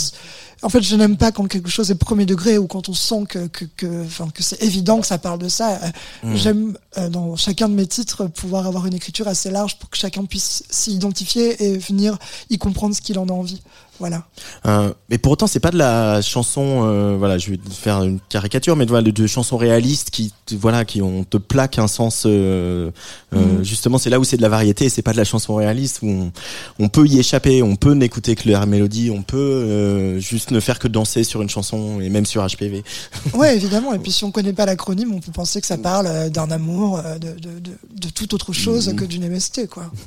en 0.63 0.69
fait, 0.69 0.83
je 0.83 0.95
n'aime 0.97 1.17
pas 1.17 1.33
quand 1.33 1.47
quelque 1.49 1.69
chose 1.71 1.91
est 1.91 1.95
premier 1.97 2.27
degré 2.27 2.59
ou 2.59 2.67
quand 2.67 2.89
on 2.89 2.95
sent 2.95 3.25
que, 3.29 3.47
que, 3.49 3.65
que, 3.77 4.05
enfin, 4.05 4.29
que 4.33 4.43
c'est 4.43 4.63
évident 4.63 5.01
que 5.01 5.07
ça 5.07 5.19
parle 5.19 5.39
de 5.39 5.49
ça. 5.49 5.73
Euh, 5.83 5.89
Mm. 6.25 6.37
J'aime, 6.37 6.77
euh, 6.99 7.09
dans 7.09 7.35
chacun 7.37 7.69
de 7.69 7.75
mes 7.75 7.87
titres, 7.87 8.27
pouvoir 8.27 8.67
avoir 8.69 8.87
une 8.87 8.95
écriture 8.95 9.27
assez 9.27 9.51
large 9.51 9.77
pour 9.79 9.91
que 9.91 9.97
chacun 9.97 10.25
puisse 10.25 10.63
s'y 10.71 10.93
identifier 10.93 11.65
et 11.65 11.79
venir 11.79 12.17
y 12.51 12.59
comprendre 12.59 12.95
ce 12.95 13.01
qu'il 13.01 13.19
en 13.19 13.27
a 13.29 13.33
envie. 13.33 13.61
Voilà. 13.99 14.25
Euh, 14.67 14.93
mais 15.11 15.19
pour 15.19 15.33
autant, 15.33 15.47
c'est 15.47 15.61
pas 15.61 15.71
de 15.71 15.79
la 15.79 16.23
chanson. 16.23 16.83
euh, 16.85 17.17
voilà, 17.19 17.39
je 17.39 17.51
vais 17.51 17.61
faire 17.71 18.03
une 18.03 18.19
caricature, 18.29 18.75
mais 18.77 18.87
de, 18.87 19.01
de, 19.01 19.11
de 19.11 19.27
chansons 19.27 19.57
réalistes 19.57 20.11
qui, 20.11 20.33
voilà, 20.53 20.85
qui 20.85 21.03
ont 21.03 21.25
te 21.25 21.37
plaque 21.37 21.79
un 21.79 21.89
sens. 21.89 22.23
euh, 22.27 22.91
Mhm. 23.33 23.65
Justement, 23.65 23.97
c'est 23.99 24.11
là 24.11 24.21
où 24.21 24.25
c'est 24.25 24.37
de 24.37 24.43
la 24.43 24.49
variété. 24.49 24.89
C'est 24.89 25.03
pas 25.03 25.13
de 25.13 25.17
la 25.17 25.25
chanson 25.25 25.55
réaliste 25.55 26.01
où 26.03 26.09
on, 26.09 26.33
on 26.79 26.89
peut 26.89 27.07
y 27.07 27.19
échapper, 27.19 27.63
on 27.63 27.77
peut 27.77 27.95
n'écouter 27.95 28.35
que 28.35 28.49
la 28.49 28.67
mélodie, 28.67 29.11
on 29.11 29.23
peut 29.23 29.32
euh, 29.37 30.19
juste 30.19 30.51
ne 30.51 30.61
faire 30.61 30.79
que 30.79 30.89
danser 30.89 31.25
sur 31.25 31.43
une 31.43 31.49
chanson 31.51 32.01
et 32.01 32.09
même 32.09 32.27
sur 32.27 32.47
HPV. 32.47 32.83
Ouais, 33.35 33.57
évidemment. 33.57 33.95
Et 33.95 33.99
puis, 33.99 34.13
si 34.13 34.25
on 34.25 34.31
connaît 34.31 34.53
pas 34.53 34.67
l'acronyme, 34.67 35.13
on 35.15 35.21
peut 35.21 35.33
penser 35.33 35.61
que 35.61 35.67
ça 35.67 35.79
parle 35.79 36.07
euh, 36.07 36.29
d'un 36.29 36.51
amour, 36.51 36.99
euh, 37.05 37.19
de, 37.19 37.29
de, 37.33 37.59
de, 37.61 37.71
de 37.97 38.09
toute 38.11 38.35
autre 38.35 38.53
chose 38.53 38.93
que 38.97 39.05
d'une 39.05 39.29
MST, 39.29 39.69
quoi. 39.69 39.91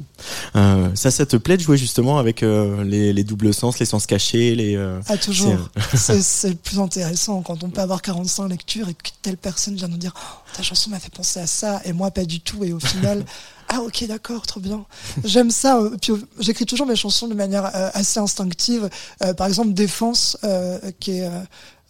Euh, 0.55 0.87
ça, 0.95 1.11
ça 1.11 1.25
te 1.25 1.35
plaît 1.35 1.57
de 1.57 1.61
jouer 1.61 1.77
justement 1.77 2.17
avec 2.17 2.41
euh, 2.41 2.83
les, 2.85 3.11
les 3.11 3.23
doubles 3.25 3.53
sens, 3.53 3.77
les 3.79 3.85
sens 3.85 4.05
cachés, 4.05 4.55
les. 4.55 4.77
Ah, 5.07 5.17
toujours. 5.17 5.69
c'est- 5.93 6.55
plus 6.63 6.79
intéressant 6.79 7.41
quand 7.41 7.63
on 7.63 7.69
peut 7.69 7.81
avoir 7.81 8.01
45 8.01 8.47
lectures 8.47 8.87
et 8.87 8.93
que 8.93 9.09
telle 9.21 9.35
personne 9.37 9.75
vient 9.75 9.87
nous 9.89 9.97
dire 9.97 10.13
Oh, 10.15 10.44
ta 10.55 10.63
chanson 10.63 10.89
m'a 10.89 10.99
fait 10.99 11.13
penser 11.13 11.39
à 11.39 11.47
ça 11.47 11.81
et 11.85 11.93
moi 11.93 12.11
pas 12.11 12.25
du 12.25 12.39
tout. 12.39 12.63
Et 12.63 12.73
au 12.73 12.79
final, 12.79 13.25
ah 13.69 13.81
ok, 13.81 14.05
d'accord, 14.07 14.45
trop 14.47 14.59
bien. 14.59 14.85
J'aime 15.23 15.51
ça. 15.51 15.77
euh, 15.79 15.95
Puis 16.01 16.13
euh, 16.13 16.17
j'écris 16.39 16.65
toujours 16.65 16.87
mes 16.87 16.95
chansons 16.95 17.27
de 17.27 17.33
manière 17.33 17.65
euh, 17.75 17.89
assez 17.93 18.19
instinctive. 18.19 18.89
Euh, 19.23 19.33
par 19.33 19.47
exemple, 19.47 19.73
Défense, 19.73 20.37
euh, 20.43 20.79
qui 20.99 21.11
est. 21.19 21.25
euh, 21.27 21.39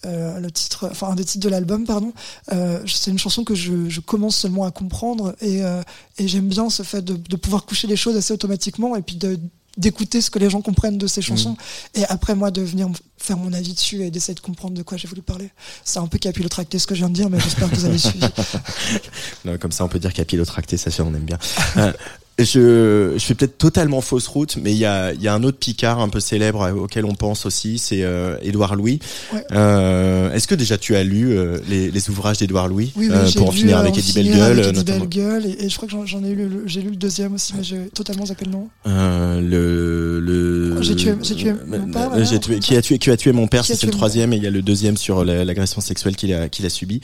euh, 0.06 0.40
le 0.40 0.52
titre, 0.52 0.88
enfin 0.92 1.08
un 1.08 1.16
des 1.16 1.26
titres 1.26 1.44
de 1.44 1.50
l'album, 1.50 1.84
pardon. 1.86 2.14
Euh, 2.52 2.80
c'est 2.86 3.10
une 3.10 3.18
chanson 3.18 3.44
que 3.44 3.56
je, 3.56 3.90
je 3.90 4.00
commence 4.02 4.36
seulement 4.36 4.64
à 4.66 4.70
comprendre 4.70 5.36
et, 5.42 5.64
euh, 5.64 5.82
et 6.20 6.28
j'aime 6.28 6.48
bien 6.48 6.70
ce 6.70 6.84
fait 6.84 7.02
de, 7.02 7.16
de 7.16 7.36
pouvoir 7.36 7.66
coucher 7.66 7.88
les 7.88 7.96
choses 7.96 8.16
assez 8.16 8.32
automatiquement 8.32 8.96
et 8.96 9.02
puis 9.02 9.16
de 9.16 9.40
d'écouter 9.78 10.22
ce 10.22 10.30
que 10.30 10.40
les 10.40 10.50
gens 10.50 10.62
comprennent 10.62 10.98
de 10.98 11.08
ces 11.08 11.22
chansons 11.22 11.58
et 11.94 12.06
après 12.06 12.36
moi 12.36 12.52
de 12.52 12.62
venir 12.62 12.88
faire 13.18 13.38
mon 13.38 13.54
avis 13.54 13.74
dessus 13.74 14.04
et 14.04 14.12
d'essayer 14.12 14.36
de 14.36 14.40
comprendre 14.40 14.74
de 14.76 14.84
quoi 14.84 14.98
j'ai 14.98 15.08
voulu 15.08 15.22
parler. 15.22 15.50
C'est 15.84 16.00
un 16.00 16.08
peu 16.08 16.18
capillotracté 16.18 16.80
ce 16.80 16.88
que 16.88 16.96
je 16.96 17.00
viens 17.00 17.10
de 17.10 17.16
dire, 17.16 17.30
mais 17.30 17.40
j'espère 17.40 17.70
que 17.70 17.76
vous 17.76 17.86
avez 17.86 17.98
suivi. 17.98 18.26
Non, 19.46 19.58
comme 19.58 19.72
ça, 19.72 19.84
on 19.84 19.88
peut 19.88 20.00
dire 20.00 20.14
capillotracté, 20.14 20.78
ça 20.78 20.90
fait, 20.92 21.02
on 21.02 21.14
aime 21.14 21.26
bien. 21.26 21.38
Euh, 21.78 21.94
je, 22.44 23.14
je 23.16 23.24
fais 23.24 23.34
peut-être 23.34 23.58
totalement 23.58 24.02
fausse 24.02 24.28
route, 24.28 24.58
mais 24.62 24.72
il 24.74 24.78
y 24.78 24.84
a, 24.86 25.14
y 25.14 25.28
a 25.30 25.34
un 25.34 25.44
autre 25.44 25.58
Picard 25.58 26.02
un 26.02 26.10
peu 26.10 26.20
célèbre 26.20 26.70
auquel 26.78 27.06
on 27.06 27.16
pense 27.16 27.46
aussi, 27.46 27.78
c'est 27.80 28.04
euh, 28.04 28.36
Édouard 28.42 28.76
Louis. 28.76 29.00
Ouais. 29.34 29.42
Euh, 29.54 30.34
Est-ce 30.34 30.46
que 30.48 30.56
déjà 30.56 30.78
tu 30.78 30.98
as 30.98 31.04
lu 31.06 31.32
euh, 31.32 31.58
les, 31.70 31.90
les 31.90 32.10
ouvrages 32.10 32.38
d'Édouard 32.40 32.68
Louis 32.68 32.92
Oui, 32.98 33.08
oui, 33.10 33.16
euh, 33.16 33.32
pour 33.38 33.50
en 33.50 33.52
lu, 33.54 33.58
finir 33.60 33.78
euh, 33.78 33.82
avec 33.82 33.98
Eddie 33.98 34.12
Bellegueule, 34.12 34.60
Eddie 34.60 34.84
Bellegueule, 34.84 35.46
et, 35.46 35.66
et 35.66 35.70
je 35.70 35.76
crois 35.78 35.88
que 35.88 35.94
j'en- 36.06 36.24
ai 36.26 36.36
lu, 36.36 36.50
le- 36.50 36.64
j'ai 36.66 36.82
lu 36.82 36.90
le 36.90 36.96
deuxième 36.98 37.36
aussi, 37.36 37.54
mais 37.56 37.64
j'ai 37.64 37.88
totalement 37.94 38.26
zappé 38.26 38.44
le 38.46 38.52
nom. 38.52 38.68
Euh, 38.86 39.40
le, 39.40 40.20
le 40.20 40.82
J'ai 40.82 40.96
tué- 40.96 41.16
j'ai 41.22 41.36
tué 41.36 41.52
euh, 41.52 41.56
mon 41.66 41.88
père, 41.92 42.10
voilà. 42.10 42.24
j'ai 42.26 42.40
tué- 42.40 42.60
qui 42.60 42.76
a 42.76 42.82
tué 42.82 42.98
qui 43.00 43.12
a 43.12 43.18
tué 43.18 43.32
mon 43.32 43.48
père 43.48 43.64
c'est 43.64 43.78
tué 43.78 43.88
le 43.88 43.94
troisième 43.94 44.34
et 44.34 44.36
il 44.38 44.44
y 44.44 44.48
a 44.48 44.52
le 44.52 44.62
deuxième 44.62 44.98
sur 44.98 45.24
la- 45.24 45.46
l'agression 45.46 45.80
sexuelle 45.82 46.16
qu'il 46.18 46.34
a 46.34 46.50
qu'il 46.50 46.66
a 46.66 46.70
subi 46.70 47.00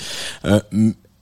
euh, 0.45 0.59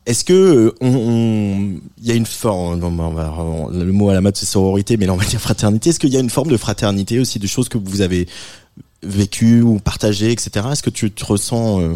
est-ce 0.09 0.23
que 0.23 0.73
euh, 0.81 1.79
y 2.01 2.11
a 2.11 2.15
une 2.15 2.25
forme 2.25 2.83
on- 2.83 3.69
le 3.69 3.91
mot 3.91 4.09
à 4.09 4.15
la 4.15 4.21
mode 4.21 4.35
c'est 4.35 4.47
sororité 4.47 4.97
mais 4.97 5.05
là 5.05 5.13
on 5.13 5.17
va 5.17 5.25
dire 5.25 5.39
fraternité. 5.39 5.91
Est-ce 5.91 5.99
qu'il 5.99 6.11
y 6.11 6.17
a 6.17 6.19
une 6.19 6.31
forme 6.31 6.49
de 6.49 6.57
fraternité 6.57 7.19
aussi 7.19 7.37
de 7.37 7.45
choses 7.45 7.69
que 7.69 7.77
vous 7.77 8.01
avez 8.01 8.27
vécues 9.03 9.61
ou 9.61 9.77
partagées 9.77 10.31
etc 10.31 10.65
est-ce 10.71 10.81
que 10.81 10.89
tu 10.89 11.11
te 11.11 11.23
ressens 11.23 11.79
euh, 11.81 11.93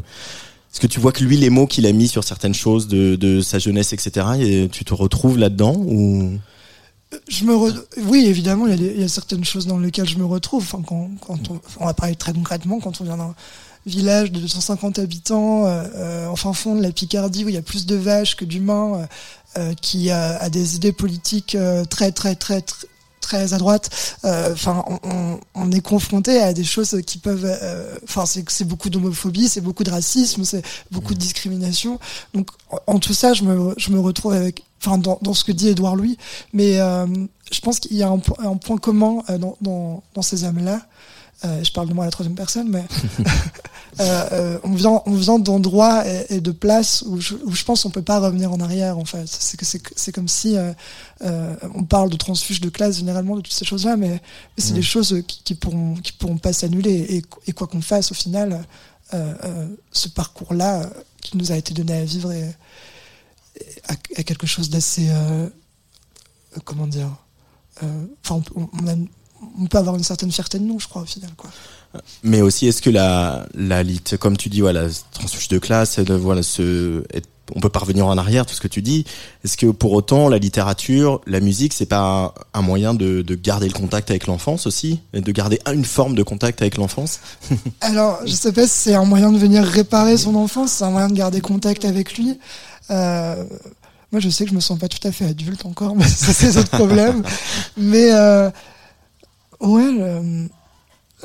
est-ce 0.71 0.80
que 0.80 0.86
tu 0.86 0.99
vois 0.99 1.12
que 1.12 1.23
lui 1.23 1.38
les 1.38 1.49
mots 1.49 1.65
qu'il 1.65 1.88
a 1.88 1.91
mis 1.91 2.08
sur 2.08 2.23
certaines 2.23 2.54
choses 2.54 2.88
de, 2.88 3.41
sa 3.41 3.58
jeunesse 3.58 3.93
etc 3.93 4.28
et 4.39 4.69
tu 4.71 4.86
te 4.86 4.93
retrouves 4.93 5.39
là-dedans 5.39 5.76
ou? 5.76 6.38
Je 7.28 7.45
me 7.45 7.56
Oui, 8.08 8.26
évidemment, 8.26 8.65
il 8.65 8.99
y, 8.99 9.04
a 9.04 9.08
certaines 9.08 9.43
choses 9.43 9.67
dans 9.67 9.78
lesquelles 9.78 10.10
je 10.10 10.17
me 10.17 10.26
retrouve. 10.26 10.63
Enfin, 10.63 10.82
quand, 10.82 11.52
on, 11.52 11.60
on 11.80 11.86
va 11.86 11.93
parler 11.93 12.15
très 12.15 12.34
concrètement, 12.34 12.80
quand 12.80 13.02
on 13.02 13.04
vient 13.04 13.36
village 13.86 14.32
de 14.32 14.39
250 14.39 15.00
habitants, 15.00 15.65
euh, 15.65 15.84
euh, 15.96 16.28
en 16.28 16.36
fin 16.36 16.54
fond 16.54 16.76
de 16.76 16.82
la 16.82 16.91
Picardie, 16.91 17.46
où 17.46 17.50
il 17.50 17.56
y 17.56 17.58
a 17.58 17.62
plus 17.62 17.86
de 17.86 17.96
vaches 17.96 18.36
que 18.36 18.46
d'humains, 18.46 18.96
euh, 18.96 19.06
euh, 19.58 19.74
qui 19.82 20.10
a, 20.10 20.38
a 20.38 20.50
des 20.50 20.76
idées 20.76 20.93
politiques 20.93 21.56
euh, 21.56 21.84
très, 21.86 22.12
très, 22.12 22.36
très, 22.36 22.62
très 22.62 22.88
très 23.22 23.54
à 23.54 23.58
droite. 23.58 23.89
Euh, 24.26 24.52
Enfin, 24.54 24.84
on, 24.88 25.00
on- 25.10 25.39
on 25.56 25.72
est 25.72 25.80
confronté 25.82 26.39
à 26.39 26.52
des 26.54 26.63
choses 26.65 27.02
qui 27.06 27.17
peuvent. 27.19 27.46
euh, 27.46 27.96
Enfin, 28.04 28.26
c'est 28.26 28.43
c'est 28.50 28.65
beaucoup 28.65 28.89
d'homophobie, 28.89 29.48
c'est 29.48 29.62
beaucoup 29.62 29.84
de 29.86 29.91
racisme, 29.91 30.43
c'est 30.43 30.62
beaucoup 30.91 31.13
de 31.13 31.19
discrimination. 31.19 32.00
Donc, 32.34 32.50
en, 32.88 33.00
tout 33.00 33.13
ça, 33.13 33.34
je 33.34 33.43
me, 33.43 33.74
je 33.78 33.91
me 33.91 34.00
retrouve 34.00 34.34
avec. 34.34 34.63
Enfin, 34.86 34.98
dans, 34.98 35.17
dans 35.22 35.34
ce 35.34 35.46
que 35.46 35.54
dit 35.54 35.69
Édouard 35.69 35.96
Louis, 35.96 36.17
mais 36.52 36.82
euh, 36.82 37.08
je 37.50 37.62
pense 37.62 37.80
qu'il 37.80 37.96
y 37.96 38.04
a 38.04 38.10
un, 38.10 38.19
un 38.39 38.58
point 38.58 38.78
commun 38.78 39.19
euh, 39.30 39.38
dans, 39.38 39.56
dans, 39.62 40.04
dans 40.13 40.22
ces 40.22 40.43
âmes-là. 40.43 40.82
Euh, 41.46 41.62
je 41.64 41.72
parle 41.74 41.90
de 41.90 41.94
moi 41.94 42.06
à 42.06 42.08
la 42.08 42.12
troisième 42.12 42.36
personne, 42.36 42.70
mais 42.70 42.86
euh, 44.00 44.24
euh, 44.32 44.60
on 44.64 44.74
vient, 44.74 45.02
on 45.06 45.14
vient 45.14 45.40
d'endroits 45.40 46.08
et, 46.08 46.36
et 46.36 46.42
de 46.42 46.52
places 46.52 47.04
où 47.06 47.20
je, 47.20 47.36
où 47.46 47.52
je 47.54 47.64
pense 47.66 47.84
qu'on 47.84 47.90
peut 47.90 48.02
pas 48.02 48.20
revenir 48.20 48.52
en 48.54 48.60
arrière. 48.62 48.98
En 48.98 49.04
fait, 49.06 49.26
c'est 49.28 49.58
que 49.58 49.66
c'est 49.66 50.12
comme 50.14 50.30
si 50.30 50.56
on 51.22 51.84
parle 51.84 52.10
de 52.10 52.16
transfuge 52.18 52.62
de 52.62 52.70
classe 52.70 52.98
généralement 52.98 53.36
de 53.36 53.42
toutes 53.42 53.54
ces 53.54 53.66
choses-là, 53.66 53.98
mais, 53.98 54.10
mais 54.10 54.20
c'est 54.58 54.72
Mm. 54.72 54.76
des 54.76 54.82
choses 54.82 55.24
qui, 55.28 55.44
qui 55.44 55.56
pourront 55.56 55.96
qui 55.96 56.14
pourront 56.14 56.38
pas 56.38 56.54
s'annuler. 56.54 56.94
Et, 57.18 57.24
et 57.48 57.52
quoi 57.52 57.68
qu'on 57.68 57.82
fasse, 57.82 58.12
au 58.12 58.16
final, 58.16 58.64
ce 59.92 60.08
parcours-là 60.08 60.90
qui 61.22 61.38
nous 61.38 61.52
a 61.52 61.56
été 61.58 61.74
donné 61.74 61.94
à 61.94 62.04
vivre 62.06 62.32
est, 62.32 62.56
est- 63.60 63.82
a, 63.90 63.94
a 64.20 64.24
quelque 64.24 64.48
chose 64.48 64.70
d'assez 64.70 65.08
euh, 65.10 65.50
comment 66.66 66.88
dire. 66.88 67.10
euh, 67.84 68.06
Enfin, 68.24 68.42
on, 68.56 68.88
a- 68.88 68.96
on 69.60 69.66
peut 69.66 69.78
avoir 69.78 69.96
une 69.96 70.04
certaine 70.04 70.32
fierté 70.32 70.60
de 70.60 70.64
nous, 70.64 70.80
je 70.80 70.88
crois, 70.88 71.02
au 71.04 71.06
final, 71.06 71.32
quoi. 71.38 71.50
Mais 72.24 72.42
aussi, 72.42 72.66
est-ce 72.68 72.82
que 72.82 72.90
la, 72.90 73.46
la 73.54 73.84
lit, 73.84 74.02
comme 74.20 74.36
tu 74.36 74.50
dis, 74.50 74.62
voilà, 74.62 74.88
transfuge 75.12 75.48
de 75.48 75.60
classe, 75.60 76.00
de, 76.00 76.14
voilà, 76.16 76.42
ce, 76.42 77.04
être- 77.14 77.30
on 77.56 77.60
peut 77.60 77.70
pas 77.70 77.80
revenir 77.80 78.08
en 78.08 78.18
arrière, 78.18 78.46
tout 78.48 78.56
ce 78.56 78.62
que 78.62 78.68
tu 78.68 78.82
dis. 78.82 79.06
Est-ce 79.44 79.58
que 79.58 79.68
pour 79.68 79.92
autant, 79.92 80.28
la 80.28 80.40
littérature, 80.40 81.22
la 81.28 81.40
musique, 81.40 81.74
c'est 81.74 81.86
pas 81.86 82.34
un, 82.54 82.60
un 82.60 82.62
moyen 82.64 82.96
de, 82.96 83.22
de 83.22 83.36
garder 83.36 83.68
le 83.68 83.74
contact 83.74 84.10
avec 84.10 84.26
l'enfance 84.26 84.66
aussi, 84.66 85.02
et 85.14 85.22
de 85.22 85.32
garder 85.32 85.60
une 85.72 85.86
forme 85.86 86.16
de 86.16 86.24
contact 86.24 86.62
avec 86.64 86.78
l'enfance? 86.78 87.20
Alors, 87.82 88.20
je 88.26 88.32
sais 88.32 88.54
pas 88.54 88.64
si 88.66 88.74
c'est 88.76 88.96
un 88.96 89.06
moyen 89.06 89.32
de 89.32 89.38
venir 89.38 89.64
réparer 89.64 90.18
son 90.18 90.34
enfance, 90.36 90.72
c'est 90.72 90.86
un 90.86 90.89
moyen 90.89 91.10
de 91.10 91.14
garder 91.16 91.41
contact 91.41 91.86
avec 91.86 92.18
lui. 92.18 92.39
Euh, 92.89 93.44
moi, 94.12 94.20
je 94.20 94.30
sais 94.30 94.46
que 94.46 94.50
je 94.52 94.56
me 94.56 94.62
sens 94.62 94.80
pas 94.80 94.88
tout 94.88 95.06
à 95.08 95.12
fait 95.12 95.26
adulte 95.26 95.66
encore, 95.68 95.96
mais 95.98 96.08
ça, 96.08 96.34
c'est 96.34 96.58
autre 96.58 96.70
problème. 96.72 97.22
Mais, 97.78 98.12
euh, 98.14 98.50
ouais, 99.64 99.91
le- 99.91 100.49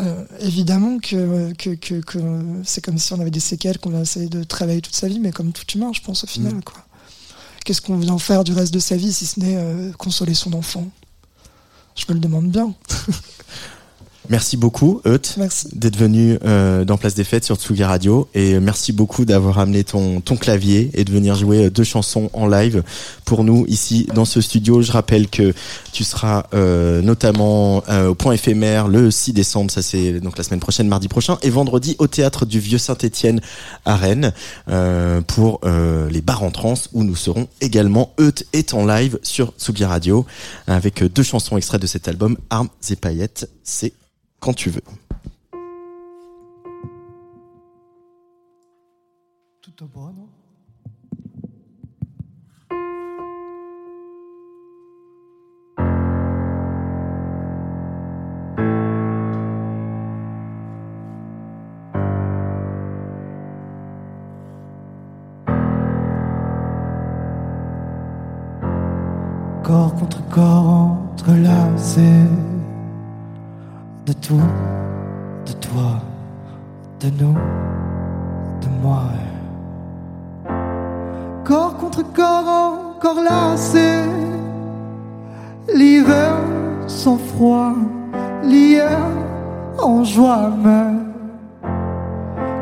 euh, 0.00 0.24
évidemment 0.40 0.98
que, 1.00 1.52
que, 1.54 1.70
que, 1.74 1.94
que 2.00 2.18
c'est 2.64 2.84
comme 2.84 2.98
si 2.98 3.12
on 3.12 3.20
avait 3.20 3.30
des 3.32 3.40
séquelles 3.40 3.78
qu'on 3.78 3.90
va 3.90 4.00
essayer 4.00 4.28
de 4.28 4.44
travailler 4.44 4.80
toute 4.80 4.94
sa 4.94 5.08
vie, 5.08 5.18
mais 5.18 5.32
comme 5.32 5.52
tout 5.52 5.66
humain, 5.76 5.90
je 5.92 6.00
pense, 6.00 6.22
au 6.24 6.26
final, 6.28 6.54
Mm. 6.54 6.62
quoi. 6.62 6.84
qu'est-ce 7.64 7.80
qu'on 7.82 7.96
vient 7.98 8.18
faire 8.18 8.44
du 8.44 8.52
reste 8.52 8.72
de 8.72 8.78
sa 8.78 8.96
vie 8.96 9.12
si 9.12 9.26
ce 9.26 9.40
n'est 9.40 9.56
euh, 9.56 9.92
consoler 9.92 10.34
son 10.34 10.52
enfant? 10.54 10.86
Je 11.96 12.04
me 12.08 12.14
le 12.14 12.20
demande 12.20 12.48
bien. 12.50 12.74
Merci 14.30 14.58
beaucoup, 14.58 15.00
Euth, 15.06 15.38
d'être 15.72 15.96
venu 15.96 16.38
euh, 16.44 16.84
dans 16.84 16.98
Place 16.98 17.14
des 17.14 17.24
Fêtes 17.24 17.44
sur 17.44 17.56
Tsugi 17.56 17.82
Radio. 17.82 18.28
Et 18.34 18.54
euh, 18.54 18.60
merci 18.60 18.92
beaucoup 18.92 19.24
d'avoir 19.24 19.58
amené 19.58 19.84
ton, 19.84 20.20
ton 20.20 20.36
clavier 20.36 20.90
et 20.92 21.04
de 21.04 21.10
venir 21.10 21.34
jouer 21.34 21.64
euh, 21.64 21.70
deux 21.70 21.84
chansons 21.84 22.28
en 22.34 22.46
live 22.46 22.82
pour 23.24 23.42
nous 23.42 23.64
ici 23.68 24.06
dans 24.14 24.26
ce 24.26 24.40
studio. 24.40 24.82
Je 24.82 24.92
rappelle 24.92 25.28
que 25.28 25.54
tu 25.92 26.04
seras 26.04 26.44
euh, 26.54 27.02
notamment 27.02 27.82
euh, 27.88 28.08
au 28.08 28.14
point 28.14 28.32
éphémère 28.32 28.88
le 28.88 29.10
6 29.10 29.32
décembre, 29.32 29.70
ça 29.70 29.82
c'est 29.82 30.20
donc 30.20 30.38
la 30.38 30.44
semaine 30.44 30.60
prochaine, 30.60 30.88
mardi 30.88 31.08
prochain, 31.08 31.38
et 31.42 31.50
vendredi 31.50 31.96
au 31.98 32.06
théâtre 32.06 32.46
du 32.46 32.60
Vieux 32.60 32.78
Saint-Étienne 32.78 33.40
à 33.84 33.96
Rennes 33.96 34.32
euh, 34.68 35.20
pour 35.22 35.60
euh, 35.64 36.08
les 36.10 36.20
bars 36.20 36.42
en 36.42 36.50
trance 36.50 36.88
où 36.92 37.02
nous 37.02 37.16
serons 37.16 37.48
également. 37.60 38.12
Euth 38.20 38.46
est 38.52 38.74
en 38.74 38.86
live 38.86 39.18
sur 39.22 39.52
Tsugi 39.58 39.84
Radio 39.84 40.26
avec 40.66 41.02
deux 41.02 41.22
chansons 41.22 41.56
extraites 41.56 41.82
de 41.82 41.86
cet 41.86 42.08
album, 42.08 42.36
Armes 42.50 42.68
et 42.90 42.96
paillettes. 42.96 43.50
C'est 43.64 43.92
quand 44.40 44.54
tu 44.54 44.70
veux. 44.70 44.82
Tout 49.60 49.86
bois, 49.86 50.12
non? 50.16 50.28
Corps 69.62 69.94
contre 69.96 70.26
corps 70.30 70.66
entrelacés 71.12 72.47
de 74.08 74.14
tout, 74.14 74.40
de 75.44 75.52
toi, 75.60 76.00
de 77.00 77.10
nous, 77.20 77.34
de 78.62 78.68
moi. 78.82 79.02
Corps 81.44 81.76
contre 81.76 82.02
corps 82.14 82.48
encore 82.96 83.20
lassés, 83.22 84.08
l'hiver 85.74 86.36
sans 86.86 87.18
froid, 87.18 87.74
l'hier 88.42 88.98
en 89.78 90.02
joie, 90.04 90.52
mais 90.64 90.94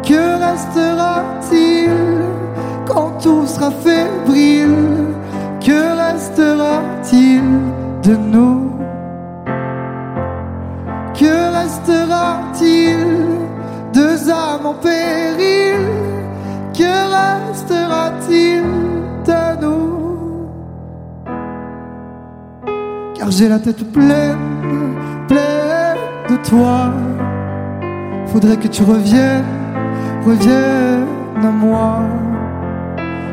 que 0.03 0.23
restera-t-il 0.49 1.91
quand 2.89 3.13
tout 3.23 3.47
sera 3.47 3.71
fébrile? 3.71 5.15
Que 5.61 5.95
restera-t-il 5.97 7.43
de 8.03 8.17
nous? 8.17 8.66
Deux 13.93 14.30
âmes 14.30 14.66
en 14.66 14.74
péril 14.74 15.80
Que 16.74 16.93
restera-t-il 17.53 18.62
de 19.26 19.61
nous? 19.62 20.49
Car 23.14 23.30
j'ai 23.30 23.49
la 23.49 23.59
tête 23.59 23.84
pleine, 23.93 24.39
pleine 25.28 25.97
de 26.28 26.37
toi 26.49 26.93
Faudrait 28.26 28.57
que 28.57 28.68
tu 28.68 28.82
reviennes, 28.82 29.45
reviennes 30.24 31.07
à 31.43 31.51
moi 31.51 32.03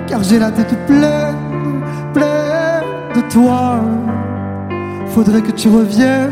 Car 0.07 0.23
j'ai 0.23 0.39
la 0.39 0.51
tête 0.51 0.75
pleine 0.85 1.53
pleine 2.13 2.83
de 3.15 3.21
toi. 3.31 3.81
Faudrait 5.09 5.41
que 5.41 5.51
tu 5.51 5.67
reviennes, 5.67 6.31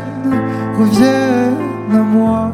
reviennes 0.78 1.92
à 1.92 2.02
moi. 2.02 2.52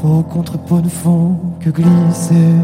Peau 0.00 0.22
contre 0.22 0.56
peau 0.58 0.80
ne 0.80 0.88
font 0.88 1.36
que 1.58 1.70
glisser. 1.70 2.54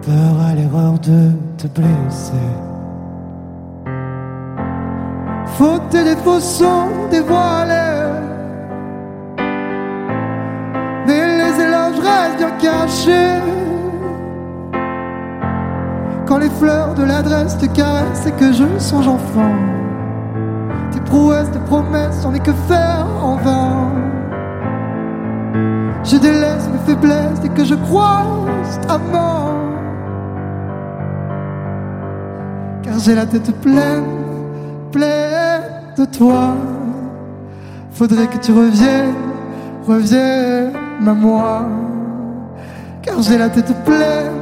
Peur 0.00 0.34
à 0.48 0.54
l'erreur 0.54 0.98
de 1.00 1.32
te 1.58 1.66
blesser. 1.66 2.32
Faute 5.44 5.94
et 5.94 6.04
défauts 6.04 6.40
sont 6.40 6.88
dévoilés. 7.10 8.08
Mais 11.06 11.36
les 11.36 11.60
éloges 11.60 12.00
restent 12.00 12.38
bien 12.38 12.50
cachés. 12.58 13.40
Quand 16.26 16.38
les 16.38 16.48
fleurs 16.48 16.94
de 16.94 17.02
l'adresse 17.02 17.58
te 17.58 17.66
caressent 17.66 18.26
et 18.26 18.32
que 18.32 18.50
je 18.50 18.64
songe 18.78 19.08
enfant, 19.08 19.56
tes 20.90 21.00
prouesses, 21.00 21.50
tes 21.50 21.58
promesses, 21.58 22.22
j'en 22.22 22.32
ai 22.32 22.40
que 22.40 22.52
faire 22.52 23.06
en 23.22 23.36
vain. 23.36 24.11
Je 26.04 26.16
délaisse 26.16 26.68
mes 26.72 26.78
faiblesses 26.86 27.40
dès 27.40 27.48
que 27.48 27.64
je 27.64 27.74
croise 27.74 28.80
ta 28.86 28.98
main. 28.98 29.54
Car 32.82 32.98
j'ai 32.98 33.14
la 33.14 33.26
tête 33.26 33.54
pleine, 33.60 34.04
pleine 34.90 35.62
de 35.96 36.04
toi. 36.04 36.54
Faudrait 37.92 38.26
que 38.26 38.38
tu 38.38 38.52
reviennes, 38.52 39.14
reviennes 39.86 40.72
à 41.06 41.14
moi. 41.14 41.68
Car 43.02 43.22
j'ai 43.22 43.38
la 43.38 43.48
tête 43.48 43.72
pleine, 43.84 44.32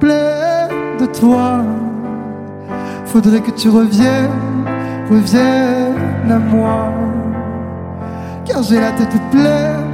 pleine 0.00 0.98
de 0.98 1.06
toi. 1.06 1.62
Faudrait 3.06 3.40
que 3.40 3.52
tu 3.52 3.68
reviennes, 3.68 4.30
reviennes 5.08 6.30
à 6.30 6.38
moi. 6.38 6.92
Car 8.44 8.62
j'ai 8.62 8.80
la 8.80 8.92
tête 8.92 9.20
pleine, 9.30 9.89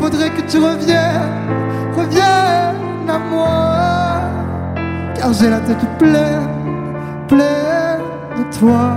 Faudrait 0.00 0.30
que 0.30 0.42
tu 0.42 0.58
reviennes, 0.58 1.30
reviennes 1.96 3.08
à 3.08 3.18
moi. 3.18 3.50
Car 5.14 5.32
j'ai 5.32 5.50
la 5.50 5.60
tête 5.60 5.84
pleine, 5.98 6.48
pleine 7.28 8.02
de 8.38 8.58
toi. 8.58 8.96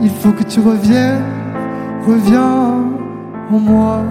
Il 0.00 0.10
faut 0.10 0.32
que 0.32 0.42
tu 0.42 0.60
reviennes, 0.60 1.22
reviens 2.06 2.84
en 3.50 3.58
moi. 3.58 4.02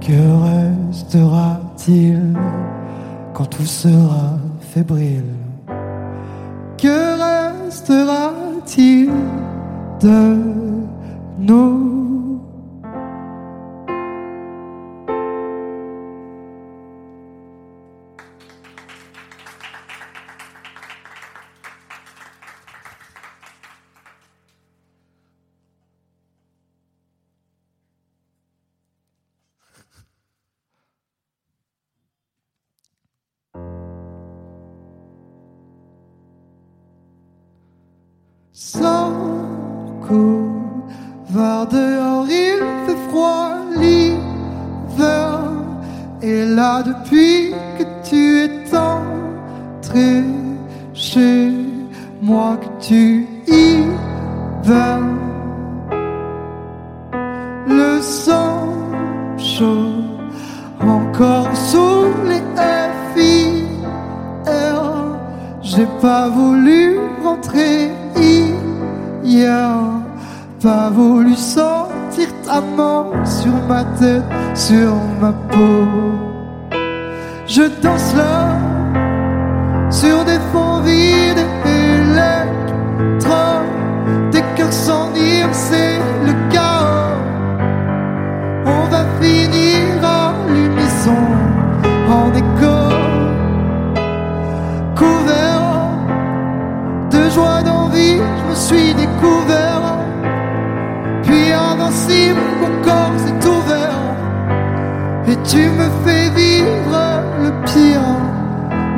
Que 0.00 0.20
restera-t-il 0.92 2.36
quand 3.32 3.46
tout 3.46 3.64
sera 3.64 4.38
fébrile? 4.60 5.51
Que 6.82 6.98
restera-t-il 7.68 9.08
de 10.00 10.36
nous? 11.38 12.01
Tête, 73.98 74.24
sur 74.54 74.94
ma 75.20 75.32
peau. 75.32 75.86
Je 77.46 77.62
danse 77.82 78.14
là 78.16 78.56
sur 79.90 80.24
des 80.24 80.38
fonds 80.52 80.80
vides 80.80 81.44
électro. 81.66 83.32
Des 84.30 84.42
cœurs 84.56 84.72
s'enivrent, 84.72 85.52
c'est 85.52 85.98
le 86.26 86.32
tu 105.44 105.68
me 105.68 105.88
fais 106.04 106.30
vivre 106.30 107.22
le 107.42 107.50
pire, 107.66 108.00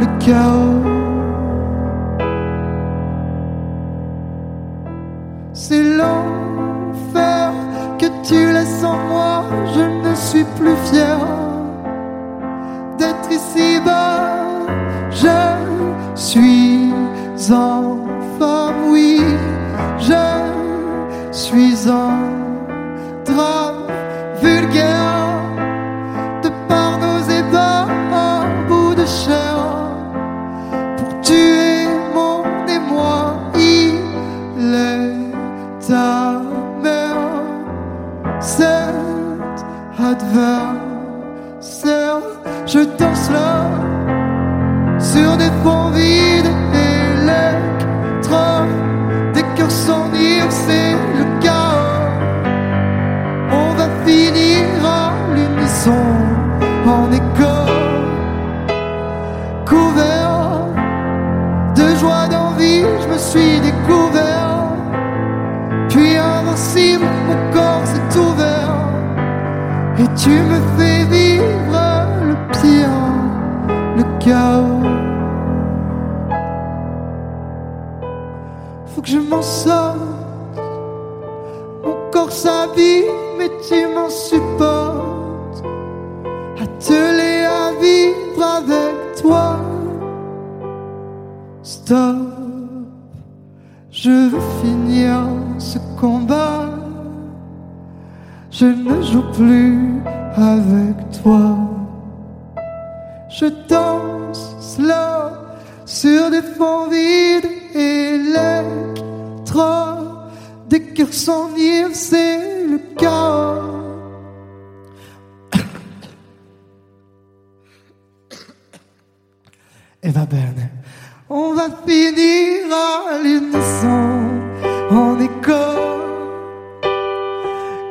le 0.01 0.07
chaos. 0.25 0.95
C'est 5.53 5.83
l'enfer 5.83 7.53
que 7.99 8.07
tu 8.27 8.53
laisses 8.53 8.85
en 8.85 8.99
moi. 9.09 9.45
Je 9.75 10.09
ne 10.09 10.15
suis 10.15 10.45
plus 10.59 10.77
fier 10.91 11.19
d'être 12.99 13.31
ici 13.31 13.81
bas. 13.85 14.37
Je 15.11 15.39
suis 16.15 16.93
en 17.51 17.97
femme, 18.39 18.91
oui. 18.91 19.21
Je 19.99 21.33
suis 21.33 21.89
un 21.89 22.19
drame 23.25 23.64
adversaire. 40.37 42.21
Je 42.67 42.81
danse 42.99 43.31
là 43.31 43.71
sur 44.99 45.37
des 45.37 45.51
fonds 45.63 45.91
vides 45.91 46.24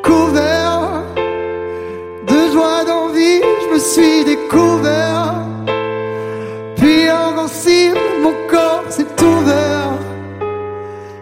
couvert 0.03 1.03
de 2.27 2.51
joie, 2.51 2.83
d'envie. 2.85 3.41
Je 3.61 3.73
me 3.73 3.79
suis 3.79 4.23
découvert, 4.25 5.33
puis 6.75 7.07
invincible, 7.07 7.99
mon 8.21 8.33
corps 8.49 8.85
s'est 8.89 9.15
ouvert. 9.21 9.93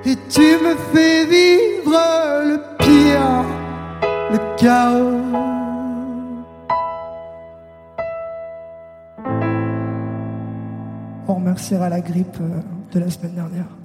Et 0.06 0.18
tu 0.30 0.48
me 0.66 0.76
fais 0.92 1.26
vivre 1.26 2.00
le 2.50 2.58
pire, 2.78 3.46
le 4.32 4.40
chaos. 4.58 5.22
On 11.28 11.36
remerciera 11.36 11.88
la 11.88 12.02
grippe 12.02 12.42
de 12.94 13.00
la 13.00 13.10
semaine 13.10 13.36
dernière. 13.36 13.81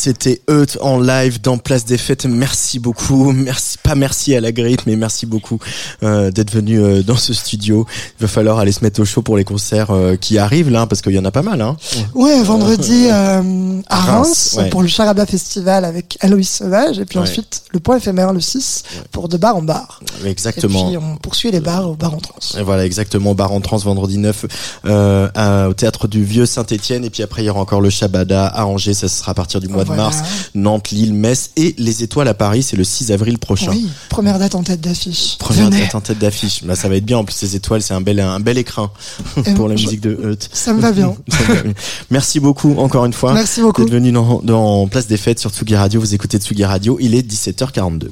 C'était 0.00 0.40
Eut 0.48 0.78
en 0.80 1.00
live 1.00 1.40
dans 1.40 1.58
Place 1.58 1.84
des 1.84 1.98
Fêtes. 1.98 2.24
Merci 2.24 2.78
beaucoup. 2.78 3.32
Merci, 3.32 3.78
pas 3.82 3.96
merci 3.96 4.32
à 4.36 4.40
la 4.40 4.52
grippe, 4.52 4.82
mais 4.86 4.94
merci 4.94 5.26
beaucoup 5.26 5.58
euh, 6.04 6.30
d'être 6.30 6.52
venu 6.52 6.80
euh, 6.80 7.02
dans 7.02 7.16
ce 7.16 7.34
studio. 7.34 7.84
Il 8.18 8.22
va 8.22 8.28
falloir 8.28 8.60
aller 8.60 8.70
se 8.70 8.84
mettre 8.84 9.00
au 9.00 9.04
chaud 9.04 9.22
pour 9.22 9.36
les 9.36 9.42
concerts 9.42 9.90
euh, 9.90 10.14
qui 10.14 10.38
arrivent 10.38 10.70
là, 10.70 10.86
parce 10.86 11.02
qu'il 11.02 11.12
y 11.14 11.18
en 11.18 11.24
a 11.24 11.32
pas 11.32 11.42
mal. 11.42 11.60
Hein. 11.60 11.76
Ouais, 12.14 12.40
vendredi 12.44 13.08
à 13.10 13.42
Reims, 13.90 14.54
ouais. 14.58 14.68
pour 14.70 14.82
le 14.82 14.88
Charabia 14.88 15.26
Festival 15.26 15.84
avec 15.84 16.16
Aloïs 16.20 16.48
Sauvage, 16.48 16.98
et 17.00 17.04
puis 17.04 17.18
Ouais. 17.18 17.24
ensuite 17.24 17.62
le 17.72 17.80
point 17.80 17.96
éphémère 17.96 18.32
le 18.32 18.40
6 18.40 18.84
pour 19.10 19.28
de 19.28 19.36
bar 19.36 19.56
en 19.56 19.62
bar. 19.62 20.00
Exactement. 20.24 20.86
Et 20.90 20.96
puis 20.96 20.96
on 21.04 21.16
poursuit 21.16 21.50
les 21.50 21.60
bars 21.60 21.90
au 21.90 21.94
bar 21.96 22.14
en 22.14 22.18
trans. 22.18 22.34
Et 22.56 22.62
voilà, 22.62 22.84
exactement. 22.86 23.34
Bar 23.34 23.50
en 23.50 23.60
trans 23.60 23.78
vendredi 23.78 24.18
9 24.18 24.46
euh, 24.84 25.28
à- 25.34 25.68
au 25.68 25.74
théâtre 25.74 26.06
du 26.06 26.22
Vieux 26.24 26.46
Saint-Étienne. 26.46 27.04
Et 27.04 27.10
puis 27.10 27.24
après, 27.24 27.42
il 27.42 27.46
y 27.46 27.50
aura 27.50 27.60
encore 27.60 27.80
le 27.80 27.90
Shabada 27.90 28.46
à 28.46 28.64
Angers. 28.66 28.94
Ça 28.94 29.08
sera 29.08 29.32
à 29.32 29.34
partir 29.34 29.58
du 29.60 29.66
mois 29.68 29.84
Voilà. 29.88 30.04
mars. 30.04 30.18
Nantes, 30.54 30.90
Lille, 30.90 31.12
Metz 31.14 31.50
et 31.56 31.74
les 31.78 32.02
Étoiles 32.02 32.28
à 32.28 32.34
Paris. 32.34 32.62
C'est 32.62 32.76
le 32.76 32.84
6 32.84 33.12
avril 33.12 33.38
prochain. 33.38 33.70
Oui, 33.72 33.88
première 34.08 34.38
date 34.38 34.54
en 34.54 34.62
tête 34.62 34.80
d'affiche. 34.80 35.36
Première 35.38 35.66
Venez. 35.70 35.80
date 35.82 35.94
en 35.94 36.00
tête 36.00 36.18
d'affiche. 36.18 36.64
Bah, 36.64 36.74
ça 36.76 36.88
va 36.88 36.96
être 36.96 37.04
bien. 37.04 37.18
En 37.18 37.24
plus, 37.24 37.40
les 37.42 37.56
étoiles, 37.56 37.82
c'est 37.82 37.94
un 37.94 38.00
bel, 38.00 38.20
un 38.20 38.40
bel 38.40 38.58
écrin 38.58 38.90
pour 39.56 39.68
la 39.68 39.76
je- 39.76 39.84
musique 39.84 40.00
de 40.00 40.10
Eut. 40.32 40.38
Ça 40.52 40.72
me 40.72 40.80
va 40.80 40.92
bien. 40.92 41.14
Ça 41.28 41.38
me 41.48 41.54
va 41.54 41.62
bien. 41.62 41.72
Merci 42.10 42.40
beaucoup, 42.40 42.74
encore 42.78 43.04
une 43.04 43.12
fois. 43.12 43.32
Merci 43.34 43.60
beaucoup. 43.60 43.82
D'être 43.84 43.92
venu 43.94 44.12
dans, 44.12 44.40
dans 44.42 44.86
Place 44.88 45.06
des 45.06 45.16
Fêtes 45.16 45.38
sur 45.40 45.50
Tsugi 45.50 45.76
Radio. 45.76 46.00
Vous 46.00 46.14
écoutez 46.14 46.38
Tsugi 46.38 46.64
Radio. 46.64 46.98
Il 47.00 47.14
est 47.14 47.22
17h42. 47.28 48.08